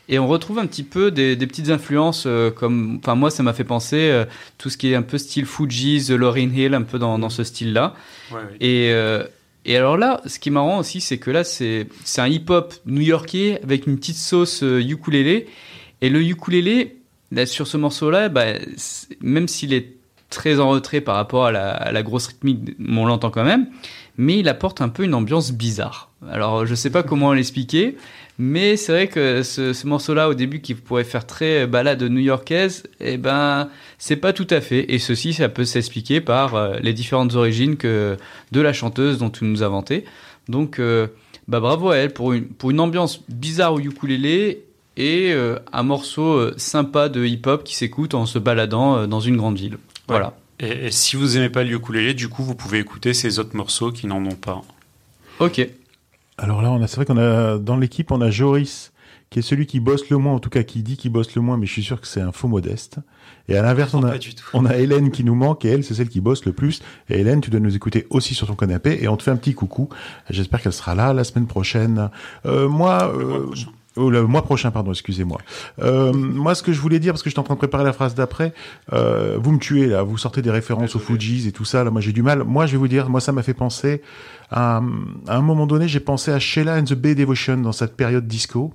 [0.09, 3.41] Et on retrouve un petit peu des, des petites influences euh, comme, enfin moi ça
[3.41, 4.25] m'a fait penser euh,
[4.57, 7.45] tout ce qui est un peu style Fugees, Lauryn Hill, un peu dans, dans ce
[7.45, 7.93] style-là.
[8.33, 8.39] Ouais.
[8.59, 9.23] Et, euh,
[9.69, 11.87] et alors là, ce qui est marrant aussi, c'est que là c'est
[12.17, 15.45] un hip-hop new-yorkais avec une petite sauce euh, ukulélé.
[16.01, 16.97] Et le ukulélé,
[17.31, 18.45] là, sur ce morceau-là, bah,
[19.21, 19.97] même s'il est
[20.31, 23.67] très en retrait par rapport à la, grosse rythmique, on l'entend quand même,
[24.17, 26.09] mais il apporte un peu une ambiance bizarre.
[26.27, 27.95] Alors je sais pas comment l'expliquer,
[28.41, 32.83] mais c'est vrai que ce, ce morceau-là au début qui pourrait faire très balade new-yorkaise,
[33.01, 34.93] eh ben c'est pas tout à fait.
[34.93, 38.15] Et ceci, ça peut s'expliquer par euh, les différentes origines que
[38.53, 40.05] de la chanteuse dont tu nous as vanté.
[40.47, 41.07] Donc euh,
[41.49, 44.63] bah bravo à elle pour une pour une ambiance bizarre au ukulélé
[44.95, 49.57] et euh, un morceau sympa de hip-hop qui s'écoute en se baladant dans une grande
[49.57, 49.77] ville.
[50.07, 50.33] Voilà.
[50.61, 53.55] Et, et si vous aimez pas le ukulélé, du coup, vous pouvez écouter ces autres
[53.57, 54.61] morceaux qui n'en ont pas.
[55.39, 55.67] Ok.
[56.41, 58.93] Alors là, on a, c'est vrai qu'on a dans l'équipe, on a Joris,
[59.29, 61.41] qui est celui qui bosse le moins, en tout cas qui dit qu'il bosse le
[61.41, 62.99] moins, mais je suis sûr que c'est un faux modeste.
[63.49, 64.13] Et à l'inverse, on a,
[64.53, 66.81] on a Hélène qui nous manque, et elle, c'est celle qui bosse le plus.
[67.09, 69.35] Et Hélène, tu dois nous écouter aussi sur ton canapé, et on te fait un
[69.35, 69.89] petit coucou.
[70.29, 72.09] J'espère qu'elle sera là la semaine prochaine.
[72.45, 73.47] Euh, moi, euh,
[73.95, 75.39] Oh, le mois prochain, pardon, excusez-moi.
[75.81, 77.91] Euh, moi, ce que je voulais dire, parce que j'étais en train de préparer la
[77.91, 78.53] phrase d'après,
[78.93, 81.83] euh, vous me tuez là, vous sortez des références aux Fujis et tout ça.
[81.83, 82.43] Là, moi, j'ai du mal.
[82.43, 84.01] Moi, je vais vous dire, moi, ça m'a fait penser
[84.51, 84.81] à,
[85.27, 88.27] à un moment donné, j'ai pensé à Sheila and the Bay Devotion dans cette période
[88.27, 88.73] disco.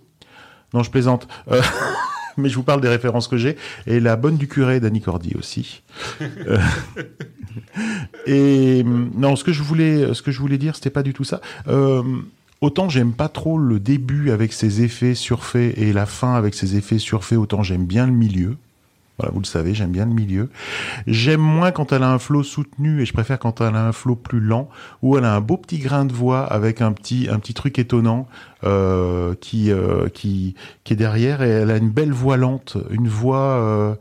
[0.73, 1.29] Non, je plaisante.
[1.51, 1.63] Euh,
[2.37, 3.57] mais je vous parle des références que j'ai.
[3.87, 5.83] Et la bonne du curé d'Annie Cordy aussi.
[6.47, 6.59] Euh,
[8.27, 11.23] et non, ce que je voulais, ce que je voulais dire, c'était pas du tout
[11.23, 11.41] ça.
[11.69, 12.03] Euh,
[12.61, 16.77] autant j'aime pas trop le début avec ses effets surfaits et la fin avec ses
[16.77, 18.57] effets surfaits, autant j'aime bien le milieu.
[19.19, 20.51] Voilà, vous le savez, j'aime bien le milieu.
[21.07, 23.93] J'aime moins quand elle a un flow soutenu et je préfère quand elle a un
[23.93, 24.69] flow plus lent
[25.03, 28.27] où elle a un beau petit grain de voix avec un petit truc étonnant
[28.65, 30.57] euh, qui euh, qui
[30.91, 33.95] est derrière et elle a une belle voix lente, une voix euh,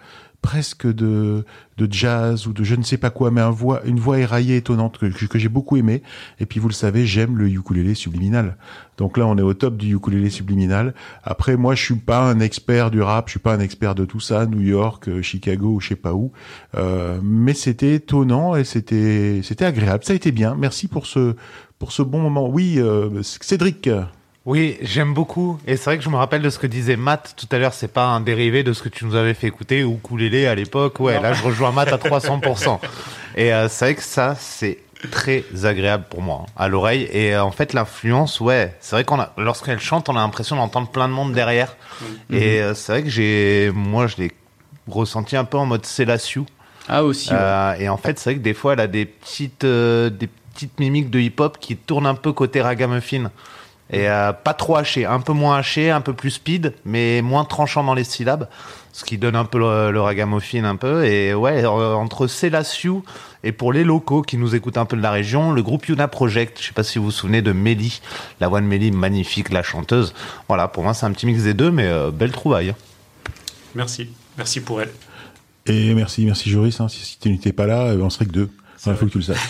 [0.43, 1.45] presque de,
[1.77, 4.57] de jazz ou de je ne sais pas quoi, mais un voix, une voix éraillée
[4.57, 6.03] étonnante que, que j'ai beaucoup aimé.
[6.39, 8.57] Et puis vous le savez, j'aime le ukulélé subliminal.
[8.97, 10.93] Donc là, on est au top du ukulélé subliminal.
[11.23, 14.05] Après, moi, je suis pas un expert du rap, je suis pas un expert de
[14.05, 16.31] tout ça, New York, euh, Chicago ou je sais pas où.
[16.75, 20.03] Euh, mais c'était étonnant et c'était c'était agréable.
[20.03, 20.55] Ça a été bien.
[20.55, 21.35] Merci pour ce
[21.79, 22.47] pour ce bon moment.
[22.49, 23.89] Oui, euh, Cédric.
[24.45, 25.57] Oui, j'aime beaucoup.
[25.65, 27.73] Et c'est vrai que je me rappelle de ce que disait Matt tout à l'heure.
[27.73, 30.55] C'est pas un dérivé de ce que tu nous avais fait écouter ou Koulélé à
[30.55, 30.99] l'époque.
[30.99, 32.79] Ouais, là, je rejoins Matt à 300%.
[33.37, 34.79] Et euh, c'est vrai que ça, c'est
[35.11, 37.07] très agréable pour moi hein, à l'oreille.
[37.11, 40.57] Et euh, en fait, l'influence, ouais, c'est vrai qu'on a, lorsqu'elle chante, on a l'impression
[40.57, 41.75] d'entendre plein de monde derrière.
[42.29, 44.31] Et euh, c'est vrai que j'ai, moi, je l'ai
[44.89, 46.45] ressenti un peu en mode Célassiou.
[46.89, 47.29] Ah aussi.
[47.29, 47.37] ouais.
[47.39, 50.77] Euh, et en fait, c'est vrai que des fois, elle a des petites, des petites
[50.81, 53.31] mimiques de hip-hop qui tournent un peu côté ragamuffin.
[53.93, 57.45] Et euh, pas trop haché, un peu moins haché, un peu plus speed, mais moins
[57.45, 58.47] tranchant dans les syllabes,
[58.91, 61.05] ce qui donne un peu le, le ragamuffin un peu.
[61.05, 63.03] Et ouais, euh, entre Célassiou
[63.43, 66.07] et pour les locaux qui nous écoutent un peu de la région, le groupe Yuna
[66.07, 68.01] Project, je sais pas si vous vous souvenez de Mélie,
[68.39, 70.13] la voix de Mélie magnifique, la chanteuse.
[70.47, 72.69] Voilà, pour moi c'est un petit mix des deux, mais euh, belle trouvaille.
[72.69, 72.75] hein.
[73.75, 74.09] Merci.
[74.37, 74.91] Merci pour elle.
[75.65, 76.79] Et merci, merci Joris.
[76.81, 76.87] Hein.
[76.87, 78.49] Si, si tu n'étais pas là, on serait que deux.
[78.85, 79.49] Il faut que tu le saches.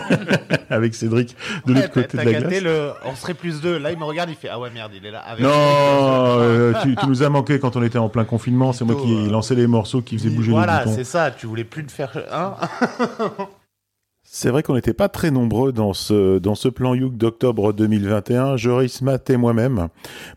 [0.70, 1.34] Avec Cédric
[1.66, 2.62] de l'autre côté de T'as la gâté glace.
[2.62, 3.78] le, on serait plus deux.
[3.78, 5.20] Là, il me regarde, il fait ah ouais merde, il est là.
[5.20, 8.72] Avec Non, euh, tu, tu nous as manqué quand on était en plein confinement.
[8.72, 10.96] C'est moi qui lançais les morceaux qui faisaient bouger Voilà, les boutons.
[10.96, 11.30] c'est ça.
[11.30, 12.12] Tu voulais plus le faire.
[12.32, 12.54] Hein?
[14.28, 18.56] C'est vrai qu'on n'était pas très nombreux dans ce, dans ce plan Youk d'octobre 2021,
[18.56, 19.86] Joris, Matt et moi-même.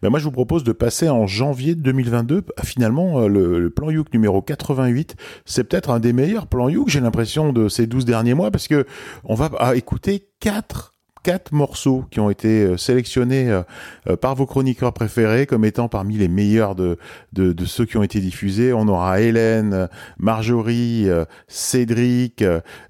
[0.04, 2.44] Ben moi, je vous propose de passer en janvier 2022.
[2.64, 6.88] Finalement, euh, le, le plan Youk numéro 88, c'est peut-être un des meilleurs plans Youk,
[6.88, 8.86] j'ai l'impression, de ces 12 derniers mois, parce que
[9.24, 10.94] on va ah, écouter quatre
[11.30, 13.62] quatre morceaux qui ont été euh, sélectionnés euh,
[14.08, 16.98] euh, par vos chroniqueurs préférés comme étant parmi les meilleurs de,
[17.68, 18.74] ceux qui ont été diffusés.
[18.74, 21.06] On aura Hélène, Marjorie,
[21.48, 22.42] Cédric,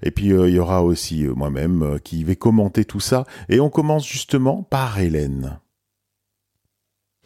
[0.02, 3.26] et puis il y aura aussi moi-même qui vais commenter tout ça.
[3.50, 5.58] Et on commence justement par Hélène.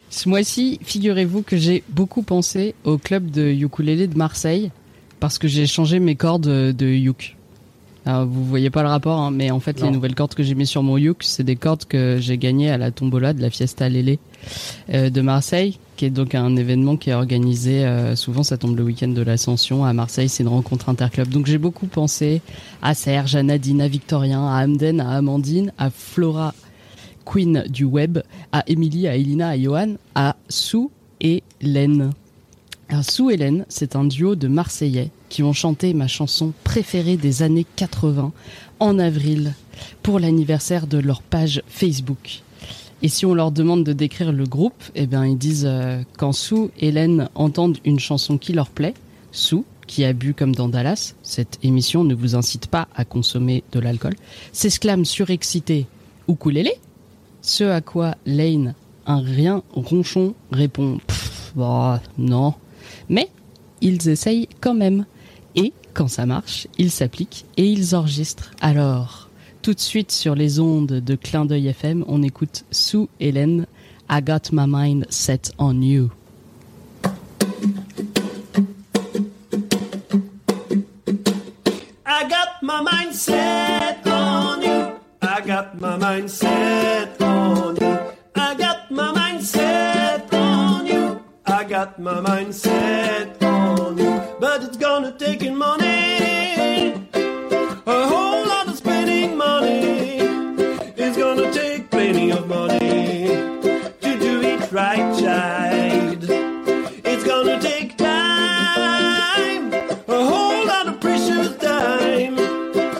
[0.09, 4.69] Ce mois-ci, figurez-vous que j'ai beaucoup pensé au club de ukulélé de Marseille
[5.21, 7.37] parce que j'ai changé mes cordes de uk.
[8.07, 9.87] Alors, vous voyez pas le rapport, hein, mais en fait, Non.
[9.87, 12.69] les nouvelles cordes que j'ai mis sur mon uk, c'est des cordes que j'ai gagnées
[12.69, 14.19] à la tombola de la Fiesta Lélé
[14.93, 18.77] euh, de Marseille, qui est donc un événement qui est organisé, euh, souvent ça tombe
[18.77, 21.29] le week-end de l'Ascension à Marseille, c'est une rencontre interclub.
[21.29, 22.41] Donc j'ai beaucoup pensé
[22.83, 26.53] à Serge, à Nadine, à Victorien, à Amden, à Amandine, à Flora
[27.25, 28.19] Queen du web,
[28.51, 30.89] à Émilie, à Elina, à Johan, à Sue
[31.21, 32.11] et Len.
[32.87, 37.17] Alors, Sue et Len, c'est un duo de Marseillais qui ont chanté ma chanson préférée
[37.17, 38.31] des années 80
[38.79, 39.53] en avril
[40.01, 42.41] pour l'anniversaire de leur page Facebook.
[43.01, 46.31] Et si on leur demande de décrire le groupe, eh bien ils disent euh, quand
[46.31, 48.93] Sue Len entendent une chanson qui leur plaît,
[49.33, 53.65] Sue, qui a bu comme dans Dallas, cette émission ne vous incite pas à consommer
[53.73, 54.15] de l'alcool,
[54.53, 55.85] s'exclame surexcité
[56.29, 56.71] ukulélé,
[57.41, 58.73] ce à quoi Lane,
[59.05, 62.53] un rien ronchon, répond Pff, bah non.
[63.09, 63.27] Mais
[63.81, 65.05] ils essayent quand même.
[65.55, 68.51] Et quand ça marche, ils s'appliquent et ils enregistrent.
[68.61, 69.29] Alors,
[69.61, 73.65] tout de suite sur les ondes de Clin d'œil FM, on écoute Sue Hélène,
[74.09, 76.11] I Got My Mind Set on You.
[82.05, 84.93] I got my mind set on you.
[85.21, 87.97] I got my mind set on you.
[88.35, 91.19] I got my mind set on you.
[91.45, 96.93] I got my mind set on you, but it's gonna take in money.
[97.13, 100.19] A whole lot of spending money.
[100.97, 103.27] It's gonna take plenty of money
[104.01, 106.25] to do it right, child.
[107.05, 109.73] It's gonna take time,
[110.07, 112.35] a whole lot of precious time.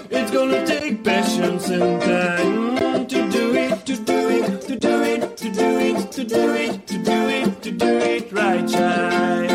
[0.10, 5.38] It's gonna take patience and time to do it, to do it, to do it,
[5.38, 9.55] to do it, to do it, to do it, to do it right, child.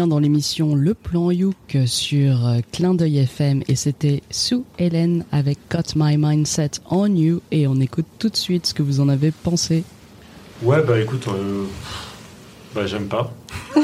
[0.00, 5.26] Bien dans l'émission Le Plan Youk sur euh, Clin d'œil FM et c'était Sue Hélène
[5.30, 9.00] avec Got My Mindset on You et on écoute tout de suite ce que vous
[9.00, 9.84] en avez pensé.
[10.62, 11.64] Ouais, bah écoute, euh,
[12.74, 13.30] bah j'aime pas.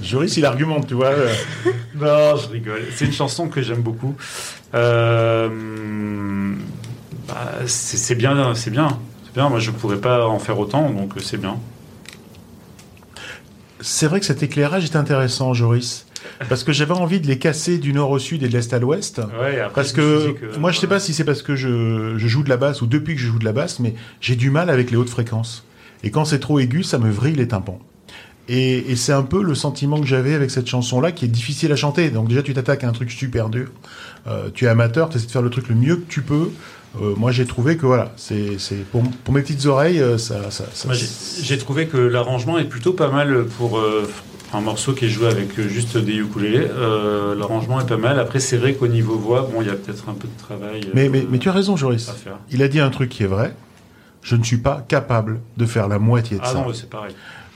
[0.00, 1.12] Joris, il argumente, tu vois.
[1.94, 2.84] Non, je rigole.
[2.96, 4.14] C'est une chanson que j'aime beaucoup.
[4.72, 6.54] Euh,
[7.28, 9.50] bah, c'est bien, c'est bien, c'est bien.
[9.50, 11.58] Moi, je pourrais pas en faire autant, donc c'est bien.
[13.80, 16.06] C'est vrai que cet éclairage est intéressant, Joris.
[16.50, 18.78] Parce que j'avais envie de les casser du nord au sud et de l'est à
[18.78, 19.18] l'ouest.
[19.40, 22.42] Ouais, parce que, que- moi, je sais pas si c'est parce que je, je joue
[22.42, 24.68] de la basse ou depuis que je joue de la basse, mais j'ai du mal
[24.68, 25.64] avec les hautes fréquences.
[26.04, 27.78] Et quand c'est trop aigu, ça me vrille les tympans.
[28.48, 31.72] Et, et c'est un peu le sentiment que j'avais avec cette chanson-là, qui est difficile
[31.72, 32.10] à chanter.
[32.10, 33.68] Donc déjà, tu t'attaques à un truc super dur.
[34.26, 36.50] Euh, tu es amateur, tu essaies de faire le truc le mieux que tu peux.
[36.96, 38.56] Euh, moi, j'ai trouvé que voilà, c'est
[38.90, 40.96] pour, pour mes petites oreilles, euh, ça, ça, ça- Moi,
[41.42, 44.10] j'ai- trouvé que l'arrangement est plutôt pas mal pour euh,
[44.52, 46.66] un morceau qui est joué avec juste des ukulélés.
[46.68, 48.18] Euh, l'arrangement est pas mal.
[48.18, 50.80] Après, c'est vrai qu'au niveau voix, bon, il y a peut-être un peu de travail.
[50.92, 52.10] Mais, mais, mais tu as raison, Joris.
[52.50, 53.54] Il a dit un truc qui est vrai.
[54.22, 56.54] Je ne suis pas capable de faire la moitié de Ah ça.
[56.54, 57.14] non, c'est pareil.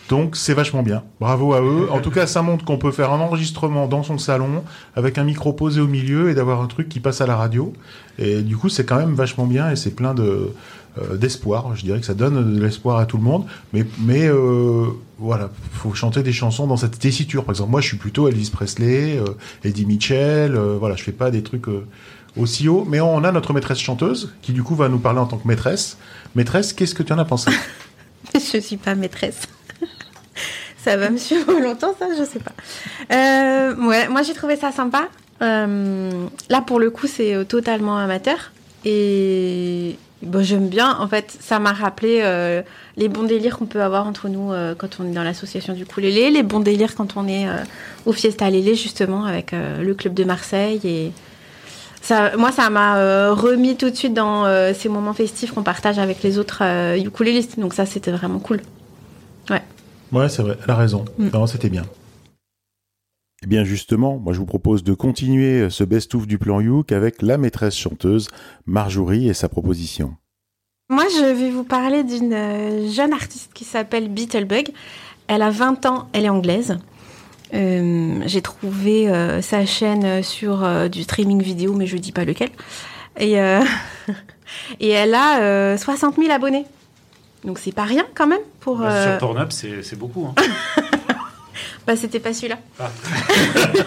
[0.09, 1.03] Donc c'est vachement bien.
[1.21, 1.89] Bravo à eux.
[1.91, 4.63] En tout cas, ça montre qu'on peut faire un enregistrement dans son salon
[4.95, 7.73] avec un micro posé au milieu et d'avoir un truc qui passe à la radio.
[8.19, 10.53] Et du coup, c'est quand même vachement bien et c'est plein de
[10.99, 11.75] euh, d'espoir.
[11.75, 13.47] Je dirais que ça donne de l'espoir à tout le monde.
[13.73, 17.45] Mais mais euh, voilà, faut chanter des chansons dans cette tessiture.
[17.45, 19.25] Par exemple, moi, je suis plutôt Elvis Presley, euh,
[19.65, 20.55] Eddie Mitchell.
[20.55, 21.67] euh, voilà, je fais pas des trucs
[22.37, 22.85] aussi haut.
[22.87, 25.49] Mais on a notre maîtresse chanteuse qui du coup va nous parler en tant que
[25.49, 25.97] maîtresse.
[26.35, 27.51] Maîtresse, qu'est-ce que tu en as pensé?
[28.35, 29.43] Je suis pas maîtresse.
[30.85, 32.53] Ça va me suivre longtemps, ça, je sais pas.
[33.11, 35.09] Euh, ouais, moi j'ai trouvé ça sympa.
[35.41, 38.53] Euh, là, pour le coup, c'est euh, totalement amateur.
[38.85, 39.97] Et
[40.41, 40.97] j'aime bien.
[41.01, 42.23] En fait, ça m'a rappelé
[42.97, 46.31] les bons délires qu'on peut avoir entre nous quand on est dans l'association du Coulélé,
[46.31, 47.47] les bons délires quand on est
[48.05, 50.81] au Fiesta Lélé, justement, avec le club de Marseille.
[50.85, 51.13] Et
[52.01, 54.45] ça, moi, ça m'a remis tout de suite dans
[54.75, 57.59] ces moments festifs qu'on partage avec les autres euh, ukulélistes.
[57.59, 58.61] Donc, ça, c'était vraiment cool.
[59.51, 59.63] Ouais.
[60.13, 61.05] Ouais, c'est vrai, elle a raison.
[61.19, 61.29] Mm.
[61.33, 61.85] Non, c'était bien.
[63.43, 67.21] Eh bien justement, moi je vous propose de continuer ce best-of du plan Youk avec
[67.21, 68.29] la maîtresse chanteuse
[68.65, 70.17] Marjorie et sa proposition.
[70.91, 74.71] Moi, je vais vous parler d'une euh, jeune artiste qui s'appelle Beetlebug.
[75.29, 76.77] Elle a 20 ans, elle est anglaise.
[77.55, 82.27] Euh, J'ai trouvé euh, sa chaîne sur euh, du streaming vidéo, mais je dis pas
[82.27, 82.51] lequel.
[83.19, 83.63] Et, euh,
[84.81, 86.67] et elle a euh, 60 000 abonnés.
[87.45, 88.79] Donc c'est pas rien quand même pour.
[88.79, 90.27] Bah, euh, Sur Pornhub, c'est beaucoup.
[90.27, 90.35] Hein.
[91.87, 92.57] Bah, c'était pas celui-là.
[92.81, 92.91] Ah.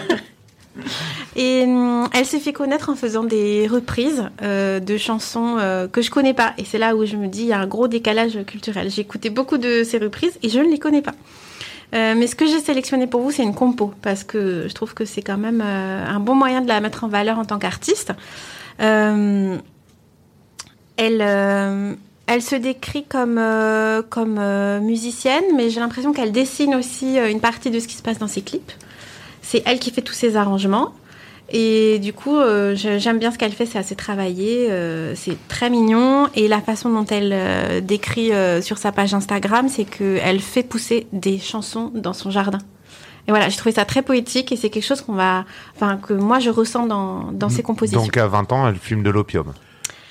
[1.34, 6.00] Et hum, elle s'est fait connaître en faisant des reprises euh, de chansons euh, que
[6.00, 6.54] je connais pas.
[6.58, 8.88] Et c'est là où je me dis, il y a un gros décalage culturel.
[8.88, 11.14] J'ai écouté beaucoup de ces reprises et je ne les connais pas.
[11.92, 15.04] Mais ce que j'ai sélectionné pour vous, c'est une compo, parce que je trouve que
[15.04, 18.12] c'est quand même un bon moyen de la mettre en valeur en tant qu'artiste.
[18.78, 19.62] Elle,
[22.28, 27.30] elle se décrit comme, euh, comme euh, musicienne, mais j'ai l'impression qu'elle dessine aussi euh,
[27.30, 28.72] une partie de ce qui se passe dans ses clips.
[29.42, 30.92] C'est elle qui fait tous ses arrangements.
[31.50, 35.70] Et du coup, euh, j'aime bien ce qu'elle fait, c'est assez travaillé, euh, c'est très
[35.70, 36.28] mignon.
[36.34, 38.30] Et la façon dont elle euh, décrit
[38.62, 42.58] sur sa page Instagram, c'est qu'elle fait pousser des chansons dans son jardin.
[43.26, 45.44] Et voilà, j'ai trouvé ça très poétique et c'est quelque chose qu'on va,
[45.76, 48.02] enfin, que moi je ressens dans, dans ses compositions.
[48.02, 49.52] Donc à 20 ans, elle fume de l'opium.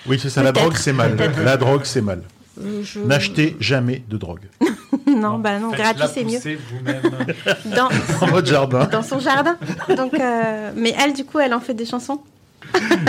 [0.08, 1.18] Oui, c'est ça, la drogue c'est mal.
[1.44, 2.22] La drogue c'est mal.
[2.60, 4.42] Euh, je- N'achetez jamais de drogue.
[5.08, 6.40] non, bah non, gratuit c'est mieux.
[7.76, 7.90] Dans,
[8.20, 8.86] Dans votre jardin.
[8.86, 9.58] dans son jardin.
[9.96, 12.20] Donc, euh, mais elle, du coup, elle en fait des chansons.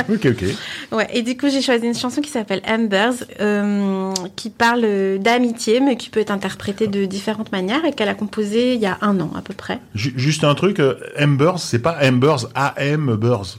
[0.08, 0.44] ok, ok.
[0.92, 4.86] Ouais, et du coup, j'ai choisi une chanson qui s'appelle Embers, euh, qui parle
[5.18, 8.86] d'amitié, mais qui peut être interprétée de différentes manières et qu'elle a composée il y
[8.86, 9.80] a un an à peu près.
[9.94, 10.80] Ju- Juste un truc,
[11.18, 13.58] Embers, c'est pas Embers, A-M, Burs.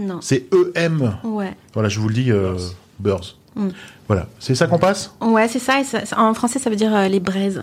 [0.00, 0.20] Non.
[0.20, 1.16] C'est E-M.
[1.24, 1.54] Ouais.
[1.74, 2.56] Voilà, je vous le dis, euh,
[2.98, 3.36] Burs.
[3.54, 3.68] Mm.
[4.06, 5.12] Voilà, c'est ça qu'on passe?
[5.20, 5.82] Ouais, c'est ça,
[6.16, 7.62] En français, ça veut dire euh, les braises.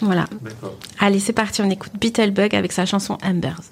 [0.00, 0.26] Voilà.
[1.00, 3.62] Allez, c'est parti, on écoute Beetlebug avec sa chanson Embers.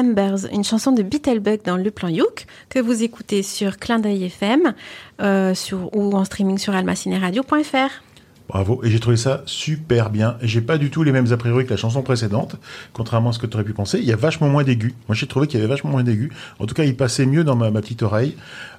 [0.00, 4.74] Une chanson de Beetlebug dans le plan Youk, que vous écoutez sur Clin d'œil FM
[5.20, 5.54] euh,
[5.92, 8.09] ou en streaming sur almacineradio.fr.
[8.50, 8.80] Bravo.
[8.82, 10.36] Et j'ai trouvé ça super bien.
[10.42, 12.56] J'ai pas du tout les mêmes a priori que la chanson précédente,
[12.92, 14.00] contrairement à ce que tu aurais pu penser.
[14.00, 14.92] Il y a vachement moins d'aigus.
[15.06, 16.32] Moi, j'ai trouvé qu'il y avait vachement moins d'aigus.
[16.58, 18.34] En tout cas, il passait mieux dans ma, petite oreille.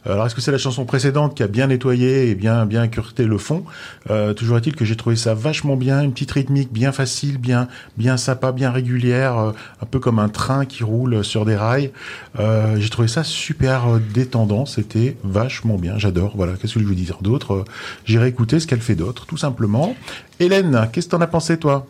[0.08, 2.90] Euh, Alors, est-ce que c'est la chanson précédente qui a bien nettoyé et bien, bien
[2.90, 3.64] cureté le fond?
[4.10, 7.70] Euh, Toujours est-il que j'ai trouvé ça vachement bien, une petite rythmique bien facile, bien,
[7.96, 11.92] bien sympa, bien régulière, euh, un peu comme un train qui roule sur des rails.
[12.38, 14.66] J'ai trouvé ça super détendant.
[14.66, 15.98] C'était vachement bien.
[15.98, 16.34] J'adore.
[16.36, 16.54] Voilà.
[16.60, 17.64] Qu'est-ce que je veux dire d'autre?
[18.04, 19.61] J'irai écouter ce qu'elle fait d'autre, tout simplement.
[20.40, 21.86] Hélène, qu'est-ce que t'en as pensé, toi?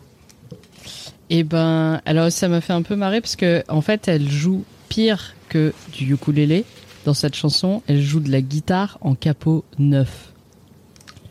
[1.30, 4.64] Et ben, alors ça m'a fait un peu marrer parce que en fait, elle joue
[4.88, 6.64] pire que du ukulélé
[7.06, 7.82] dans cette chanson.
[7.86, 10.32] Elle joue de la guitare en capot neuf.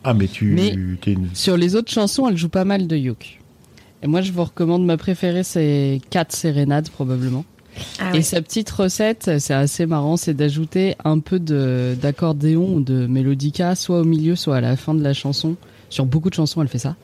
[0.04, 1.28] Ah, mais tu, Mais- t'es une...
[1.34, 3.38] Sur les autres chansons, elle joue pas mal de uk.
[4.02, 7.44] Et moi, je vous recommande ma préférée, c'est 4 sérénades probablement.
[8.00, 8.22] Ah Et oui.
[8.24, 13.76] sa petite recette, c'est assez marrant, c'est d'ajouter un peu de d'accordéon ou de mélodica,
[13.76, 15.54] soit au milieu, soit à la fin de la chanson.
[15.92, 16.96] Sur beaucoup de chansons, elle fait ça.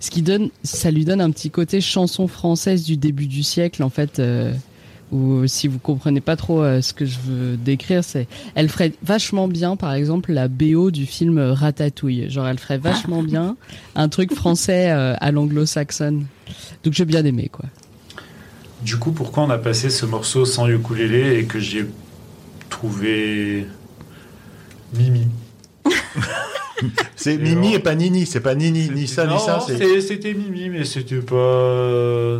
[0.00, 3.82] Ce qui donne, ça lui donne un petit côté chanson française du début du siècle,
[3.82, 4.18] en fait.
[4.18, 4.54] euh,
[5.12, 8.94] ou si vous comprenez pas trop euh, ce que je veux décrire, c'est, elle ferait
[9.02, 12.30] vachement bien, par exemple, la BO du film Ratatouille.
[12.30, 13.56] Genre, elle ferait vachement bien
[13.94, 16.24] un truc français euh, à l'anglo-saxonne.
[16.82, 17.66] Donc j'ai bien aimé, quoi.
[18.82, 21.84] Du coup, pourquoi on a passé ce morceau sans ukulélé et que j'ai
[22.70, 23.66] trouvé
[24.94, 25.26] Mimi?
[27.16, 29.60] C'est Mimi et pas Nini, c'est pas Nini, ni ça, ni ça.
[29.66, 32.38] c'était Mimi, mais c'était pas.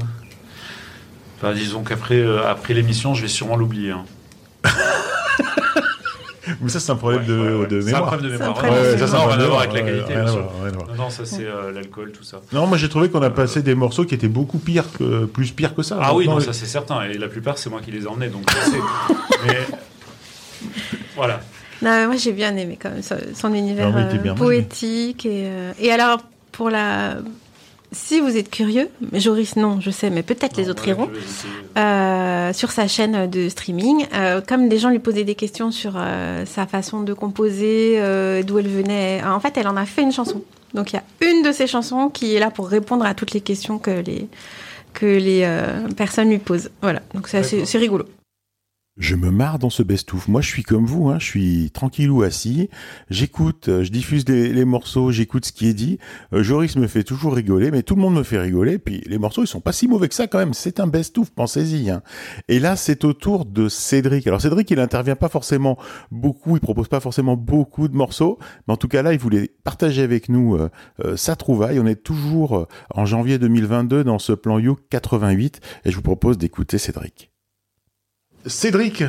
[1.36, 3.90] Enfin, disons qu'après euh, après l'émission, je vais sûrement l'oublier.
[3.92, 4.04] hein.
[6.62, 8.06] Mais ça, c'est un problème de, de C'est un mémoire.
[8.08, 8.62] problème de mémoire.
[8.62, 10.06] Ouais, ouais, ça, c'est un Non, rien à problème de voir avec la mémoire.
[10.08, 10.20] qualité.
[10.22, 10.52] Bien sûr.
[10.96, 12.40] Non, non, ça c'est euh, l'alcool, tout ça.
[12.52, 15.52] Non, moi j'ai trouvé qu'on a passé des morceaux qui étaient beaucoup pires que, plus
[15.52, 15.98] pires que ça.
[16.02, 17.02] Ah oui, non, les- ça c'est certain.
[17.04, 18.78] Et la plupart, c'est moi qui les ai emmenés, donc je sais.
[19.46, 19.58] Mais
[21.16, 21.40] voilà.
[21.82, 23.02] Non, mais moi j'ai bien aimé quand même
[23.34, 24.34] son, univers Ah oui, euh, bien.
[24.34, 25.24] poétique.
[25.26, 26.20] Et, euh, et alors,
[26.52, 27.16] pour la.
[27.92, 31.10] Si vous êtes curieux, mais Joris non, je sais, mais peut-être les autres iront,
[31.76, 35.94] euh, sur sa chaîne de streaming, euh, comme des gens lui posaient des questions sur
[35.96, 40.02] euh, sa façon de composer, euh, d'où elle venait, en fait elle en a fait
[40.02, 40.42] une chanson.
[40.72, 43.32] Donc il y a une de ces chansons qui est là pour répondre à toutes
[43.32, 44.28] les questions que les,
[44.94, 46.70] que les euh, personnes lui posent.
[46.82, 48.04] Voilà, donc c'est rigolo.
[49.00, 50.28] Je me marre dans ce best-of.
[50.28, 52.68] Moi, je suis comme vous, hein, je suis tranquillou assis,
[53.08, 55.98] j'écoute, euh, je diffuse les, morceaux, j'écoute ce qui est dit.
[56.34, 58.78] Euh, Joris me fait toujours rigoler, mais tout le monde me fait rigoler.
[58.78, 60.52] Puis les morceaux, ils sont pas si mauvais que ça quand même.
[60.52, 61.88] C'est un best-of, pensez-y.
[61.88, 62.02] Hein.
[62.48, 64.26] Et là, c'est au tour de Cédric.
[64.26, 65.78] Alors Cédric, il intervient pas forcément
[66.10, 68.38] beaucoup, il propose pas forcément beaucoup de morceaux,
[68.68, 70.68] mais en tout cas là, il voulait partager avec nous euh,
[71.06, 71.80] euh, sa trouvaille.
[71.80, 76.36] On est toujours en janvier 2022 dans ce plan You 88, et je vous propose
[76.36, 77.30] d'écouter Cédric.
[78.46, 79.04] Cédric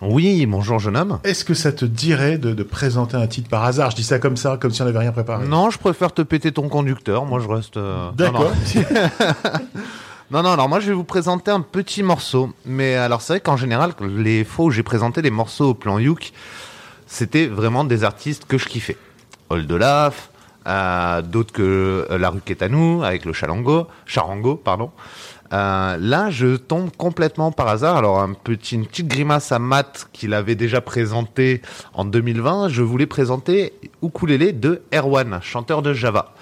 [0.00, 1.18] Oui, bonjour jeune homme.
[1.24, 3.90] Est-ce que ça te dirait de, de présenter un titre par hasard?
[3.90, 5.46] Je dis ça comme ça, comme si on n'avait rien préparé.
[5.46, 7.24] Non, je préfère te péter ton conducteur.
[7.26, 7.76] Moi, je reste.
[7.76, 8.50] euh, D'accord.
[8.74, 9.60] Non, non.
[10.30, 12.52] non, non, alors moi, je vais vous présenter un petit morceau.
[12.64, 15.98] Mais alors, c'est vrai qu'en général, les fois où j'ai présenté les morceaux au plan
[15.98, 16.32] Youk,
[17.06, 18.96] c'était vraiment des artistes que je kiffais.
[19.50, 20.30] Old Olaf,
[20.66, 24.90] euh, d'autres que euh, La rue qui est à nous, avec le charango, charango, pardon.
[25.54, 27.96] Euh, là, je tombe complètement par hasard.
[27.96, 31.62] Alors, un petit, une petite grimace à Matt qu'il avait déjà présenté
[31.92, 32.68] en 2020.
[32.68, 33.72] Je voulais présenter
[34.02, 36.34] Ukulele de Erwan, chanteur de Java.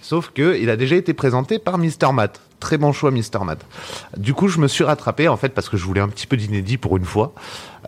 [0.00, 2.12] Sauf que il a déjà été présenté par Mr.
[2.12, 2.40] Matt.
[2.58, 3.44] Très bon choix, Mr.
[3.44, 3.66] Matt.
[4.16, 6.38] Du coup, je me suis rattrapé, en fait, parce que je voulais un petit peu
[6.38, 7.34] d'inédit pour une fois,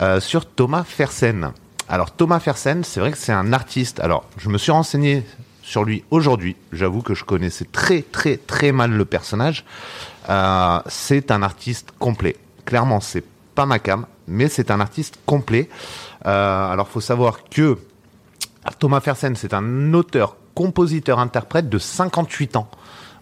[0.01, 1.51] euh, sur Thomas Fersen.
[1.89, 3.99] Alors, Thomas Fersen, c'est vrai que c'est un artiste.
[3.99, 5.23] Alors, je me suis renseigné
[5.67, 6.55] sur lui aujourd'hui.
[6.71, 9.65] J'avoue que je connaissais très, très, très mal le personnage.
[10.29, 12.35] Euh, c'est un artiste complet.
[12.65, 13.23] Clairement, c'est
[13.55, 15.69] pas ma cam, mais c'est un artiste complet.
[16.25, 17.77] Euh, alors, faut savoir que
[18.79, 22.69] Thomas Fersen, c'est un auteur, compositeur, interprète de 58 ans.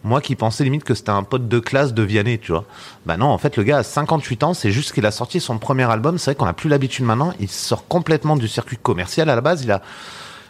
[0.03, 2.65] Moi qui pensais limite que c'était un pote de classe de Vianney, tu vois.
[3.07, 5.57] Bah non, en fait, le gars a 58 ans, c'est juste qu'il a sorti son
[5.57, 6.19] premier album.
[6.19, 7.33] C'est vrai qu'on n'a plus l'habitude maintenant.
[7.39, 9.31] Il sort complètement du circuit commercial.
[9.31, 9.81] À la base, il a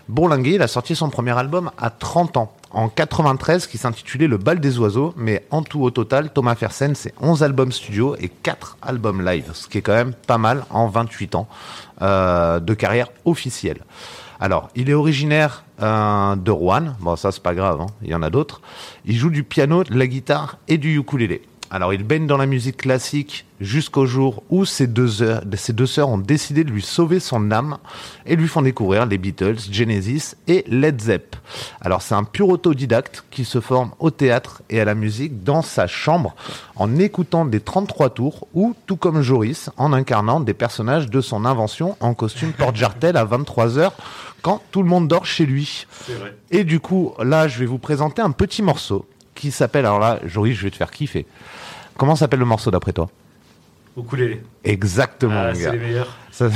[0.09, 4.37] bourlingué, il a sorti son premier album à 30 ans, en 93, qui s'intitulait Le
[4.37, 5.13] bal des oiseaux.
[5.17, 9.51] Mais en tout, au total, Thomas Fersen, c'est 11 albums studio et 4 albums live,
[9.53, 11.47] ce qui est quand même pas mal en 28 ans
[12.01, 13.79] euh, de carrière officielle.
[14.39, 16.95] Alors, il est originaire euh, de Rouen.
[16.99, 18.61] Bon, ça, c'est pas grave, hein, il y en a d'autres.
[19.05, 21.41] Il joue du piano, de la guitare et du ukulélé.
[21.75, 25.85] Alors, il baigne dans la musique classique jusqu'au jour où ses deux, heures, ses deux
[25.85, 27.79] sœurs ont décidé de lui sauver son âme
[28.25, 31.35] et lui font découvrir les Beatles, Genesis et Led Zepp.
[31.81, 35.61] Alors, c'est un pur autodidacte qui se forme au théâtre et à la musique dans
[35.61, 36.33] sa chambre
[36.77, 41.43] en écoutant des 33 tours ou, tout comme Joris, en incarnant des personnages de son
[41.43, 43.91] invention en costume porte-jartel à 23h
[44.41, 45.87] quand tout le monde dort chez lui.
[46.51, 50.19] Et du coup, là, je vais vous présenter un petit morceau qui s'appelle, alors là,
[50.23, 51.25] Joris, je vais te faire kiffer.
[51.97, 53.09] Comment s'appelle le morceau d'après toi?
[53.97, 54.41] Ukulélé.
[54.65, 56.13] Exactement, Ah, c'est les meilleurs.
[56.29, 56.49] Ça,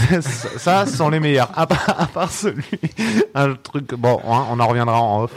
[0.57, 1.49] ça, sont les meilleurs.
[1.55, 2.65] À part, à part celui,
[3.33, 3.93] un truc.
[3.93, 5.31] Bon, hein, on en reviendra en off.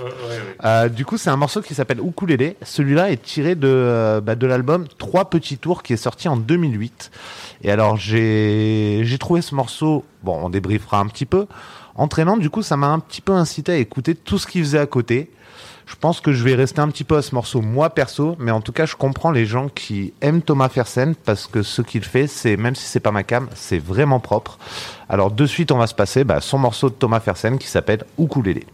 [0.64, 2.56] Euh, du coup, c'est un morceau qui s'appelle Ukulélé.
[2.64, 6.36] Celui-là est tiré de, euh, bah, de l'album Trois petits tours qui est sorti en
[6.36, 7.12] 2008.
[7.62, 10.04] Et alors, j'ai j'ai trouvé ce morceau.
[10.24, 11.46] Bon, on débriefera un petit peu.
[11.94, 14.80] Entraînant, du coup, ça m'a un petit peu incité à écouter tout ce qu'il faisait
[14.80, 15.30] à côté.
[15.86, 18.50] Je pense que je vais rester un petit peu à ce morceau moi perso, mais
[18.50, 22.04] en tout cas je comprends les gens qui aiment Thomas Fersen parce que ce qu'il
[22.04, 24.58] fait, c'est même si c'est pas ma cam, c'est vraiment propre.
[25.08, 28.04] Alors de suite on va se passer bah, son morceau de Thomas Fersen qui s'appelle
[28.18, 28.66] Ukulélé.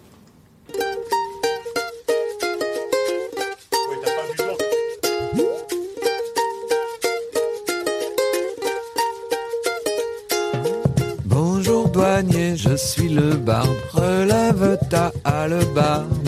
[11.25, 13.69] Bonjour douanier, je suis le barbe.
[13.93, 16.28] Relève ta hallebarde.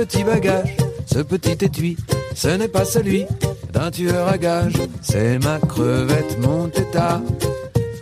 [0.00, 1.94] petit bagage, ce petit étui,
[2.34, 3.26] ce n'est pas celui
[3.70, 4.72] d'un tueur à gage.
[5.02, 7.20] C'est ma crevette, mon tétard,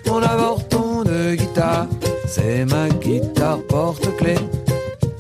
[0.07, 1.89] mon avorton de guitare.
[2.25, 4.39] C'est ma guitare porte-clés,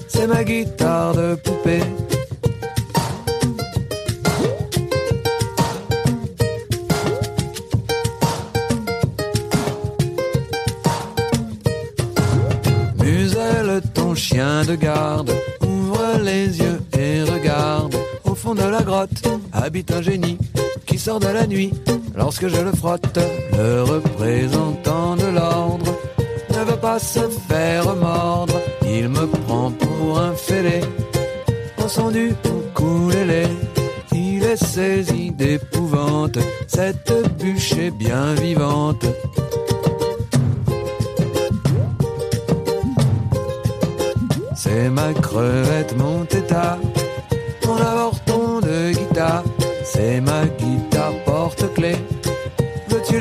[0.07, 1.83] c'est ma guitare de poupée.
[19.53, 20.39] Habite un génie
[20.87, 21.73] qui sort de la nuit
[22.17, 23.19] lorsque je le frotte.
[23.53, 25.95] Le représentant de l'ordre
[26.51, 28.61] ne veut pas se faire mordre.
[28.87, 30.81] Il me prend pour un fêlé
[31.89, 33.45] son du ukulélé.
[34.13, 39.07] Il est saisi d'épouvante, cette bûche est bien vivante.
[44.55, 46.18] C'est ma crevette, mon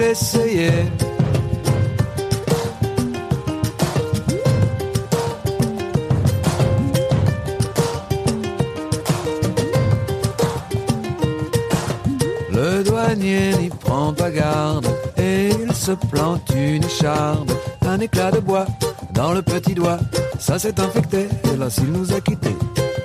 [0.07, 0.13] Le
[12.83, 17.51] douanier n'y prend pas garde et il se plante une écharde,
[17.85, 18.65] un éclat de bois
[19.13, 19.99] dans le petit doigt.
[20.39, 22.55] Ça s'est infecté et là s'il nous a quittés,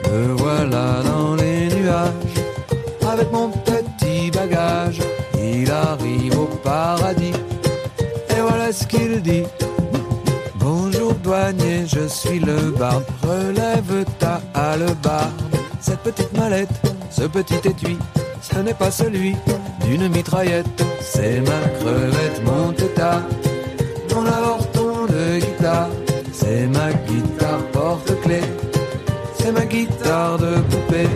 [0.08, 2.12] le voilà dans les nuages.
[3.10, 5.00] Avec mon petit bagage,
[5.36, 6.11] il arrive
[6.74, 9.42] Et voilà ce qu'il dit.
[10.54, 13.04] Bonjour douanier, je suis le barbe.
[13.22, 15.32] Relève ta hallebarde.
[15.80, 16.80] Cette petite mallette,
[17.10, 17.98] ce petit étui,
[18.40, 19.36] ce n'est pas celui
[19.84, 20.82] d'une mitraillette.
[21.02, 23.22] C'est ma crevette, mon tétard,
[24.14, 25.90] mon avorton de guitare.
[26.32, 28.48] C'est ma guitare porte-clés,
[29.38, 31.08] c'est ma guitare de poupée.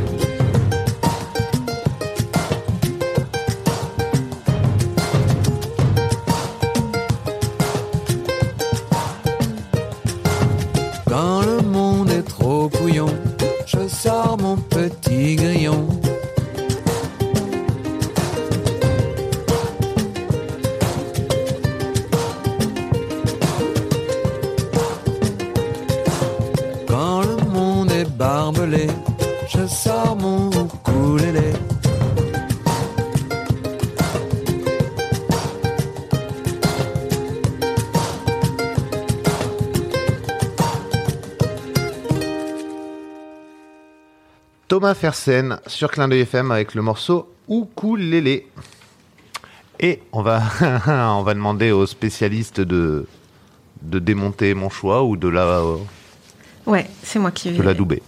[44.86, 48.46] Thomas Fersen sur Clin d'œil FM avec le morceau Ukulélé.
[49.80, 50.40] Et on va,
[50.86, 53.04] on va demander aux spécialistes de,
[53.82, 55.60] de démonter mon choix ou de la,
[56.66, 57.74] Ouais, c'est moi qui vais.
[57.74, 58.00] de.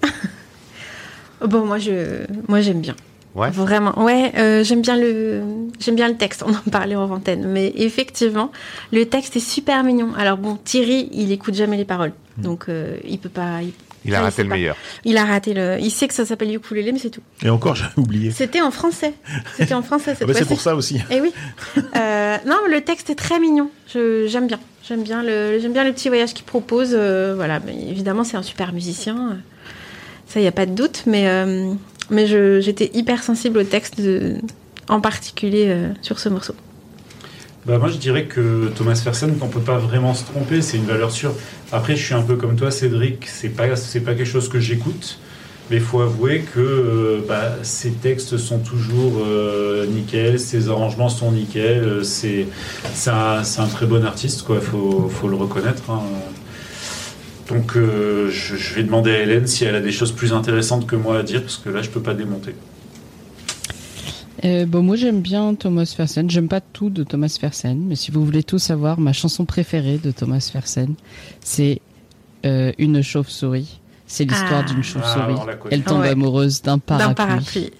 [1.48, 2.94] Bon, moi, je, moi, j'aime bien.
[3.34, 3.50] Ouais.
[3.50, 4.00] Vraiment.
[4.00, 5.42] Ouais, euh, j'aime bien le,
[5.80, 6.44] j'aime bien le texte.
[6.46, 8.52] On en parlait en antenne, mais effectivement,
[8.92, 10.12] le texte est super mignon.
[10.16, 13.62] Alors bon, Thierry, il écoute jamais les paroles, donc euh, il peut pas.
[13.62, 13.72] Il,
[14.04, 14.54] Il a raté le pas.
[14.54, 14.76] meilleur.
[15.04, 15.76] Il a raté le.
[15.80, 17.20] Il sait que ça s'appelle ukulélé, mais c'est tout.
[17.42, 18.30] Et encore, j'avais oublié.
[18.30, 19.12] C'était en français.
[19.56, 21.00] C'était en français cette Ah bah, c'est pour ça aussi.
[21.10, 21.32] Eh oui.
[21.96, 23.70] Euh, non, le texte est très mignon.
[23.92, 24.60] Je- J'aime bien.
[24.88, 26.90] J'aime bien le, j'aime bien le petit voyage qu'il propose.
[26.94, 29.36] euh, voilà, mais évidemment, c'est un super musicien.
[30.26, 31.02] Ça, il n'y a pas de doute.
[31.06, 31.72] Mais, euh,
[32.10, 34.36] mais je- j'étais hyper sensible au texte de,
[34.88, 36.54] en particulier euh, sur ce morceau
[37.68, 40.86] Bah moi je dirais que Thomas Fersen, on peut pas vraiment se tromper, c'est une
[40.86, 41.34] valeur sûre.
[41.70, 44.58] Après je suis un peu comme toi Cédric, c'est pas c'est pas quelque chose que
[44.58, 45.18] j'écoute,
[45.70, 51.10] mais il faut avouer que euh, bah, ses textes sont toujours euh, nickel, ses arrangements
[51.10, 52.46] sont nickel, euh, c'est
[52.94, 55.90] c'est un, c'est un très bon artiste quoi, faut faut le reconnaître.
[55.90, 56.00] hein.
[57.50, 60.86] Donc euh, je, je vais demander à Hélène si elle a des choses plus intéressantes
[60.86, 62.54] que moi à dire parce que là je peux pas démonter.
[64.44, 66.30] Euh, bon, moi j'aime bien Thomas Fersen.
[66.30, 69.98] J'aime pas tout de Thomas Fersen, mais si vous voulez tout savoir, ma chanson préférée
[69.98, 70.94] de Thomas Fersen,
[71.40, 71.80] c'est
[72.46, 73.80] euh, Une chauve-souris.
[74.06, 74.68] C'est l'histoire Ah.
[74.68, 75.34] d'une Ah, chauve-souris.
[75.60, 75.74] connaît.
[75.74, 76.10] Elle tombe Ouais.
[76.10, 77.14] amoureuse d'un parapluie.
[77.14, 77.70] parapluie.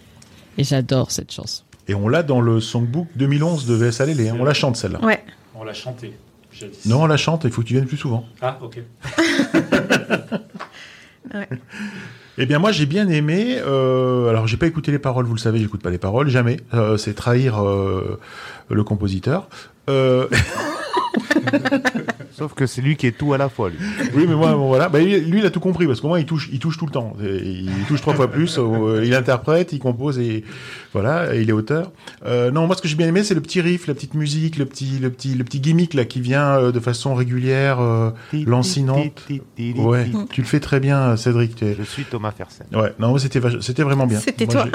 [0.59, 1.63] Et j'adore cette chanson.
[1.87, 4.37] Et on l'a dans le songbook 2011 de VS hein.
[4.39, 5.03] On la chante celle-là.
[5.05, 5.23] Ouais.
[5.55, 6.13] On l'a chanté.
[6.53, 6.85] jadis.
[6.87, 7.45] Non, on la chante.
[7.45, 8.27] Il faut que tu viennes plus souvent.
[8.43, 8.81] Ah ok.
[12.41, 13.59] Eh bien, moi, j'ai bien aimé.
[13.59, 15.27] euh, alors, j'ai pas écouté les paroles.
[15.27, 16.59] Vous le savez, j'écoute pas les paroles jamais.
[16.73, 18.21] Euh, c'est trahir euh,
[18.71, 19.49] le compositeur.
[22.39, 23.79] Sauf que c'est lui qui est tout à la fois, lui.
[24.15, 24.89] oui, mais moi, bon, voilà.
[24.89, 26.87] Bah, lui, lui, il a tout compris parce qu'au moins, il touche, il touche tout
[26.87, 27.15] le temps.
[27.21, 28.59] Il touche trois fois plus.
[28.59, 30.45] euh, il interprète, il compose et
[30.93, 31.91] voilà, et il est auteur.
[32.25, 34.57] Euh, non, moi, ce que j'ai bien aimé, c'est le petit riff, la petite musique,
[34.57, 38.11] le petit, le petit, le petit gimmick là qui vient euh, de façon régulière, euh,
[38.47, 39.27] lancinante.
[39.59, 41.65] Ouais, tu le fais très bien, Cédric.
[41.79, 42.67] Je suis Thomas Fersen.
[42.73, 44.21] Ouais, non, c'était c'était vraiment bien.
[44.21, 44.67] C'était toi.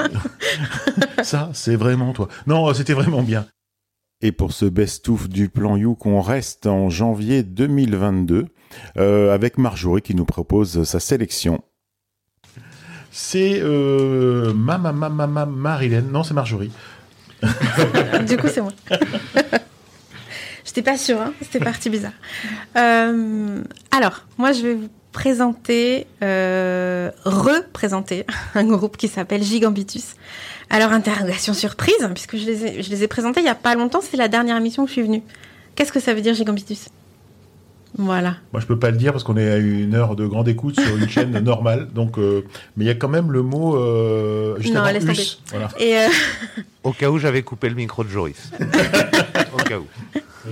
[1.22, 2.28] Ça, c'est vraiment toi.
[2.46, 3.46] Non, c'était vraiment bien.
[4.24, 8.46] Et pour ce best-of du plan You, on reste en janvier 2022
[8.96, 11.62] euh, avec Marjorie qui nous propose sa sélection.
[13.10, 16.00] C'est euh, ma, ma, ma, ma, ma- Marilyn.
[16.10, 16.72] Non, c'est Marjorie.
[18.26, 18.72] du coup, c'est moi.
[20.64, 22.14] J'étais pas sûre, hein c'était parti bizarre.
[22.78, 28.24] Euh, alors, moi, je vais vous présenter, euh, représenter
[28.54, 30.16] un groupe qui s'appelle Gigambitus.
[30.74, 33.54] Alors, interrogation surprise, hein, puisque je les ai, je les ai présentés il y a
[33.54, 35.22] pas longtemps, c'est la dernière émission que je suis venue.
[35.76, 36.88] Qu'est-ce que ça veut dire Gigambitus?
[37.96, 38.38] Voilà.
[38.52, 40.74] Moi, je peux pas le dire parce qu'on est à une heure de grande écoute
[40.80, 41.90] sur une chaîne normale.
[41.94, 42.44] Donc, euh,
[42.76, 45.40] mais il y a quand même le mot euh, juste Non, avant laisse us.
[45.48, 45.64] tomber.
[45.68, 45.68] Voilà.
[45.78, 46.08] Et euh,
[46.82, 48.50] Au cas où j'avais coupé le micro de Joris.
[49.52, 49.86] Au cas où.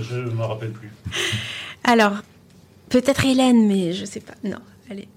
[0.01, 0.93] Je me rappelle plus.
[1.83, 2.13] alors,
[2.91, 4.35] peut-être Hélène, mais je sais pas.
[4.45, 4.59] Non,
[4.89, 5.09] allez,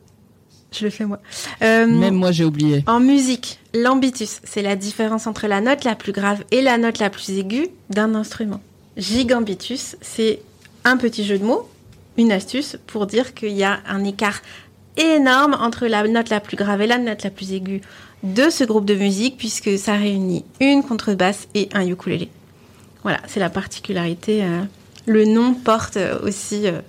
[0.80, 1.20] je le fais moi.
[1.62, 2.84] Euh, Même moi, j'ai oublié.
[2.88, 7.00] En musique, l'ambitus, c'est la différence entre la note la plus grave et la note
[7.00, 8.62] la plus aiguë d'un instrument.
[8.98, 10.40] Gigambitus, c'est
[10.84, 11.70] un petit jeu de mots,
[12.18, 14.42] une astuce pour dire qu'il y a un écart
[14.98, 17.82] énorme entre la note la plus grave et la note la plus aiguë
[18.24, 22.30] de ce groupe de musique, puisque ça réunit une contrebasse et un ukulélé.
[23.04, 24.44] Voilà, c'est la particularité.
[24.44, 24.62] euh,
[25.06, 26.80] le nom porte aussi euh,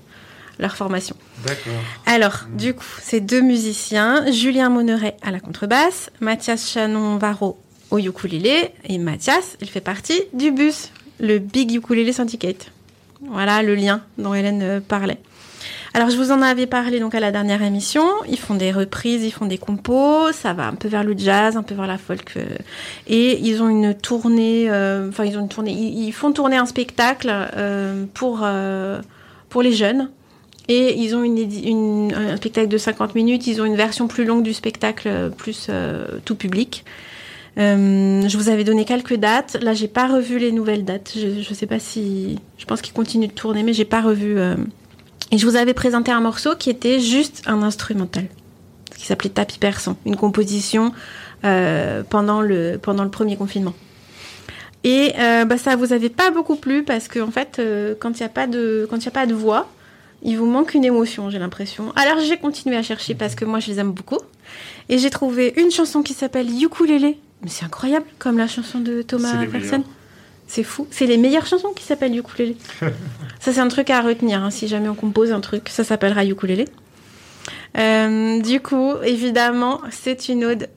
[0.59, 1.17] leur formation.
[1.45, 1.73] D'accord.
[2.07, 7.59] Alors, du coup, ces deux musiciens, Julien Monneret à la contrebasse, Mathias Chanon-Varro
[7.91, 10.91] au ukulélé, et Mathias, il fait partie du bus,
[11.21, 12.73] le Big Ukulélé Syndicate.
[13.21, 15.19] Voilà le lien dont Hélène euh, parlait.
[15.95, 18.05] Alors, je vous en avais parlé donc à la dernière émission.
[18.29, 21.57] Ils font des reprises, ils font des compos, ça va un peu vers le jazz,
[21.57, 22.35] un peu vers la folk.
[22.37, 22.45] euh,
[23.07, 26.67] et ils ont une tournée, euh, enfin, ils ont une tournée, ils, font tourner un
[26.67, 27.33] spectacle
[28.15, 28.47] pour,
[29.49, 30.11] pour les jeunes.
[30.69, 34.25] Et ils ont une, une- un spectacle de 50 minutes, ils ont une version plus
[34.25, 36.85] longue du spectacle, euh, plus euh, tout public.
[37.59, 39.57] Euh, je vous avais donné quelques dates.
[39.63, 41.13] Là, j'ai pas revu les nouvelles dates.
[41.17, 42.39] Je, je sais pas si.
[42.59, 44.39] Je pense qu'ils continuent de tourner, mais j'ai pas revu.
[44.39, 44.57] euh.
[45.33, 48.27] Et je vous avais présenté un morceau qui était juste un instrumental,
[48.97, 50.93] qui s'appelait Tapis persan, une composition
[51.45, 53.75] euh, pendant le pendant le premier confinement.
[54.85, 57.61] Et euh, bah, ça vous avait pas beaucoup plu parce que en fait,
[58.01, 59.69] quand il n'y a pas de quand il a pas de voix,
[60.23, 61.93] il vous manque une émotion, j'ai l'impression.
[61.97, 64.19] Alors j'ai continué à chercher parce que moi je les aime beaucoup.
[64.89, 67.15] Et j'ai trouvé une chanson qui s'appelle Ukulele.
[67.43, 69.81] Mais c'est incroyable, comme la chanson de Thomas meilleures.
[70.49, 70.87] C'est fou.
[70.91, 72.55] C'est les meilleures chansons qui s'appellent Ukulele.
[73.41, 74.43] ça c'est un truc à retenir.
[74.43, 74.51] hein.
[74.51, 76.67] Si jamais on compose un truc, ça s'appellera Ukulele.
[77.79, 80.69] Euh, du coup, évidemment, c'est une ode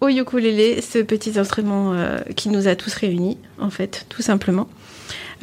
[0.00, 4.68] au ukulélé, ce petit instrument euh, qui nous a tous réunis, en fait, tout simplement.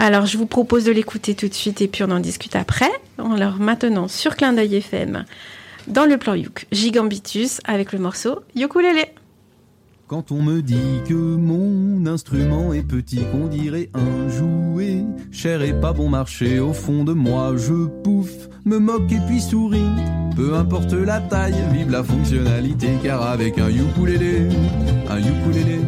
[0.02, 2.90] Alors, je vous propose de l'écouter tout de suite et puis on en discute après.
[3.18, 5.26] Alors, maintenant, sur Clin d'œil FM,
[5.88, 9.08] dans le plan Yuk, Gigambitus avec le morceau Ukulélé.
[10.08, 15.74] Quand on me dit que mon instrument est petit, qu'on dirait un jouet, cher et
[15.74, 19.84] pas bon marché, au fond de moi je pouffe, me moque et puis souris.
[20.38, 24.48] Peu importe la taille, vive la fonctionnalité, car avec un ukulélé,
[25.10, 25.80] un ukulélé,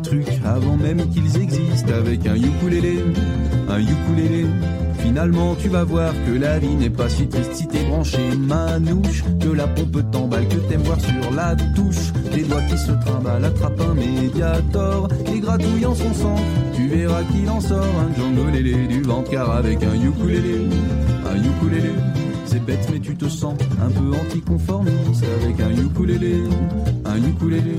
[0.00, 1.92] des trucs avant même qu'ils existent.
[1.92, 3.04] Avec un ukulélé,
[3.68, 4.46] un ukulélé,
[4.98, 9.24] Finalement, tu vas voir que la vie n'est pas si triste si t'es branché manouche.
[9.40, 12.12] Que la pompe t'emballe, que t'aimes voir sur la touche.
[12.32, 15.08] Les doigts qui se trimballent, attrape un médiator.
[15.34, 16.36] Et gratouille en son sang,
[16.74, 19.30] tu verras qu'il en sort un jongolélé du ventre.
[19.30, 20.68] Car avec un ukulélé,
[21.26, 21.92] un ukulélé.
[22.50, 26.42] C'est bête mais tu te sens un peu anticonformiste avec un ukulélé,
[27.04, 27.76] un ukulélé.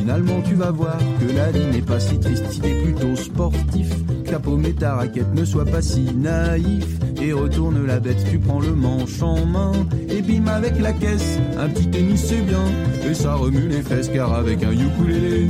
[0.00, 3.88] Finalement tu vas voir que la vie n'est pas si triste si t'es plutôt sportif.
[4.24, 6.98] Que ta raquette ne soient pas si naïfs.
[7.22, 9.72] Et retourne la bête, tu prends le manche en main.
[10.08, 12.64] Et bim avec la caisse, un petit tennis c'est bien.
[13.08, 15.46] Et ça remue les fesses car avec un ukulélé,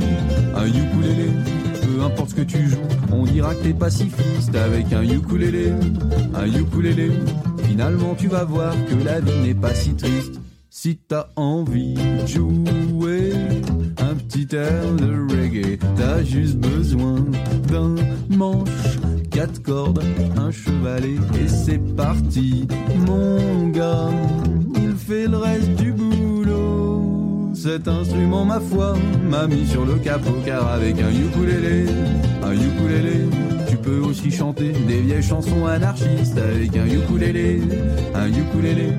[0.55, 1.31] un ukulélé.
[1.81, 2.77] Peu importe ce que tu joues,
[3.11, 5.71] on dira que t'es pacifiste avec un ukulélé,
[6.35, 7.09] un ukulélé.
[7.63, 10.39] Finalement, tu vas voir que la vie n'est pas si triste.
[10.69, 13.33] Si t'as envie de jouer
[13.97, 17.25] un petit air de reggae, t'as juste besoin
[17.67, 17.95] d'un
[18.29, 20.01] manche, quatre cordes,
[20.37, 22.67] un chevalet et c'est parti,
[23.05, 24.09] mon gars.
[24.75, 27.51] Il fait le reste du boulot.
[27.53, 28.95] Cet instrument, ma foi,
[29.29, 31.85] m'a mis sur le capot car avec un ukulélé,
[32.43, 33.25] un ukulélé,
[33.91, 37.61] tu peux aussi chanter des vieilles chansons anarchistes avec un ukulélé,
[38.15, 38.93] un ukulélé.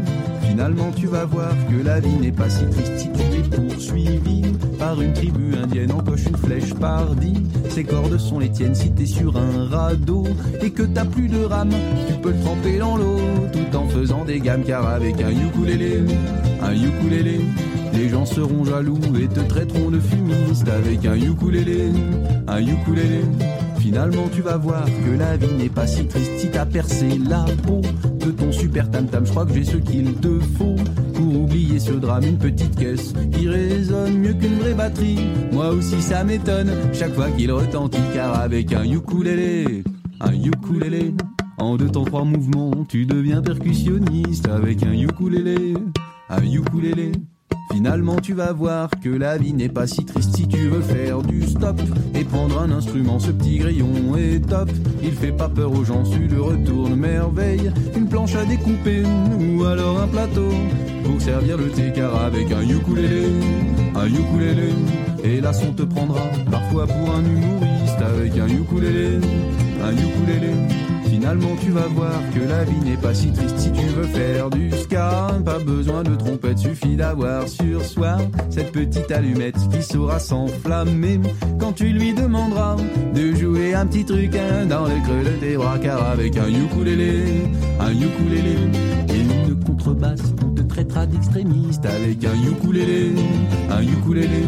[0.49, 4.43] Finalement, tu vas voir que la vie n'est pas si triste si tu es poursuivi
[4.79, 5.93] par une tribu indienne.
[5.93, 7.41] Empoche une flèche par dix.
[7.71, 10.25] Ces cordes sont les tiennes si t'es sur un radeau
[10.61, 11.73] et que t'as plus de rame.
[12.09, 13.21] Tu peux le tremper dans l'eau
[13.53, 14.65] tout en faisant des gammes.
[14.65, 16.01] Car avec un ukulélé,
[16.61, 17.41] un ukulélé,
[17.95, 21.93] les gens seront jaloux et te traiteront de fumiste avec un ukulélé,
[22.47, 23.23] un ukulélé.
[23.83, 27.45] Finalement, tu vas voir que la vie n'est pas si triste si t'as percé la
[27.67, 27.81] peau
[28.21, 29.27] de ton super tam-tam.
[29.27, 30.77] Je crois que j'ai ce qu'il te faut
[31.13, 32.23] pour oublier ce drame.
[32.23, 35.19] Une petite caisse qui résonne mieux qu'une vraie batterie.
[35.51, 37.99] Moi aussi, ça m'étonne chaque fois qu'il retentit.
[38.15, 39.83] Car avec un ukulélé,
[40.21, 41.13] un ukulélé,
[41.59, 45.75] en deux temps trois mouvements, tu deviens percussionniste avec un ukulélé,
[46.31, 47.11] un ukulélé.
[47.73, 51.23] Finalement, tu vas voir que la vie n'est pas si triste si tu veux faire
[51.23, 51.81] du stop
[52.15, 53.19] et prendre un instrument.
[53.19, 54.69] Ce petit grillon est top.
[55.03, 57.73] Il fait pas peur aux gens, tu le retournes merveille.
[57.97, 60.51] Une planche à découper ou alors un plateau
[61.05, 63.29] pour servir le thé car avec un ukulélé,
[63.97, 64.75] un ukulélé.
[65.25, 66.21] Et là, on te prendra
[66.51, 69.19] parfois pour un humoriste avec un ukulélé,
[69.83, 70.53] un ukulélé.
[71.13, 74.49] Finalement, tu vas voir que la vie n'est pas si triste si tu veux faire
[74.49, 75.29] du ska.
[75.45, 78.17] Pas besoin de trompette, suffit d'avoir sur soi
[78.49, 81.21] cette petite allumette qui saura s'enflammer
[81.61, 82.77] quand tu lui demanderas
[83.15, 85.79] de jouer un petit truc hein, dans le creux de tes bras.
[85.79, 87.43] Car avec un ukulélé,
[87.79, 88.57] un ukulélé
[89.11, 90.33] et une contrebasse,
[90.93, 93.13] on te traitera d'extrémiste avec un ukulélé,
[93.71, 94.45] un ukulélé.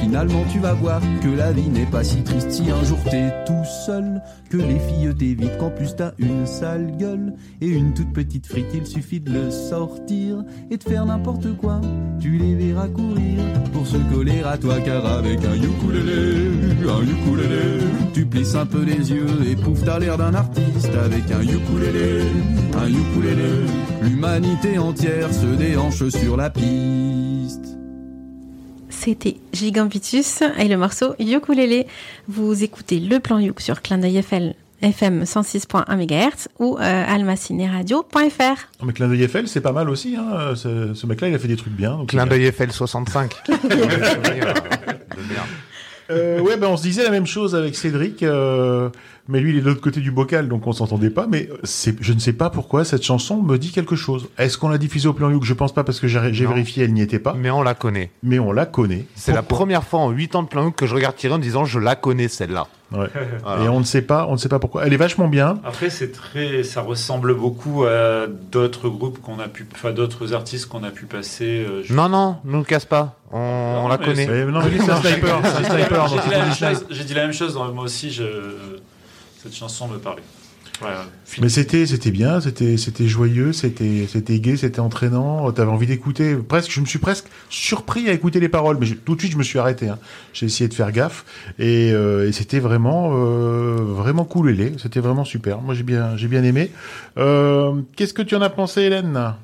[0.00, 3.32] Finalement, tu vas voir que la vie n'est pas si triste si un jour t'es
[3.46, 8.12] tout seul, que les filles t'évitent, qu'en plus t'as une sale gueule et une toute
[8.12, 8.66] petite frite.
[8.74, 11.80] Il suffit de le sortir et de faire n'importe quoi.
[12.18, 13.40] Tu les verras courir
[13.72, 16.50] pour se coller à toi, car avec un ukulélé,
[16.88, 21.30] un ukulélé, tu plisses un peu les yeux et pouf, t'as l'air d'un artiste avec
[21.30, 22.22] un ukulélé,
[22.76, 23.50] un ukulélé.
[24.02, 27.76] L'humanité entière se déhanche sur la piste.
[28.90, 31.86] C'était Gigambitus et le morceau Ukulélé.
[32.28, 38.68] Vous écoutez le plan Youk sur Clin d'œil FL FM 106.1 MHz ou euh, almacineradio.fr.
[38.80, 40.16] Oh, Mais Clin d'œil FL, c'est pas mal aussi.
[40.16, 40.54] Hein.
[40.54, 41.96] Ce, ce mec-là, il a fait des trucs bien.
[41.96, 43.34] donc Clin d'œil FL 65.
[46.10, 48.88] Euh, ouais, ben on se disait la même chose avec Cédric, euh,
[49.30, 51.26] mais lui il est de l'autre côté du bocal, donc on s'entendait pas.
[51.26, 51.48] Mais
[52.00, 54.28] je ne sais pas pourquoi cette chanson me dit quelque chose.
[54.38, 56.92] Est-ce qu'on l'a diffusée au plan Youk Je pense pas parce que j'ai, vérifié, elle
[56.92, 57.34] n'y était pas.
[57.38, 58.10] Mais on la connaît.
[58.22, 59.06] Mais on la connaît.
[59.14, 61.38] C'est la première fois en 8 ans de plan Youk que je regarde Thierry en
[61.38, 62.66] disant je la connais celle-là.
[62.92, 63.06] Ouais.
[63.44, 63.64] Voilà.
[63.64, 64.84] Et on ne sait pas, on ne sait pas pourquoi.
[64.84, 65.60] Elle est vachement bien.
[65.64, 70.66] Après, c'est très, ça ressemble beaucoup à d'autres groupes qu'on a pu, enfin d'autres artistes
[70.66, 71.64] qu'on a pu passer.
[71.68, 73.16] euh, je- Non, non, ne nous casse pas.
[73.32, 74.26] On, on la connaît.
[74.46, 75.40] non, mais lui, c'est un sniper,
[76.90, 78.24] J'ai dit dit la même chose- Moi aussi, je,
[79.42, 80.22] cette chanson me parlait.
[80.82, 81.40] Ouais, ouais.
[81.42, 85.52] Mais c'était, c'était bien, c'était, c'était joyeux, c'était, c'était gai, c'était entraînant.
[85.52, 86.36] T'avais envie d'écouter.
[86.36, 89.36] Presque, je me suis presque surpris à écouter les paroles, mais tout de suite je
[89.36, 89.88] me suis arrêté.
[89.90, 89.98] hein.
[90.32, 91.26] J'ai essayé de faire gaffe
[91.58, 94.72] et, euh, et c'était vraiment, euh, vraiment cool, Hélé.
[94.78, 95.60] C'était vraiment super.
[95.60, 96.70] Moi j'ai bien, j'ai bien aimé.
[97.18, 99.34] Euh, qu'est-ce que tu en as pensé, Hélène?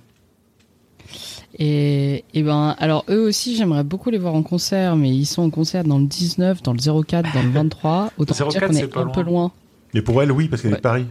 [1.59, 5.43] Et, et ben, alors eux aussi, j'aimerais beaucoup les voir en concert, mais ils sont
[5.43, 8.13] en concert dans le 19, dans le 04, dans le 23.
[8.19, 9.13] Autant 04, dire qu'on c'est est pas un loin.
[9.13, 9.53] peu loin.
[9.97, 11.07] Mais pour elle, oui, parce qu'elle est de Paris.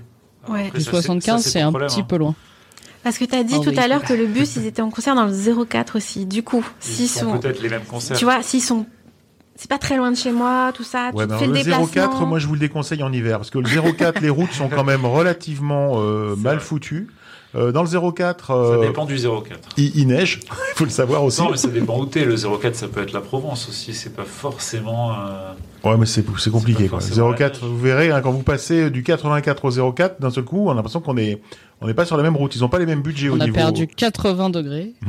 [0.48, 0.70] Ouais.
[0.72, 2.36] Le 75, c'est un petit peu loin.
[3.03, 4.91] Parce que tu as dit En tout à l'heure que le bus, ils étaient en
[4.91, 6.28] concert dans le 04 aussi.
[6.28, 7.40] Du coup, Ils s'ils sont.
[7.40, 8.16] peut-être les mêmes concerts.
[8.16, 8.86] Tu vois, s'ils sont
[9.56, 11.10] c'est pas très loin de chez moi, tout ça.
[11.14, 11.88] Ouais, tu fais le le déplacement.
[11.88, 14.68] 04, moi je vous le déconseille en hiver parce que le 04, les routes sont
[14.68, 17.07] quand même relativement euh, mal foutues.
[17.56, 19.70] Euh, dans le 04, Ça euh, dépend du 04.
[19.78, 21.41] il, il neige, il faut le savoir aussi.
[21.41, 22.26] Non, mais ça dépend où t'es.
[22.26, 23.94] Le 04, ça peut être la Provence aussi.
[23.94, 25.16] C'est pas forcément.
[25.86, 26.88] Ouais, mais c'est c'est compliqué.
[26.88, 26.99] Quoi.
[26.99, 30.68] forcément 04, vous verrez, hein, quand vous passez du 84 au 04, d'un seul coup,
[30.68, 31.41] on a l'impression qu'on est,
[31.82, 32.56] on n'est pas sur la même route.
[32.56, 33.56] Ils n'ont pas les mêmes budgets au On a niveau.
[33.56, 34.94] perdu 80 degrés.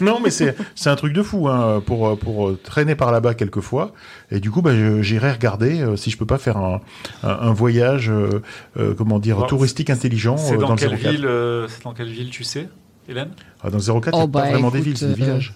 [0.00, 3.34] Non, mais c'est c'est un truc de fou hein, pour pour euh, traîner par là-bas
[3.34, 3.92] quelquefois.
[4.32, 6.80] Et du coup, bah, je- j'irai regarder euh, si je peux pas faire un
[7.22, 8.42] un, un voyage, euh,
[8.78, 11.10] euh, comment dire, Alors, touristique intelligent C'est dans, dans, quelle le 04.
[11.12, 12.68] ville euh, C'est dans quelle ville, tu sais,
[13.08, 13.28] Hélène?
[13.62, 15.12] Ah, dans le 04, il n'y a Oh, pas bah, vraiment des villes, c'est des
[15.12, 15.54] euh, villages.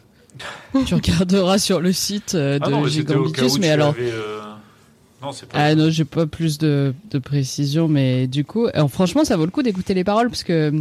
[0.87, 3.89] tu regarderas sur le site euh, de Ah non, mais Gigambitus, alors.
[3.89, 4.41] avais, euh,
[5.27, 5.59] Non, c'est pas.
[5.59, 9.45] Ah non, j'ai pas plus de, de précision, mais du coup, alors, franchement, ça vaut
[9.45, 10.73] le coup d'écouter les paroles parce que.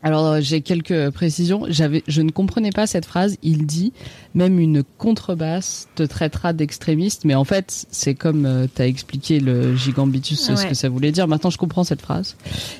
[0.00, 1.64] Alors, euh, j'ai quelques précisions.
[1.68, 3.36] J'avais, je ne comprenais pas cette phrase.
[3.42, 3.92] Il dit
[4.32, 9.74] même une contrebasse te traitera d'extrémiste, mais en fait, c'est comme tu as expliqué le
[9.74, 10.68] gigambitus, ce Ouais.
[10.68, 11.26] que ça voulait dire.
[11.26, 12.36] Maintenant, je comprends cette phrase.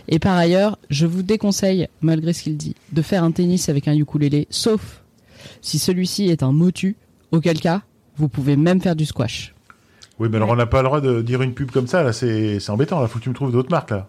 [0.07, 3.89] Et par ailleurs, je vous déconseille, malgré ce qu'il dit, de faire un tennis avec
[3.89, 5.03] un ukulélé, sauf
[5.61, 6.95] si celui-ci est un motu,
[7.33, 7.83] auquel cas,
[8.17, 9.55] vous pouvez même faire du squash.
[10.19, 12.03] Oui, mais alors on n'a pas le droit de dire une pub comme ça.
[12.03, 13.01] Là, c'est c'est embêtant.
[13.01, 14.09] Là, faut que tu me trouves d'autres marques là.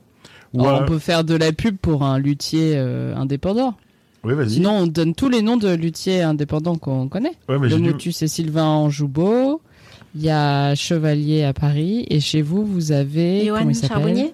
[0.53, 3.75] Ou Alors, un- On peut faire de la pub pour un luthier euh, indépendant.
[4.23, 4.49] Oui, vas-y.
[4.55, 7.33] Sinon, on donne tous les noms de luthiers indépendants qu'on connaît.
[7.47, 9.61] Ouais, mais le Motus, c'est Sylvain Anjoubeau.
[10.15, 12.05] Il y a Chevalier à Paris.
[12.09, 13.45] Et chez vous, vous avez.
[13.45, 14.33] Johan Charbonnier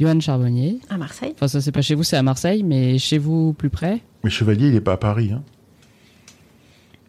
[0.00, 0.78] Johan Charbonnier.
[0.88, 1.32] à Marseille.
[1.34, 2.62] Enfin, ça, c'est pas chez vous, c'est à Marseille.
[2.62, 5.42] Mais chez vous, plus près Mais Chevalier, il est pas à Paris, hein.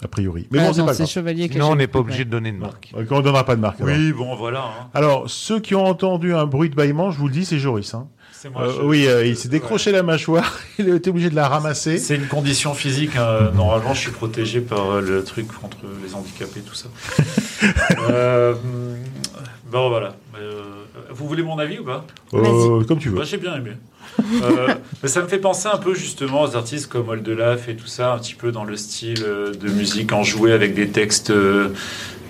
[0.04, 0.48] A priori.
[0.52, 1.12] Mais Ah bon, c'est non, pas c'est grave.
[1.12, 2.92] Chevalier qui est Non, chez on n'est pas obligé de donner de marque.
[3.12, 3.82] On donnera pas de marque.
[3.82, 3.94] alors.
[3.96, 4.62] Oui, bon, voilà.
[4.64, 4.90] hein.
[4.94, 7.94] Alors, ceux qui ont entendu un bruit de bâillement, je vous le dis, c'est Joris.
[7.94, 8.08] Hein.
[8.50, 11.36] Moi, Euh, je- oui, euh, il s'est décroché la mâchoire, il a été obligé de
[11.36, 11.98] la ramasser.
[11.98, 13.16] C'est une condition physique.
[13.16, 13.52] hein.
[13.56, 16.88] Normalement, je suis protégé par euh, le truc contre les handicapés, tout ça.
[18.10, 18.54] euh,
[19.72, 20.16] bon, voilà.
[20.40, 20.62] Euh,
[21.12, 23.16] vous voulez mon avis ou pas Euh, comme tu veux.
[23.16, 23.72] Moi, j'ai bien aimé.
[24.44, 24.68] Euh,
[25.02, 28.14] mais ça me fait penser un peu justement aux artistes comme Oldelaf et tout ça,
[28.14, 31.70] un petit peu dans le style euh, de musique enjouée avec des textes euh,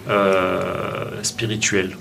[0.09, 1.95] euh, spirituels.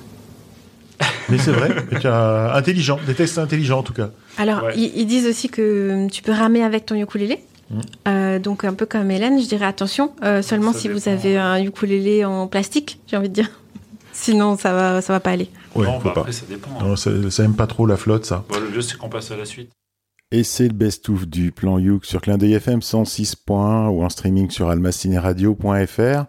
[1.28, 4.10] Mais c'est vrai, mais tu as intelligent, des textes intelligents en tout cas.
[4.38, 4.74] Alors, Ouais.
[4.76, 7.38] ils, ils disent aussi que tu peux ramer avec ton ukulélé.
[7.70, 7.80] Mm.
[8.08, 11.36] Euh, donc, un peu comme Hélène, je dirais attention, euh, seulement Ça si vous avez
[11.38, 13.48] un ukulélé en plastique, j'ai envie de dire.
[14.12, 15.48] Sinon, ça va, ça va pas aller.
[15.76, 16.20] Ouais, faut bah, pas.
[16.22, 16.70] après, ça dépend.
[16.80, 16.84] hein.
[16.84, 18.44] Non, ça, ça aime pas trop la flotte, ça.
[18.48, 19.70] Bon, le mieux, c'est qu'on passe à la suite.
[20.32, 24.08] Et c'est le best-of du plan Youk sur Clin d'œil FM 106 points ou en
[24.08, 26.26] streaming sur almacineradio.fr.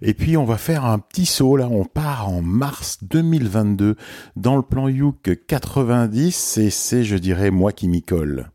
[0.00, 1.68] Et puis, on va faire un petit saut, là.
[1.70, 3.96] On part en mars 2022
[4.36, 8.51] dans le plan Youk 90 et c'est, je dirais, moi qui m'y colle.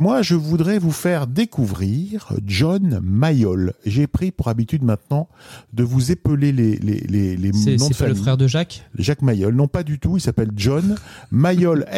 [0.00, 3.74] Moi, je voudrais vous faire découvrir John Mayol.
[3.86, 5.28] J'ai pris pour habitude maintenant
[5.72, 8.22] de vous épeler les, les, les, les C'est noms de c'est pas le famille.
[8.22, 8.82] frère de Jacques?
[8.98, 9.54] Jacques Mayol.
[9.54, 10.16] Non, pas du tout.
[10.16, 10.96] Il s'appelle John
[11.30, 11.86] Mayol,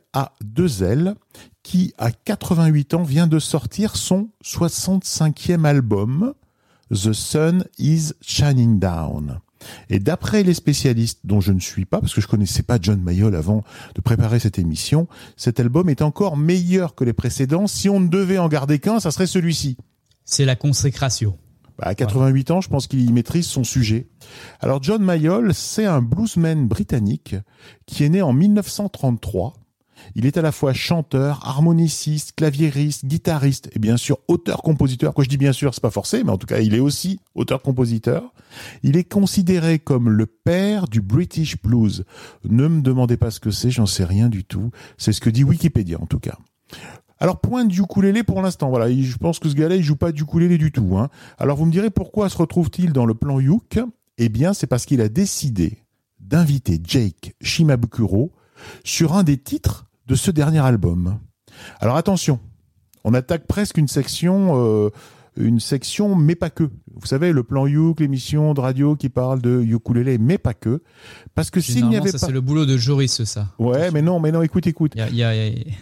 [0.00, 1.14] M-A-Y-A-2-L,
[1.62, 6.34] qui, à 88 ans, vient de sortir son 65e album,
[6.90, 9.40] The Sun is Shining Down.
[9.88, 13.00] Et d'après les spécialistes, dont je ne suis pas, parce que je connaissais pas John
[13.00, 13.64] Mayol avant
[13.94, 17.66] de préparer cette émission, cet album est encore meilleur que les précédents.
[17.66, 19.76] Si on ne devait en garder qu'un, ça serait celui-ci.
[20.24, 21.36] C'est la consécration.
[21.78, 24.08] Bah, à 88 ans, je pense qu'il maîtrise son sujet.
[24.60, 27.36] Alors John Mayall, c'est un bluesman britannique
[27.86, 29.54] qui est né en 1933.
[30.14, 35.14] Il est à la fois chanteur, harmoniciste, claviériste, guitariste et bien sûr auteur-compositeur.
[35.14, 37.20] Quand je dis bien sûr, c'est pas forcé, mais en tout cas, il est aussi
[37.34, 38.32] auteur-compositeur.
[38.82, 42.04] Il est considéré comme le père du British blues.
[42.48, 44.70] Ne me demandez pas ce que c'est, j'en sais rien du tout.
[44.98, 46.36] C'est ce que dit Wikipédia en tout cas.
[47.18, 48.70] Alors point du ukulélé pour l'instant.
[48.70, 50.96] Voilà, Il- je pense que ce gars-là, il joue pas du ukulélé du tout.
[50.96, 51.08] Hein.
[51.38, 53.78] Alors vous me direz pourquoi se retrouve-t-il dans le plan Youk?
[54.18, 55.78] Eh bien, c'est parce qu'il a décidé
[56.18, 58.32] d'inviter Jake Shimabukuro
[58.84, 61.18] sur un des titres de ce dernier album.
[61.78, 62.40] Alors attention,
[63.04, 64.90] on attaque presque une section, euh,
[65.36, 66.64] une section, mais pas que.
[66.64, 70.82] Vous savez, le plan Youk, l'émission de radio qui parle de ukulélé, mais pas que.
[71.36, 72.26] Parce que s'il n'y avait ça, pas...
[72.26, 73.46] c'est le boulot de Joris, ça.
[73.60, 74.92] Ouais, mais non, mais non, écoute, écoute.
[74.96, 75.74] Il y a, y a- il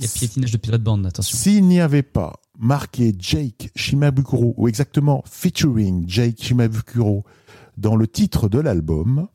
[0.00, 1.36] y a piétinage de plate-bande, attention.
[1.36, 7.24] S'il n'y avait pas marqué Jake Shimabukuro, ou exactement featuring Jake Shimabukuro
[7.76, 9.26] dans le titre de l'album,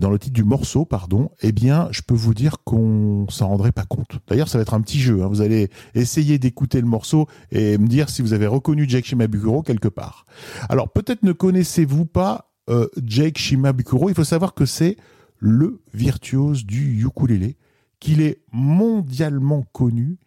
[0.00, 3.72] dans le titre du morceau, pardon, eh bien, je peux vous dire qu'on s'en rendrait
[3.72, 4.18] pas compte.
[4.28, 5.22] D'ailleurs, ça va être un petit jeu.
[5.22, 5.28] hein.
[5.28, 9.62] Vous allez essayer d'écouter le morceau et me dire si vous avez reconnu Jake Shimabukuro
[9.62, 10.26] quelque part.
[10.68, 14.08] Alors, peut-être ne connaissez-vous pas euh, Jake Shimabukuro.
[14.08, 14.96] Il faut savoir que c'est
[15.38, 17.56] le virtuose du ukulélé,
[18.00, 20.18] qu'il est mondialement connu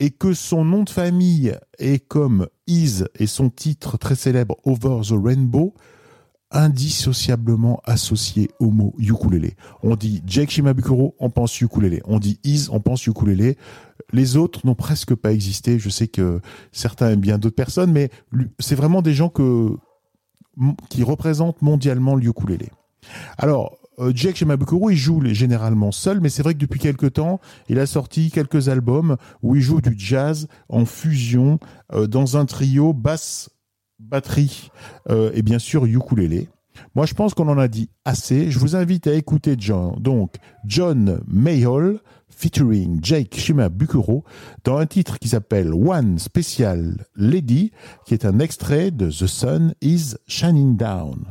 [0.00, 5.00] et que son nom de famille est comme Is et son titre très célèbre Over
[5.02, 5.74] the Rainbow
[6.54, 9.56] indissociablement associé au mot ukulélé.
[9.82, 12.00] On dit Jake Shimabukuro, on pense ukulélé.
[12.06, 13.58] On dit Is, on pense ukulélé.
[14.12, 15.78] Les autres n'ont presque pas existé.
[15.78, 16.40] Je sais que
[16.72, 18.10] certains aiment bien d'autres personnes, mais
[18.60, 19.32] c'est vraiment des gens
[20.88, 22.70] qui représentent mondialement le ukulélé.
[23.36, 27.40] Alors, euh, Jake Shimabukuro, il joue généralement seul, mais c'est vrai que depuis quelques temps,
[27.68, 31.58] il a sorti quelques albums où il joue du jazz en fusion
[31.92, 33.50] euh, dans un trio basse,
[33.98, 34.70] batterie
[35.10, 36.48] euh, et bien sûr ukulélé.
[36.94, 38.50] Moi, je pense qu'on en a dit assez.
[38.50, 44.24] Je vous invite à écouter John, donc John Mayall featuring Jake Shimabukuro
[44.64, 47.70] dans un titre qui s'appelle One Special Lady,
[48.06, 51.24] qui est un extrait de The Sun is Shining Down.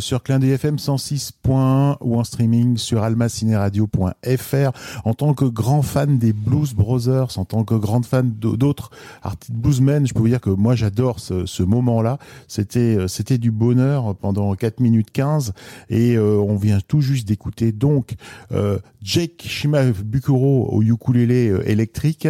[0.00, 4.70] Sur Clin FM 106.1 ou en streaming sur almacineradio.fr.
[5.04, 8.90] En tant que grand fan des Blues Brothers, en tant que grand fan d'autres
[9.22, 12.18] artistes bluesmen, je peux vous dire que moi j'adore ce, ce moment-là.
[12.48, 15.52] C'était euh, c'était du bonheur pendant 4 minutes 15
[15.88, 18.14] et euh, on vient tout juste d'écouter donc
[18.52, 22.28] euh, Jake Shimabukuro au ukulélé euh, électrique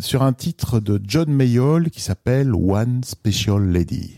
[0.00, 4.16] sur un titre de John Mayall qui s'appelle One Special Lady.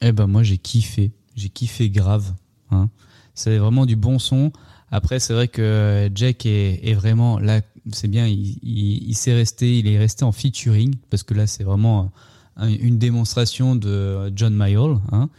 [0.00, 2.32] Eh ben moi j'ai kiffé, j'ai kiffé grave.
[2.70, 2.88] Hein.
[3.34, 4.52] C'est vraiment du bon son.
[4.90, 9.32] Après c'est vrai que Jack est, est vraiment là, c'est bien, il, il, il s'est
[9.34, 12.12] resté, il est resté en featuring parce que là c'est vraiment
[12.56, 14.98] un- une démonstration de John Mayall.
[15.10, 15.30] Hein.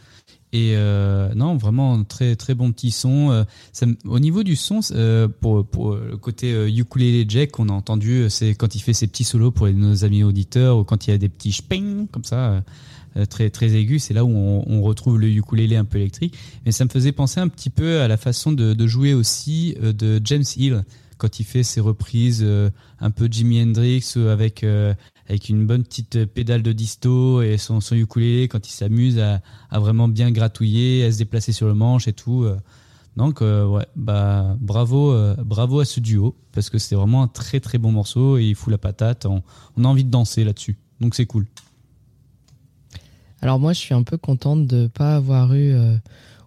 [0.52, 3.30] Et euh, non, vraiment très très bon petit son.
[3.32, 3.44] Euh,
[4.04, 8.26] au niveau du son, euh, pour, pour le côté euh, ukulélé Jack qu'on a entendu,
[8.30, 11.12] c'est quand il fait ses petits solos pour nos amis auditeurs ou quand il y
[11.12, 12.62] a des petits sping comme ça.
[13.16, 16.36] Euh, très aigu, c'est là où on, retrouve le ukulélé un peu électrique.
[16.66, 19.92] Mais ça me faisait penser un petit peu à la façon de, jouer aussi euh,
[19.92, 20.84] de James Hill
[21.16, 24.64] quand il fait ses reprises euh, un peu Jimi Hendrix avec
[25.26, 29.40] avec une bonne petite pédale de disto et son, son ukulélé quand il s'amuse à,
[29.72, 32.46] vraiment bien gratouiller, à se déplacer sur le manche et tout.
[33.16, 37.78] Donc ouais, bah bravo bravo à ce duo parce que c'est vraiment un très très
[37.78, 39.24] bon morceau et il fout la patate.
[39.24, 39.42] On,
[39.78, 40.76] on a envie de danser là-dessus.
[41.00, 41.46] Donc c'est cool.
[43.44, 45.98] Alors moi, je suis un peu contente de ne pas avoir eu euh,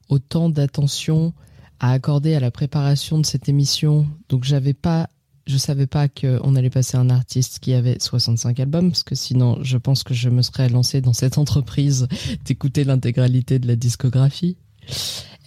[0.09, 1.31] autant d'attention
[1.79, 4.07] à accorder à la préparation de cette émission.
[4.29, 5.07] Donc j'avais pas,
[5.45, 9.59] je savais pas qu'on allait passer un artiste qui avait 65 albums, parce que sinon,
[9.61, 12.07] je pense que je me serais lancé dans cette entreprise
[12.45, 14.57] d'écouter l'intégralité de la discographie.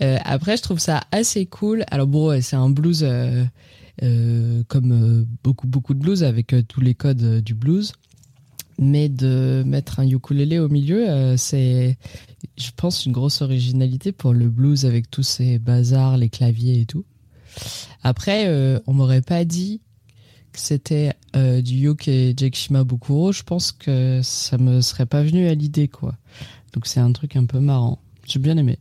[0.03, 1.85] Euh, après, je trouve ça assez cool.
[1.91, 7.41] Alors bon, c'est un blues euh, comme beaucoup beaucoup de blues avec tous les codes
[7.41, 7.93] du blues.
[8.83, 11.99] Mais de mettre un ukulélé au milieu, euh, c'est,
[12.57, 16.87] je pense, une grosse originalité pour le blues avec tous ces bazars, les claviers et
[16.87, 17.05] tout.
[18.03, 19.83] Après, euh, on m'aurait pas dit
[20.53, 23.33] que c'était euh, du Yoke et Jake Shimabukuro.
[23.33, 26.17] Je pense que ça me serait pas venu à l'idée, quoi.
[26.73, 28.01] Donc c'est un truc un peu marrant.
[28.27, 28.79] J'ai bien aimé.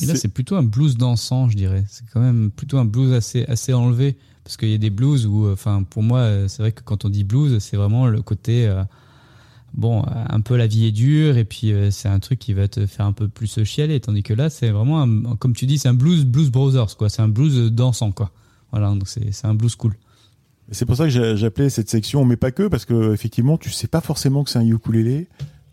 [0.00, 1.84] Et là, c'est plutôt un blues dansant, je dirais.
[1.88, 4.16] C'est quand même plutôt un blues assez, assez enlevé.
[4.44, 6.82] Parce qu'il y a des blues où, euh, enfin, pour moi, euh, c'est vrai que
[6.82, 8.82] quand on dit blues, c'est vraiment le côté, euh,
[9.74, 12.86] bon, un peu la vie est dure, et puis c'est un truc qui va te
[12.86, 14.00] faire un peu plus chialer.
[14.00, 15.06] Tandis que là, c'est vraiment,
[15.36, 17.08] comme tu dis, c'est un blues, blues brothers, quoi.
[17.08, 18.30] C'est un blues dansant, quoi.
[18.72, 19.94] Voilà, donc c'est un blues cool.
[20.70, 23.88] C'est pour ça que j'appelais cette section, mais pas que, parce que effectivement, tu sais
[23.88, 25.28] pas forcément que c'est un ukulélé.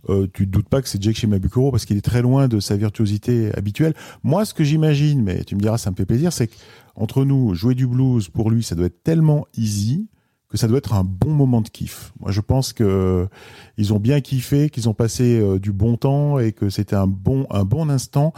[0.08, 2.60] Euh, tu te doutes pas que c'est Jake Shimabukuro parce qu'il est très loin de
[2.60, 3.94] sa virtuosité habituelle.
[4.24, 7.54] Moi, ce que j'imagine, mais tu me diras, ça me fait plaisir, c'est qu'entre nous,
[7.54, 10.08] jouer du blues pour lui, ça doit être tellement easy
[10.50, 12.12] que ça doit être un bon moment de kiff.
[12.20, 13.26] Moi, je pense que euh,
[13.78, 17.06] ils ont bien kiffé, qu'ils ont passé euh, du bon temps et que c'était un
[17.06, 18.34] bon un bon instant.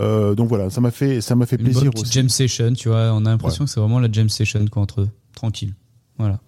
[0.00, 2.14] Euh, donc voilà, ça m'a fait ça m'a fait Une plaisir bonne petite aussi.
[2.14, 3.12] jam session, tu vois.
[3.14, 5.08] On a l'impression que c'est vraiment la jam session, quoi, entre eux.
[5.34, 5.74] Tranquille.
[6.18, 6.40] Voilà.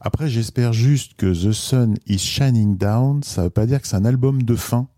[0.00, 3.96] Après, j'espère juste que The Sun is Shining Down, ça veut pas dire que c'est
[3.96, 4.88] un album de fin.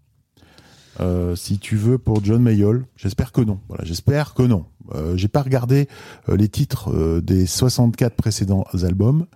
[1.01, 3.59] Euh, si tu veux pour John Mayall, j'espère que non.
[3.69, 4.67] Voilà, j'espère que non.
[4.95, 5.89] Euh, J'ai pas regardé
[6.29, 9.27] euh, les titres euh, des 64 précédents albums,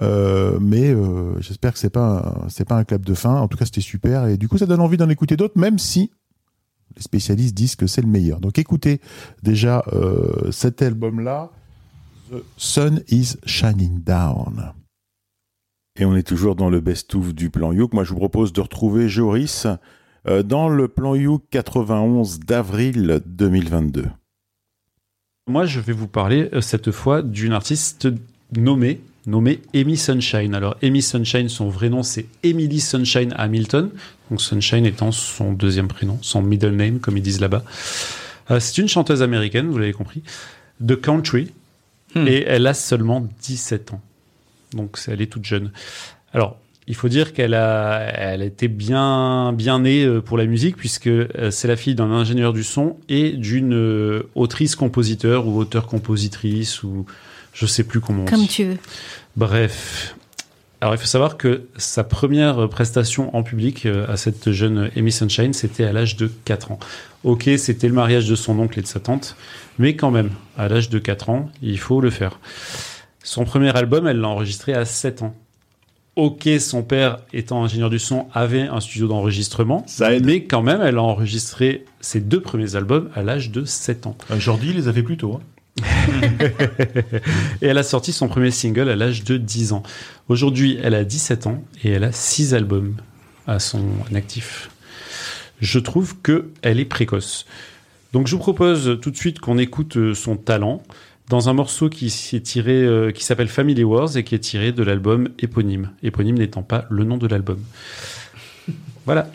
[0.00, 0.94] euh, mais
[1.40, 3.36] j'espère que c'est pas c'est pas un clap de fin.
[3.36, 5.78] En tout cas, c'était super et du coup, ça donne envie d'en écouter d'autres, même
[5.78, 6.10] si
[6.96, 8.40] les spécialistes disent que c'est le meilleur.
[8.40, 9.00] Donc, écoutez
[9.42, 9.84] déjà
[10.50, 11.50] cet album-là,
[12.30, 14.72] The Sun is Shining Down.
[15.98, 17.92] Et on est toujours dans le best-of du plan Youk.
[17.92, 19.66] Moi, je vous propose de retrouver Joris
[20.26, 24.06] euh, dans le plan Youk 91 d'avril 2022.
[25.48, 28.08] Moi, je vais vous parler euh, cette fois d'une artiste
[28.56, 30.54] nommée, nommée Amy Sunshine.
[30.54, 33.90] Alors, Amy Sunshine, son vrai nom, c'est Emily Sunshine Hamilton.
[34.30, 37.64] Donc, Sunshine étant son deuxième prénom, son middle name, comme ils disent là-bas.
[38.50, 40.22] Euh, c'est une chanteuse américaine, vous l'avez compris,
[40.80, 41.52] de country.
[42.14, 44.02] Et elle a seulement 17 ans.
[44.74, 45.70] Donc, elle est toute jeune.
[46.32, 46.58] Alors,
[46.88, 51.06] il faut dire qu'elle a, elle était bien, bien née euh, pour la musique puisque
[51.06, 57.06] euh, c'est la fille d'un ingénieur du son et d'une euh, autrice-compositeur ou auteur-compositrice ou
[57.52, 58.48] je sais plus comment on Comme dit.
[58.48, 58.78] tu veux.
[59.36, 60.16] Bref.
[60.80, 65.52] Alors, il faut savoir que sa première prestation en public à cette jeune Amy Sunshine,
[65.52, 66.80] c'était à l'âge de 4 ans.
[67.22, 69.36] Ok, c'était le mariage de son oncle et de sa tante,
[69.78, 72.40] mais quand même, à l'âge de 4 ans, il faut le faire.
[73.22, 75.34] Son premier album, elle l'a enregistré à 7 ans.
[76.16, 79.86] Ok, son père, étant ingénieur du son, avait un studio d'enregistrement,
[80.22, 84.16] mais quand même, elle a enregistré ses deux premiers albums à l'âge de 7 ans.
[84.38, 85.40] Jordi il les a fait plus tôt.
[85.40, 85.40] hein.
[87.62, 89.82] et elle a sorti son premier single à l'âge de 10 ans.
[90.28, 92.94] Aujourd'hui, elle a 17 ans et elle a 6 albums
[93.46, 93.82] à son
[94.14, 94.68] actif.
[95.60, 97.46] je trouve que elle est précoce.
[98.12, 100.82] Donc je vous propose tout de suite qu'on écoute euh, son talent
[101.28, 105.90] dans un morceau euh, qui s'appelle Family Wars et qui est tiré de l'album éponyme.
[106.02, 107.58] Éponyme n'étant pas le nom de l'album.
[109.06, 109.28] Voilà.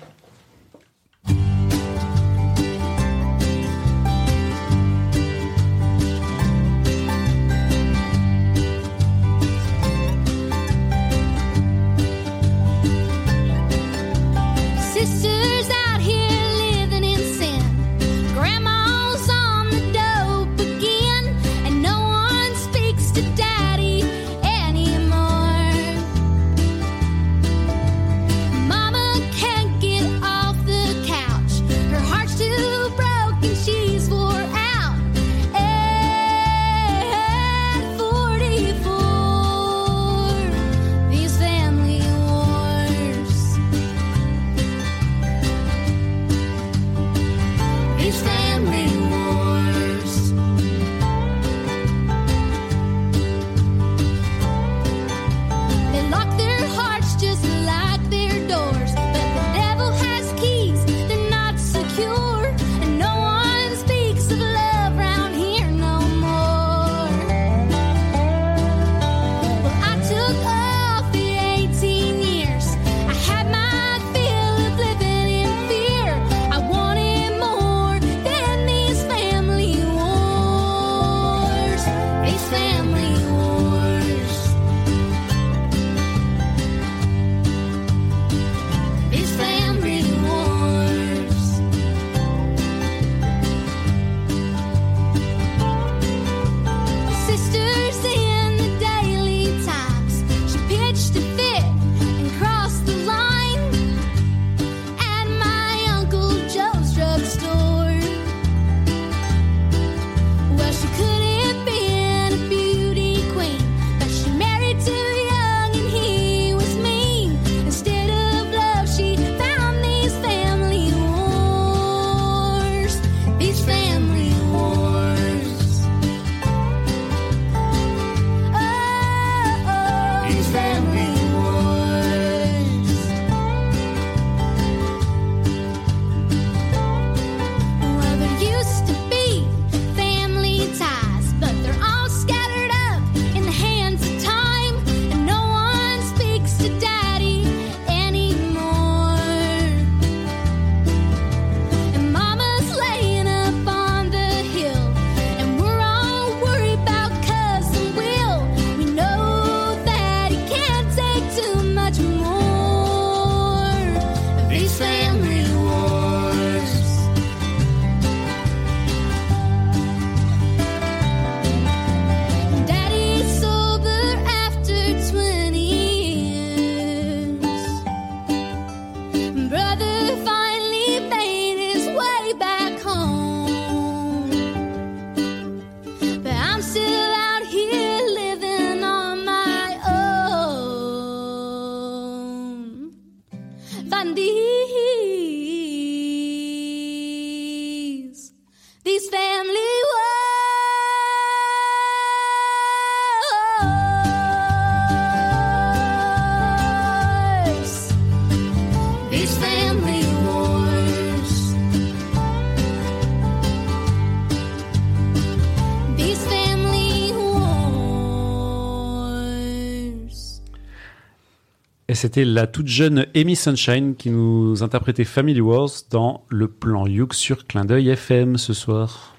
[221.98, 227.14] C'était la toute jeune Amy Sunshine qui nous interprétait Family Wars dans le plan Youk
[227.14, 229.16] sur Clin d'œil FM ce soir.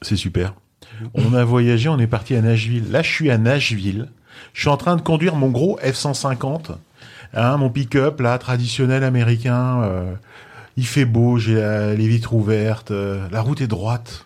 [0.00, 0.54] C'est super.
[1.14, 2.90] On a voyagé, on est parti à Nashville.
[2.90, 4.08] Là, je suis à Nashville.
[4.52, 6.76] Je suis en train de conduire mon gros F-150,
[7.34, 9.82] hein, mon pick-up, là, traditionnel américain.
[9.82, 10.14] euh,
[10.76, 11.54] il fait beau, j'ai
[11.98, 14.24] les vitres ouvertes, euh, la route est droite.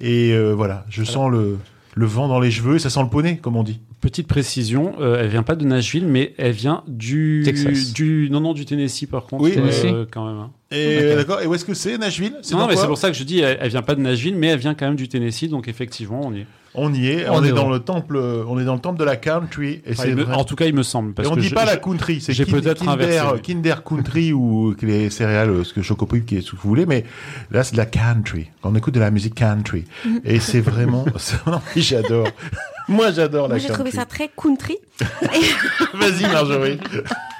[0.00, 1.58] Et euh, voilà, je sens le,
[1.94, 3.80] le vent dans les cheveux et ça sent le poney, comme on dit.
[4.00, 7.92] Petite précision, euh, elle vient pas de Nashville, mais elle vient du Texas.
[7.92, 9.44] du non non du Tennessee par contre.
[9.44, 10.38] Oui, euh, quand même.
[10.38, 10.50] hein.
[10.70, 11.42] Et euh, d'accord.
[11.42, 12.32] Et où est-ce que c'est Nashville?
[12.52, 14.46] Non, mais c'est pour ça que je dis, elle, elle vient pas de Nashville, mais
[14.46, 16.46] elle vient quand même du Tennessee, donc effectivement, on y est.
[16.74, 17.28] On y est.
[17.28, 18.16] On On, est est dans le temple.
[18.16, 19.82] On est dans le temple de la country.
[19.84, 21.14] Et Enfin, c'est il me- vrai- en tout cas, il me semble.
[21.14, 22.20] Parce et on que dit je- pas la country.
[22.20, 22.92] C'est j'ai kin- peut-être Kinder,
[23.24, 23.40] inversé.
[23.42, 26.86] Kinder country ou les céréales, euh, ce que Chocopip, qui est ce que vous voulez.
[26.86, 27.04] Mais
[27.50, 28.50] là, c'est de la country.
[28.62, 29.84] On écoute de la musique country.
[30.24, 31.04] Et c'est vraiment.
[31.76, 32.28] j'adore.
[32.88, 33.84] Moi, j'adore la Moi, j'ai country.
[33.84, 34.78] trouvé ça très country.
[35.94, 36.78] Vas-y, Marjorie.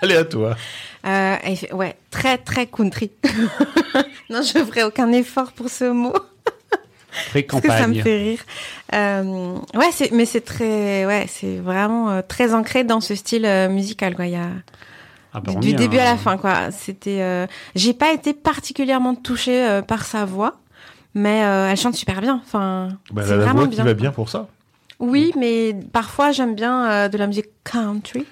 [0.02, 0.56] Allez à toi.
[1.06, 1.36] Euh,
[1.72, 3.10] ouais, très très country.
[4.28, 6.12] non, je ferai aucun effort pour ce mot.
[7.30, 8.02] Très Parce que ça me campagne.
[8.02, 8.40] fait rire.
[8.94, 13.44] Euh, ouais, c'est, mais c'est très, ouais, c'est vraiment euh, très ancré dans ce style
[13.46, 14.26] euh, musical, quoi.
[14.26, 14.48] Il y a
[15.32, 16.02] Ah bah, du est, début hein.
[16.02, 16.70] à la fin, quoi.
[16.70, 20.58] C'était, euh, j'ai pas été particulièrement touchée euh, par sa voix,
[21.14, 22.40] mais euh, elle chante super bien.
[22.44, 23.78] Enfin, Bah, c'est la vraiment voix bien.
[23.78, 24.48] qui va bien pour ça.
[25.00, 28.26] Oui, mais parfois j'aime bien de la musique country.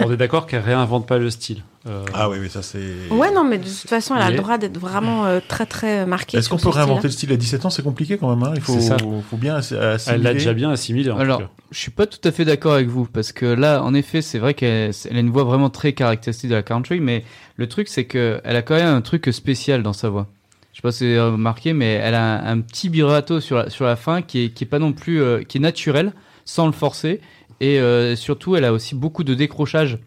[0.00, 1.62] On est d'accord qu'elle réinvente pas le style.
[1.88, 2.82] Euh, Ah oui, mais ça c'est.
[3.10, 6.04] Ouais, non, mais de toute façon, elle a le droit d'être vraiment euh, très très
[6.04, 6.36] marquée.
[6.38, 7.70] Est-ce qu'on peut réinventer le style à 17 ans?
[7.70, 8.42] C'est compliqué quand même.
[8.46, 8.96] Hein il faut, C'est ça.
[8.98, 10.16] faut bien assi- assimiler.
[10.18, 11.10] Elle l'a déjà bien assimilé.
[11.10, 11.50] en Alors, tout cas.
[11.70, 14.38] je suis pas tout à fait d'accord avec vous parce que là, en effet, c'est
[14.38, 17.24] vrai qu'elle elle a une voix vraiment très caractéristique de la country, mais
[17.56, 20.26] le truc, c'est que elle a quand même un truc spécial dans sa voix.
[20.72, 23.56] Je sais pas si vous avez remarqué, mais elle a un, un petit vibrato sur
[23.56, 26.12] la, sur la fin qui est, qui est pas non plus, euh, qui est naturel,
[26.44, 27.20] sans le forcer,
[27.60, 29.98] et euh, surtout, elle a aussi beaucoup de décrochage.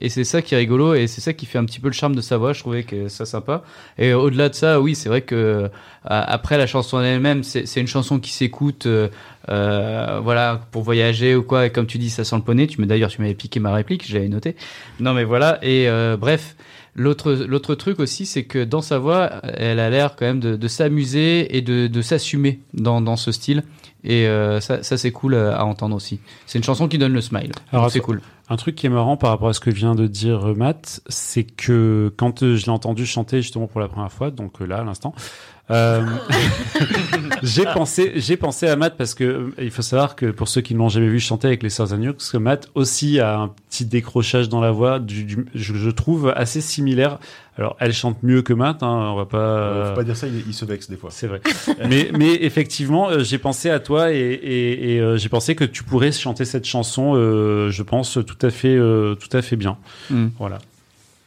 [0.00, 1.94] Et c'est ça qui est rigolo et c'est ça qui fait un petit peu le
[1.94, 2.52] charme de sa voix.
[2.52, 3.62] Je trouvais que ça sympa.
[3.98, 5.68] Et au-delà de ça, oui, c'est vrai que euh,
[6.04, 9.08] après la chanson elle-même, c'est une chanson qui s'écoute, euh,
[9.48, 11.66] euh, voilà, pour voyager ou quoi.
[11.66, 12.66] Et comme tu dis, ça sent le poney.
[12.66, 14.54] Tu me d'ailleurs, tu m'avais piqué ma réplique, j'avais noté.
[15.00, 15.58] Non, mais voilà.
[15.62, 16.56] Et euh, bref,
[16.94, 20.56] l'autre l'autre truc aussi, c'est que dans sa voix, elle a l'air quand même de,
[20.56, 23.62] de s'amuser et de, de s'assumer dans, dans ce style.
[24.06, 26.20] Et euh, ça, ça c'est cool à entendre aussi.
[26.46, 27.50] C'est une chanson qui donne le smile.
[27.72, 28.20] Alors, c'est cool.
[28.48, 31.00] Un truc qui est marrant par rapport à ce que vient de dire euh, Matt,
[31.08, 34.66] c'est que quand euh, je l'ai entendu chanter justement pour la première fois, donc euh,
[34.66, 35.20] là à l'instant, euh,
[37.42, 40.60] j'ai pensé, j'ai pensé à Matt parce que euh, il faut savoir que pour ceux
[40.60, 43.48] qui ne l'ont jamais vu chanter avec les Sœurs Agneaux, que Matt aussi a un
[43.48, 47.18] petit décrochage dans la voix, du, du- je, je trouve assez similaire.
[47.58, 49.38] Alors elle chante mieux que Matt, hein, on va pas.
[49.38, 51.10] Euh, Faut pas dire ça, il, il se vexe des fois.
[51.10, 51.40] C'est vrai.
[51.88, 55.64] mais, mais effectivement, euh, j'ai pensé à toi et, et, et, euh, j'ai pensé que
[55.64, 59.56] tu pourrais chanter cette chanson, euh, je pense, tout à fait, euh, tout à fait
[59.56, 59.78] bien.
[60.10, 60.26] Mm.
[60.38, 60.58] Voilà.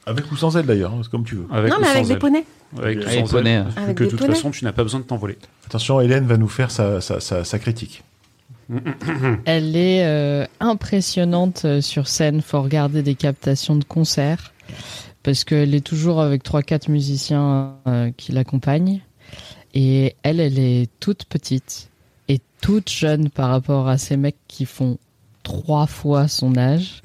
[0.06, 1.48] Avec ou sans elle d'ailleurs, hein, c'est comme tu veux.
[1.52, 2.46] Non, mais avec des poneys.
[2.78, 4.36] Avec ou Avec sans poney, elle, vu Avec que de des toute poneys.
[4.36, 5.38] façon, tu n'as pas besoin de t'envoler.
[5.66, 8.04] Attention, Hélène va nous faire sa, sa, sa, sa critique.
[9.46, 12.42] Elle est euh, impressionnante euh, sur scène.
[12.42, 14.54] Faut regarder des captations de concerts
[15.24, 19.02] parce qu'elle est toujours avec trois quatre musiciens euh, qui l'accompagnent.
[19.74, 21.90] Et elle, elle est toute petite
[22.28, 24.98] et toute jeune par rapport à ces mecs qui font
[25.44, 27.02] trois fois son âge.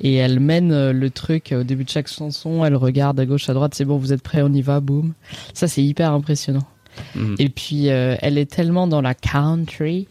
[0.00, 2.64] Et elle mène euh, le truc au début de chaque chanson.
[2.64, 3.74] Elle regarde à gauche, à droite.
[3.74, 5.12] C'est bon, vous êtes prêts, on y va, boum.
[5.54, 6.66] Ça, c'est hyper impressionnant.
[7.14, 7.36] Mhm.
[7.38, 10.06] Et puis, euh, elle est tellement dans la country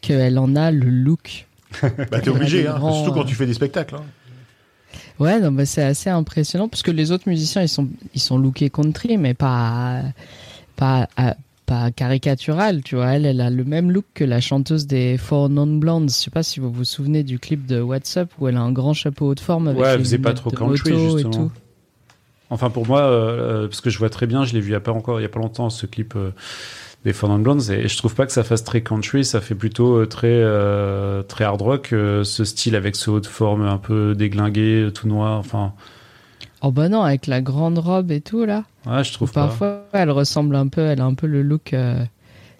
[0.00, 1.46] qu'elle en a le look.
[2.10, 3.96] Bah, t'es obligé, hein, grands, surtout quand euh, tu fais des spectacles.
[3.96, 4.04] hein.
[5.18, 8.38] Ouais, non, bah, c'est assez impressionnant parce que les autres musiciens, ils sont, ils sont
[8.38, 10.02] lookés country, mais pas,
[10.76, 13.08] pas, à- pas caricatural, tu vois.
[13.14, 16.08] Elle, elle a le même look que la chanteuse des Four Non Blondes.
[16.08, 18.60] Je sais pas si vous vous souvenez du clip de What's Up où elle a
[18.60, 21.30] un grand chapeau haut de forme avec Ouais, elle faisait pas trop country et justement.
[21.30, 21.52] tout.
[22.48, 24.72] Enfin pour moi, euh, euh, parce que je vois très bien, je l'ai vu il
[24.72, 26.30] y a pas encore, il y a pas longtemps ce clip euh,
[27.04, 29.56] des Four Non Blondes et je trouve pas que ça fasse très country, ça fait
[29.56, 30.42] plutôt euh, très
[31.26, 35.38] très hard rock, ce style avec ce haut de forme un peu déglingué, tout noir.
[35.40, 35.72] Enfin,
[36.68, 38.64] Oh bah non, avec la grande robe et tout là.
[38.86, 39.46] ouais, je trouve pas.
[39.46, 42.04] Parfois, elle ressemble un peu, elle a un peu le look euh,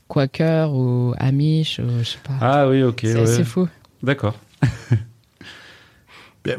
[0.07, 2.35] Quaker ou Amish, ou je sais pas.
[2.41, 3.01] Ah oui, ok.
[3.03, 3.45] C'est ouais.
[3.45, 3.69] fou.
[4.05, 4.37] D'accord.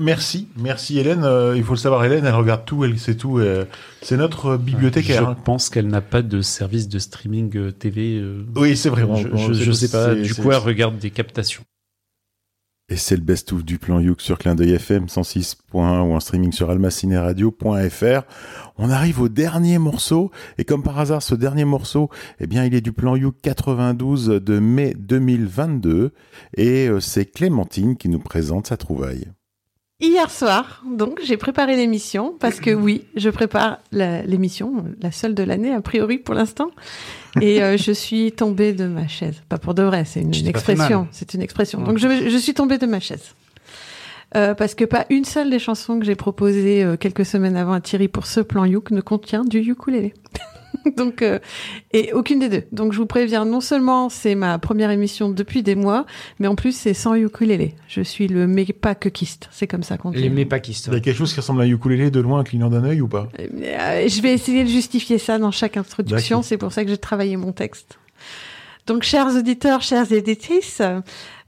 [0.01, 1.24] Merci, merci Hélène.
[1.24, 3.40] Euh, il faut le savoir, Hélène, elle regarde tout, elle sait tout.
[3.40, 3.64] euh,
[4.01, 5.24] c'est notre euh, bibliothécaire.
[5.24, 5.38] Je hein.
[5.45, 8.17] pense qu'elle n'a pas de service de streaming euh, TV.
[8.17, 9.06] euh, Oui, c'est vrai,
[9.53, 10.14] Je, sais pas.
[10.16, 11.64] Du coup, elle regarde des captations.
[12.90, 16.54] Et c'est le best-of du plan Youk sur Clin d'œil FM 106.1 ou en streaming
[16.54, 18.22] sur almacineradio.fr.
[18.78, 22.10] On arrive au dernier morceau et comme par hasard ce dernier morceau,
[22.40, 26.14] eh bien il est du plan Youk 92 de mai 2022
[26.56, 29.28] et euh, c'est Clémentine qui nous présente sa trouvaille.
[30.00, 35.42] Hier soir, donc, j'ai préparé l'émission parce que oui, je prépare l'émission, la seule de
[35.42, 36.69] l'année a priori pour l'instant,
[37.42, 39.42] et euh, je suis tombée de ma chaise.
[39.50, 41.08] Pas pour de vrai, c'est une, expression.
[41.11, 41.82] C'est une expression.
[41.82, 43.34] Donc je, je suis tombée de ma chaise.
[44.35, 47.72] Euh, parce que pas une seule des chansons que j'ai proposées euh, quelques semaines avant
[47.72, 50.14] à Thierry pour ce plan Youk ne contient du ukulélé.
[50.98, 51.40] Donc, euh,
[51.92, 52.64] et aucune des deux.
[52.72, 56.06] Donc, je vous préviens, non seulement c'est ma première émission depuis des mois,
[56.40, 57.76] mais en plus c'est sans ukulélé.
[57.88, 60.22] Je suis le mépakekiste, c'est comme ça qu'on dit.
[60.22, 60.88] Les mépakistes.
[60.88, 63.02] Il y a quelque chose qui ressemble à un ukulélé de loin, clignant d'un œil
[63.02, 63.30] ou pas?
[63.40, 66.42] Euh, je vais essayer de justifier ça dans chaque introduction.
[66.42, 67.98] C'est pour ça que j'ai travaillé mon texte.
[68.88, 70.82] Donc, chers auditeurs, chères éditrices,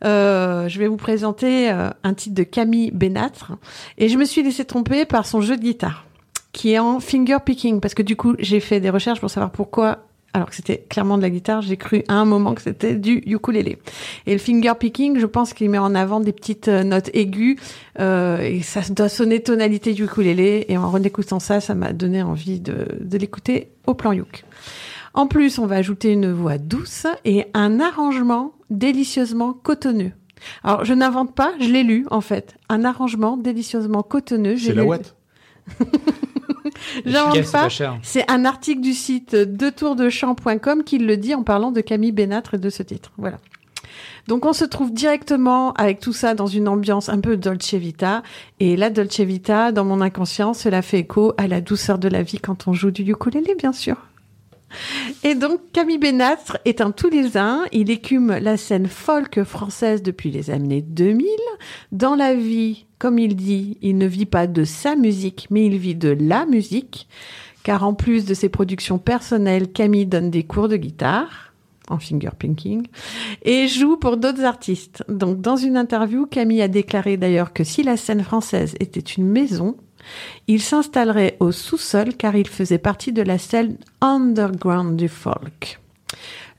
[0.03, 3.53] euh, je vais vous présenter euh, un titre de Camille Bénatre.
[3.98, 6.06] Et je me suis laissé tromper par son jeu de guitare,
[6.51, 9.51] qui est en finger picking, parce que du coup, j'ai fait des recherches pour savoir
[9.51, 9.99] pourquoi
[10.33, 13.23] alors que c'était clairement de la guitare, j'ai cru à un moment que c'était du
[13.25, 13.79] ukulélé.
[14.27, 17.57] Et le finger picking, je pense qu'il met en avant des petites euh, notes aiguës
[17.99, 20.65] euh, et ça doit sonner tonalité ukulélé.
[20.69, 24.45] Et en redécoutant ça, ça m'a donné envie de, de l'écouter au plan uk.
[25.15, 30.11] En plus, on va ajouter une voix douce et un arrangement délicieusement cotonneux.
[30.63, 32.55] Alors, je n'invente pas, je l'ai lu en fait.
[32.69, 34.57] Un arrangement délicieusement cotonneux.
[34.57, 35.15] C'est la Watt.
[37.06, 37.67] J'invente pas.
[38.01, 42.57] C'est un article du site detourdechamp.com qui le dit en parlant de Camille Bénatre et
[42.57, 43.11] de ce titre.
[43.17, 43.38] Voilà.
[44.27, 48.23] Donc on se trouve directement avec tout ça dans une ambiance un peu Dolce Vita.
[48.59, 52.22] Et la Dolce Vita, dans mon inconscient, cela fait écho à la douceur de la
[52.22, 53.98] vie quand on joue du ukulélé, bien sûr.
[55.23, 57.64] Et donc Camille Bénatre est un Toulousain.
[57.72, 61.27] Il écume la scène folk française depuis les années 2000.
[61.91, 65.77] Dans la vie, comme il dit, il ne vit pas de sa musique, mais il
[65.77, 67.07] vit de la musique.
[67.64, 71.53] Car en plus de ses productions personnelles, Camille donne des cours de guitare
[71.89, 72.85] en fingerpicking
[73.43, 75.03] et joue pour d'autres artistes.
[75.09, 79.27] Donc dans une interview, Camille a déclaré d'ailleurs que si la scène française était une
[79.27, 79.75] maison,
[80.47, 85.79] il s'installerait au sous-sol car il faisait partie de la scène underground du folk.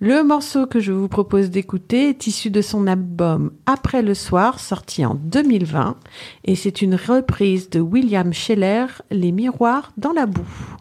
[0.03, 4.59] Le morceau que je vous propose d'écouter est issu de son album Après le soir,
[4.59, 5.97] sorti en 2020,
[6.45, 10.77] et c'est une reprise de William Scheller, Les miroirs dans la boue.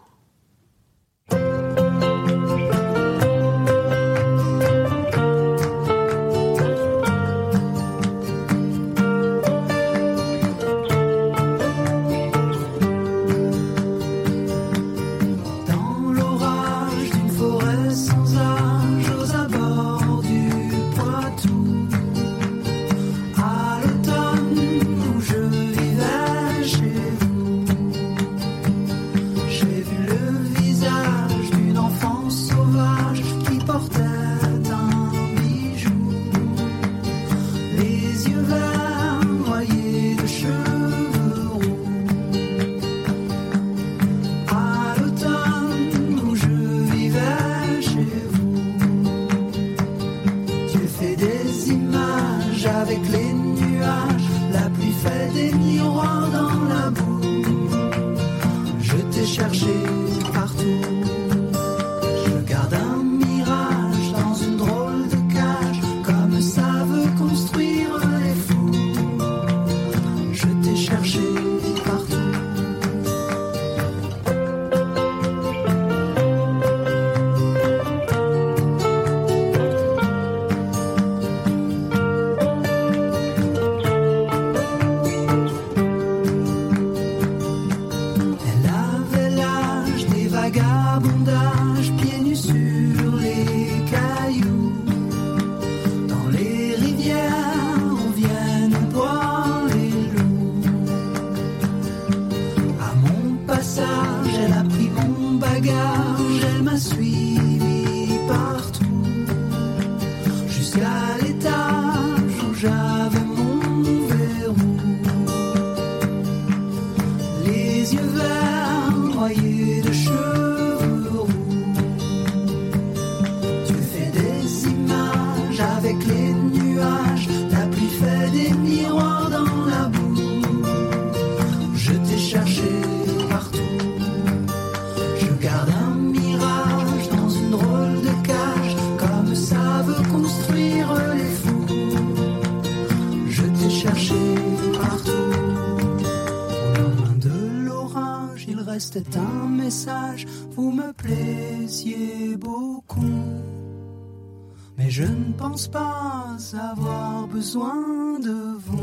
[155.72, 156.36] Pas
[156.72, 158.78] avoir besoin de vous.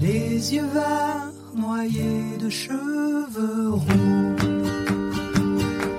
[0.00, 4.36] Les yeux verts noyés de cheveux roux.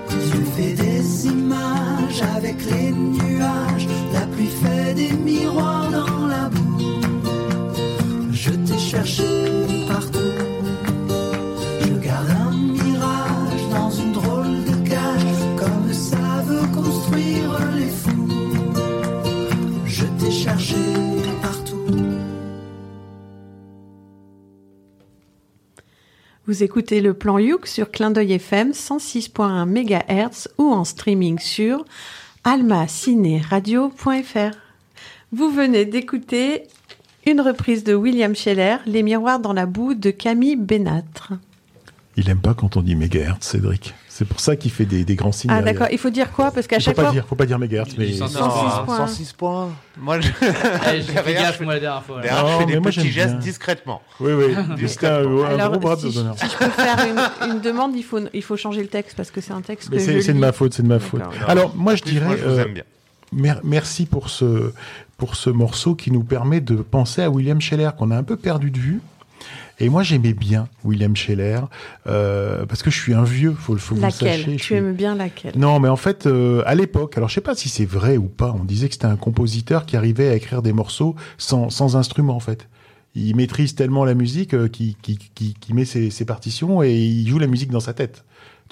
[0.08, 3.86] Tu fais des images avec les nuages.
[4.12, 7.00] La pluie fait des miroirs dans la boue.
[8.32, 9.33] Je t'ai cherché
[26.54, 31.84] Vous écoutez le plan Youk sur Clin d'œil FM 106.1 MHz ou en streaming sur
[32.44, 34.56] almacineradio.fr.
[35.32, 36.62] Vous venez d'écouter
[37.26, 41.32] une reprise de William Scheller, Les miroirs dans la boue de Camille Bénatre.
[42.16, 43.92] Il aime pas quand on dit mégahertz, Cédric.
[44.16, 45.50] C'est pour ça qu'il fait des, des grands signes.
[45.52, 46.52] Ah d'accord, il faut dire quoi?
[46.52, 47.10] Parce qu'à Il faut chaque pas fois...
[47.10, 48.48] dire, faut pas dire mégahertz, mais 106 Non,
[48.84, 48.96] points.
[49.08, 49.68] 106 points.
[49.98, 50.28] Moi, je...
[50.40, 52.20] Eh, j'ai fait Derrière, gaffe, je- moi, la dernière fois.
[52.20, 53.38] Derrière, je fais mais des moi, petits gestes bien.
[53.40, 54.02] discrètement.
[54.20, 54.54] Oui, oui.
[54.86, 56.96] C'était un, un Alors, gros bras si, de je- si je peux faire
[57.42, 59.88] une, une demande, il faut, il faut changer le texte parce que c'est un texte
[59.90, 61.22] Mais que c'est je c'est de ma faute, c'est de ma faute.
[61.48, 62.84] Alors moi je dirais moi, je vous euh, aime bien.
[63.32, 64.72] mer- merci pour ce
[65.16, 68.36] pour ce morceau qui nous permet de penser à William Scheller qu'on a un peu
[68.36, 69.00] perdu de vue.
[69.80, 71.60] Et moi j'aimais bien William Scheller
[72.06, 74.28] euh, parce que je suis un vieux, faut, faut que vous le sachiez.
[74.28, 75.52] Laquelle je Tu suis- aimes bien laquelle?
[75.56, 78.28] Non, mais en fait, euh, à l'époque, alors je sais pas si c'est vrai ou
[78.28, 81.96] pas, on disait que c'était un compositeur qui arrivait à écrire des morceaux sans, sans
[81.96, 82.68] instrument, en fait.
[83.16, 86.94] Il maîtrise tellement la musique euh, qu'il qu'il- qu'il- qu'il met ses, ses partitions et
[86.94, 88.24] il joue la musique dans sa tête.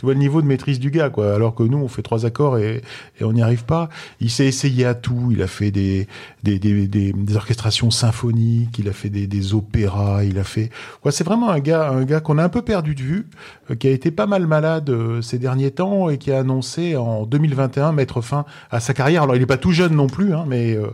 [0.02, 1.32] Tu vois le niveau de maîtrise du gars, quoi.
[1.32, 2.82] Alors que nous, on fait trois accords et,
[3.20, 3.88] et on n'y arrive pas.
[4.18, 5.28] Il s'est essayé à tout.
[5.30, 6.08] Il a fait des,
[6.42, 8.76] des, des, des, orchestrations symphoniques.
[8.80, 10.24] Il a fait des, des opéras.
[10.24, 10.70] Il a fait.
[11.04, 13.26] Ouais, c'est vraiment un gars, un gars qu'on a un peu perdu de vue,
[13.70, 16.96] euh, qui a été pas mal malade euh, ces derniers temps et qui a annoncé
[16.96, 19.22] en 2021 mettre fin à sa carrière.
[19.22, 20.88] Alors, il est pas tout jeune non plus, hein, mais euh,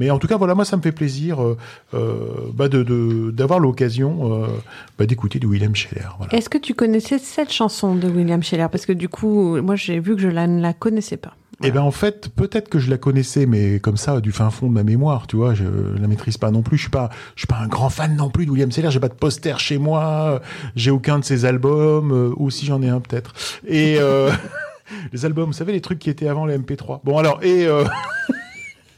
[0.00, 1.58] mais en tout cas, voilà, moi, ça me fait plaisir euh,
[1.92, 4.46] euh, bah, de d'avoir l'occasion euh,
[4.98, 6.08] bah, d'écouter du William Scheller.
[6.16, 6.34] Voilà.
[6.34, 8.68] Est-ce que tu connaissais cette chanson de William Scheller?
[8.72, 11.34] Parce que du coup, moi j'ai vu que je la, ne la connaissais pas.
[11.62, 14.68] Eh ben en fait, peut-être que je la connaissais, mais comme ça, du fin fond
[14.68, 15.64] de ma mémoire, tu vois, je
[16.00, 16.78] la maîtrise pas non plus.
[16.78, 18.90] Je suis pas, je suis pas un grand fan non plus de William Seller.
[18.90, 20.40] J'ai pas de poster chez moi.
[20.76, 22.12] J'ai aucun de ses albums.
[22.12, 23.34] Euh, aussi, j'en ai un peut-être.
[23.68, 24.30] Et euh,
[25.12, 27.00] les albums, vous savez, les trucs qui étaient avant les MP3.
[27.04, 27.84] Bon alors et euh,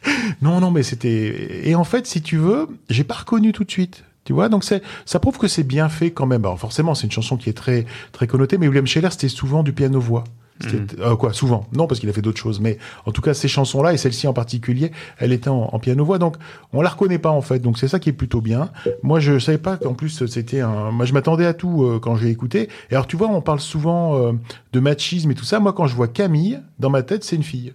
[0.43, 3.71] non non, mais c'était et en fait, si tu veux, j'ai pas reconnu tout de
[3.71, 4.05] suite.
[4.25, 6.45] Tu vois, donc c'est, ça prouve que c'est bien fait quand même.
[6.45, 9.65] Alors forcément, c'est une chanson qui est très, très connotée, mais William Scheller, c'était souvent
[9.65, 10.23] du piano-voix.
[10.61, 11.67] C'était- euh, quoi, souvent.
[11.73, 12.61] Non, parce qu'il a fait d'autres choses.
[12.61, 16.19] Mais en tout cas, ces chansons-là, et celle-ci en particulier, elle était en, en piano-voix.
[16.19, 16.37] Donc,
[16.73, 17.59] on la reconnaît pas, en fait.
[17.59, 18.71] Donc, c'est ça qui est plutôt bien.
[19.03, 22.15] Moi, je savais pas qu'en plus, c'était un, moi, je m'attendais à tout euh, quand
[22.15, 22.69] j'ai écouté.
[22.91, 24.33] Et alors, tu vois, on parle souvent euh,
[24.73, 25.59] de machisme et tout ça.
[25.59, 27.73] Moi, quand je vois Camille, dans ma tête, c'est une fille.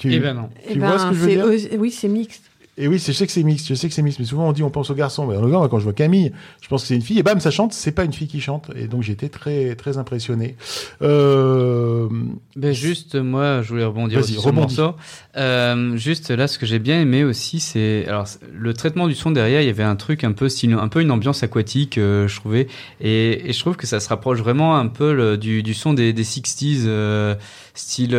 [0.00, 0.48] Tu, Eh ben non.
[0.66, 2.42] Tu Eh vois ben, ce que je veux dire Oui, c'est mixte.
[2.78, 4.48] et oui, c'est- je sais que c'est mixte, je sais que c'est mixte, mais souvent
[4.48, 5.26] on dit on pense aux garçons.
[5.26, 7.38] Mais en l'occurrence, quand je vois Camille, je pense que c'est une fille, et bam,
[7.40, 8.70] ça chante, c'est pas une fille qui chante.
[8.74, 10.56] Et donc j'étais très, très impressionné.
[11.02, 12.08] Euh...
[12.56, 14.76] Ben juste, moi, je voulais rebondir sur le rebondis.
[14.78, 14.96] morceau.
[15.36, 19.30] Euh, juste là, ce que j'ai bien aimé aussi, c'est alors le traitement du son
[19.30, 19.60] derrière.
[19.60, 22.36] Il y avait un truc un peu style, un peu une ambiance aquatique, euh, je
[22.36, 22.66] trouvais,
[23.00, 25.92] et, et je trouve que ça se rapproche vraiment un peu le- du, du son
[25.92, 27.34] des, des 60s, euh,
[27.74, 28.10] style.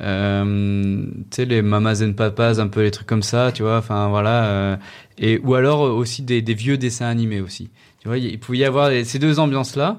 [0.00, 3.78] Euh, tu sais les mamas and papas un peu les trucs comme ça tu vois
[3.78, 4.76] enfin voilà euh,
[5.18, 7.70] et ou alors aussi des, des vieux dessins animés aussi.
[8.00, 9.98] Tu vois il pouvait y avoir ces deux ambiances là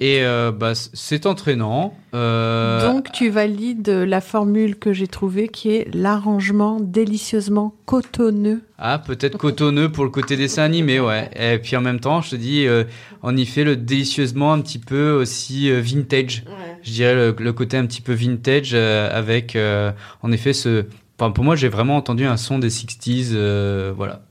[0.00, 1.94] et euh, bah, c'est entraînant.
[2.14, 8.62] Euh, Donc tu valides la formule que j'ai trouvée qui est l'arrangement délicieusement cotonneux.
[8.78, 11.30] Ah, peut-être cotonneux pour le côté dessin animé, ouais.
[11.36, 12.84] Et puis en même temps, je te dis, euh,
[13.22, 16.44] on y fait le délicieusement un petit peu aussi euh, vintage.
[16.82, 19.90] Je dirais le, le côté un petit peu vintage euh, avec, euh,
[20.22, 20.86] en effet, ce.
[21.18, 24.22] Enfin, pour moi, j'ai vraiment entendu un son des 60s, euh, voilà.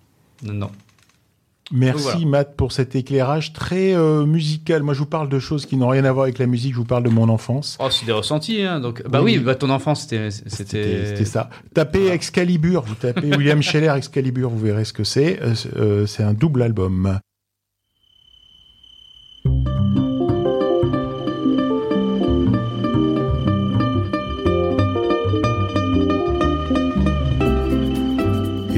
[0.44, 0.72] Non, non.
[1.72, 2.26] Merci voilà.
[2.26, 4.84] Matt pour cet éclairage très euh, musical.
[4.84, 6.74] Moi, je vous parle de choses qui n'ont rien à voir avec la musique.
[6.74, 7.78] Je vous parle de mon enfance.
[7.82, 8.80] Oh, c'est des ressentis, hein.
[8.80, 9.38] Donc, bah Oui.
[9.38, 11.50] oui, bah, ton enfance, c'était, c'était, ça.
[11.74, 15.42] Tapez Excalibur, vous tapez William Scheller Excalibur, vous verrez ce que c'est.
[15.42, 17.20] Euh, c'est, euh, c'est un double album.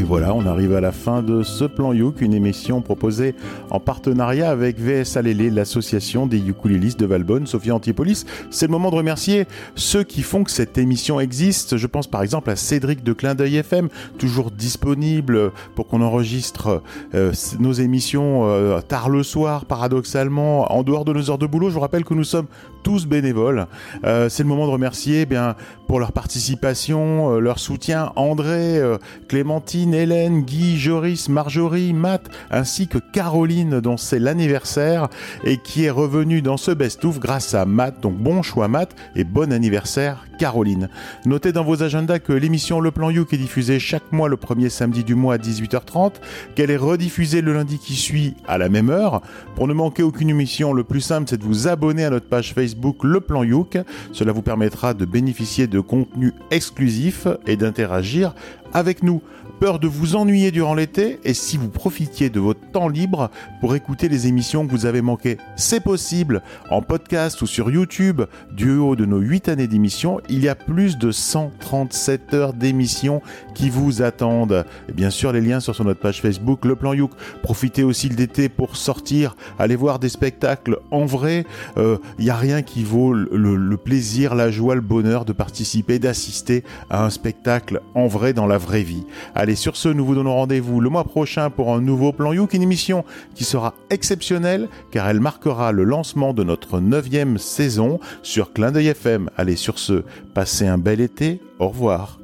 [0.10, 3.36] Voilà, on arrive à la fin de ce plan Youk, une émission proposée
[3.70, 8.26] en partenariat avec VS Alélé, l'association des ukulélistes de Valbonne, Sophia Antipolis.
[8.50, 11.78] C'est le moment de remercier ceux qui font que cette émission existe.
[11.78, 16.82] Je pense par exemple à Cédric de Clin d'œil FM, toujours disponible pour qu'on enregistre
[17.14, 21.70] euh, nos émissions euh, tard le soir, paradoxalement, en dehors de nos heures de boulot.
[21.70, 22.48] Je vous rappelle que nous sommes
[22.84, 23.68] tous bénévoles.
[24.06, 25.56] Euh, c'est le moment de remercier eh bien
[25.88, 32.88] pour leur participation, euh, leur soutien André, euh, Clémentine, Hélène, Guy, Joris, Marjorie, Matt, ainsi
[32.88, 35.10] que Caroline dont c'est l'anniversaire
[35.44, 38.02] et qui est revenue dans ce best-of grâce à Matt.
[38.02, 40.90] Donc bon choix Matt et bon anniversaire Caroline.
[41.26, 44.70] Notez dans vos agendas que l'émission Le Plan Youk est diffusée chaque mois le premier
[44.70, 46.14] samedi du mois à 18h30,
[46.56, 49.22] qu'elle est rediffusée le lundi qui suit à la même heure.
[49.56, 52.54] Pour ne manquer aucune émission, le plus simple c'est de vous abonner à notre page
[52.54, 52.69] Facebook
[53.04, 53.78] Le Plan Youk.
[54.12, 58.34] Cela vous permettra de bénéficier de contenus exclusifs et d'interagir
[58.74, 59.22] avec nous.
[59.60, 63.30] Peur de vous ennuyer durant l'été et si vous profitiez de votre temps libre
[63.60, 65.38] pour écouter les émissions que vous avez manquées.
[65.58, 66.42] C'est possible.
[66.70, 68.22] En podcast ou sur YouTube,
[68.54, 73.22] du haut de nos 8 années d'émission, il y a plus de 137 heures d'émissions
[73.54, 74.66] qui vous attendent.
[74.94, 77.12] Bien sûr, les liens sont sur notre page Facebook, Le Plan Youk.
[77.44, 81.46] Profitez aussi de l'été pour sortir, aller voir des spectacles en vrai.
[81.76, 86.64] Il n'y a rien qui vaut le plaisir, la joie, le bonheur de participer, d'assister
[86.90, 89.04] à un spectacle en vrai dans la vraie vie.
[89.50, 92.54] Allez, sur ce, nous vous donnons rendez-vous le mois prochain pour un nouveau Plan Youk,
[92.54, 93.04] une émission
[93.34, 98.90] qui sera exceptionnelle car elle marquera le lancement de notre neuvième saison sur Clin d'œil
[98.90, 99.32] FM.
[99.38, 100.04] Allez, sur ce,
[100.36, 101.42] passez un bel été.
[101.58, 102.20] Au revoir.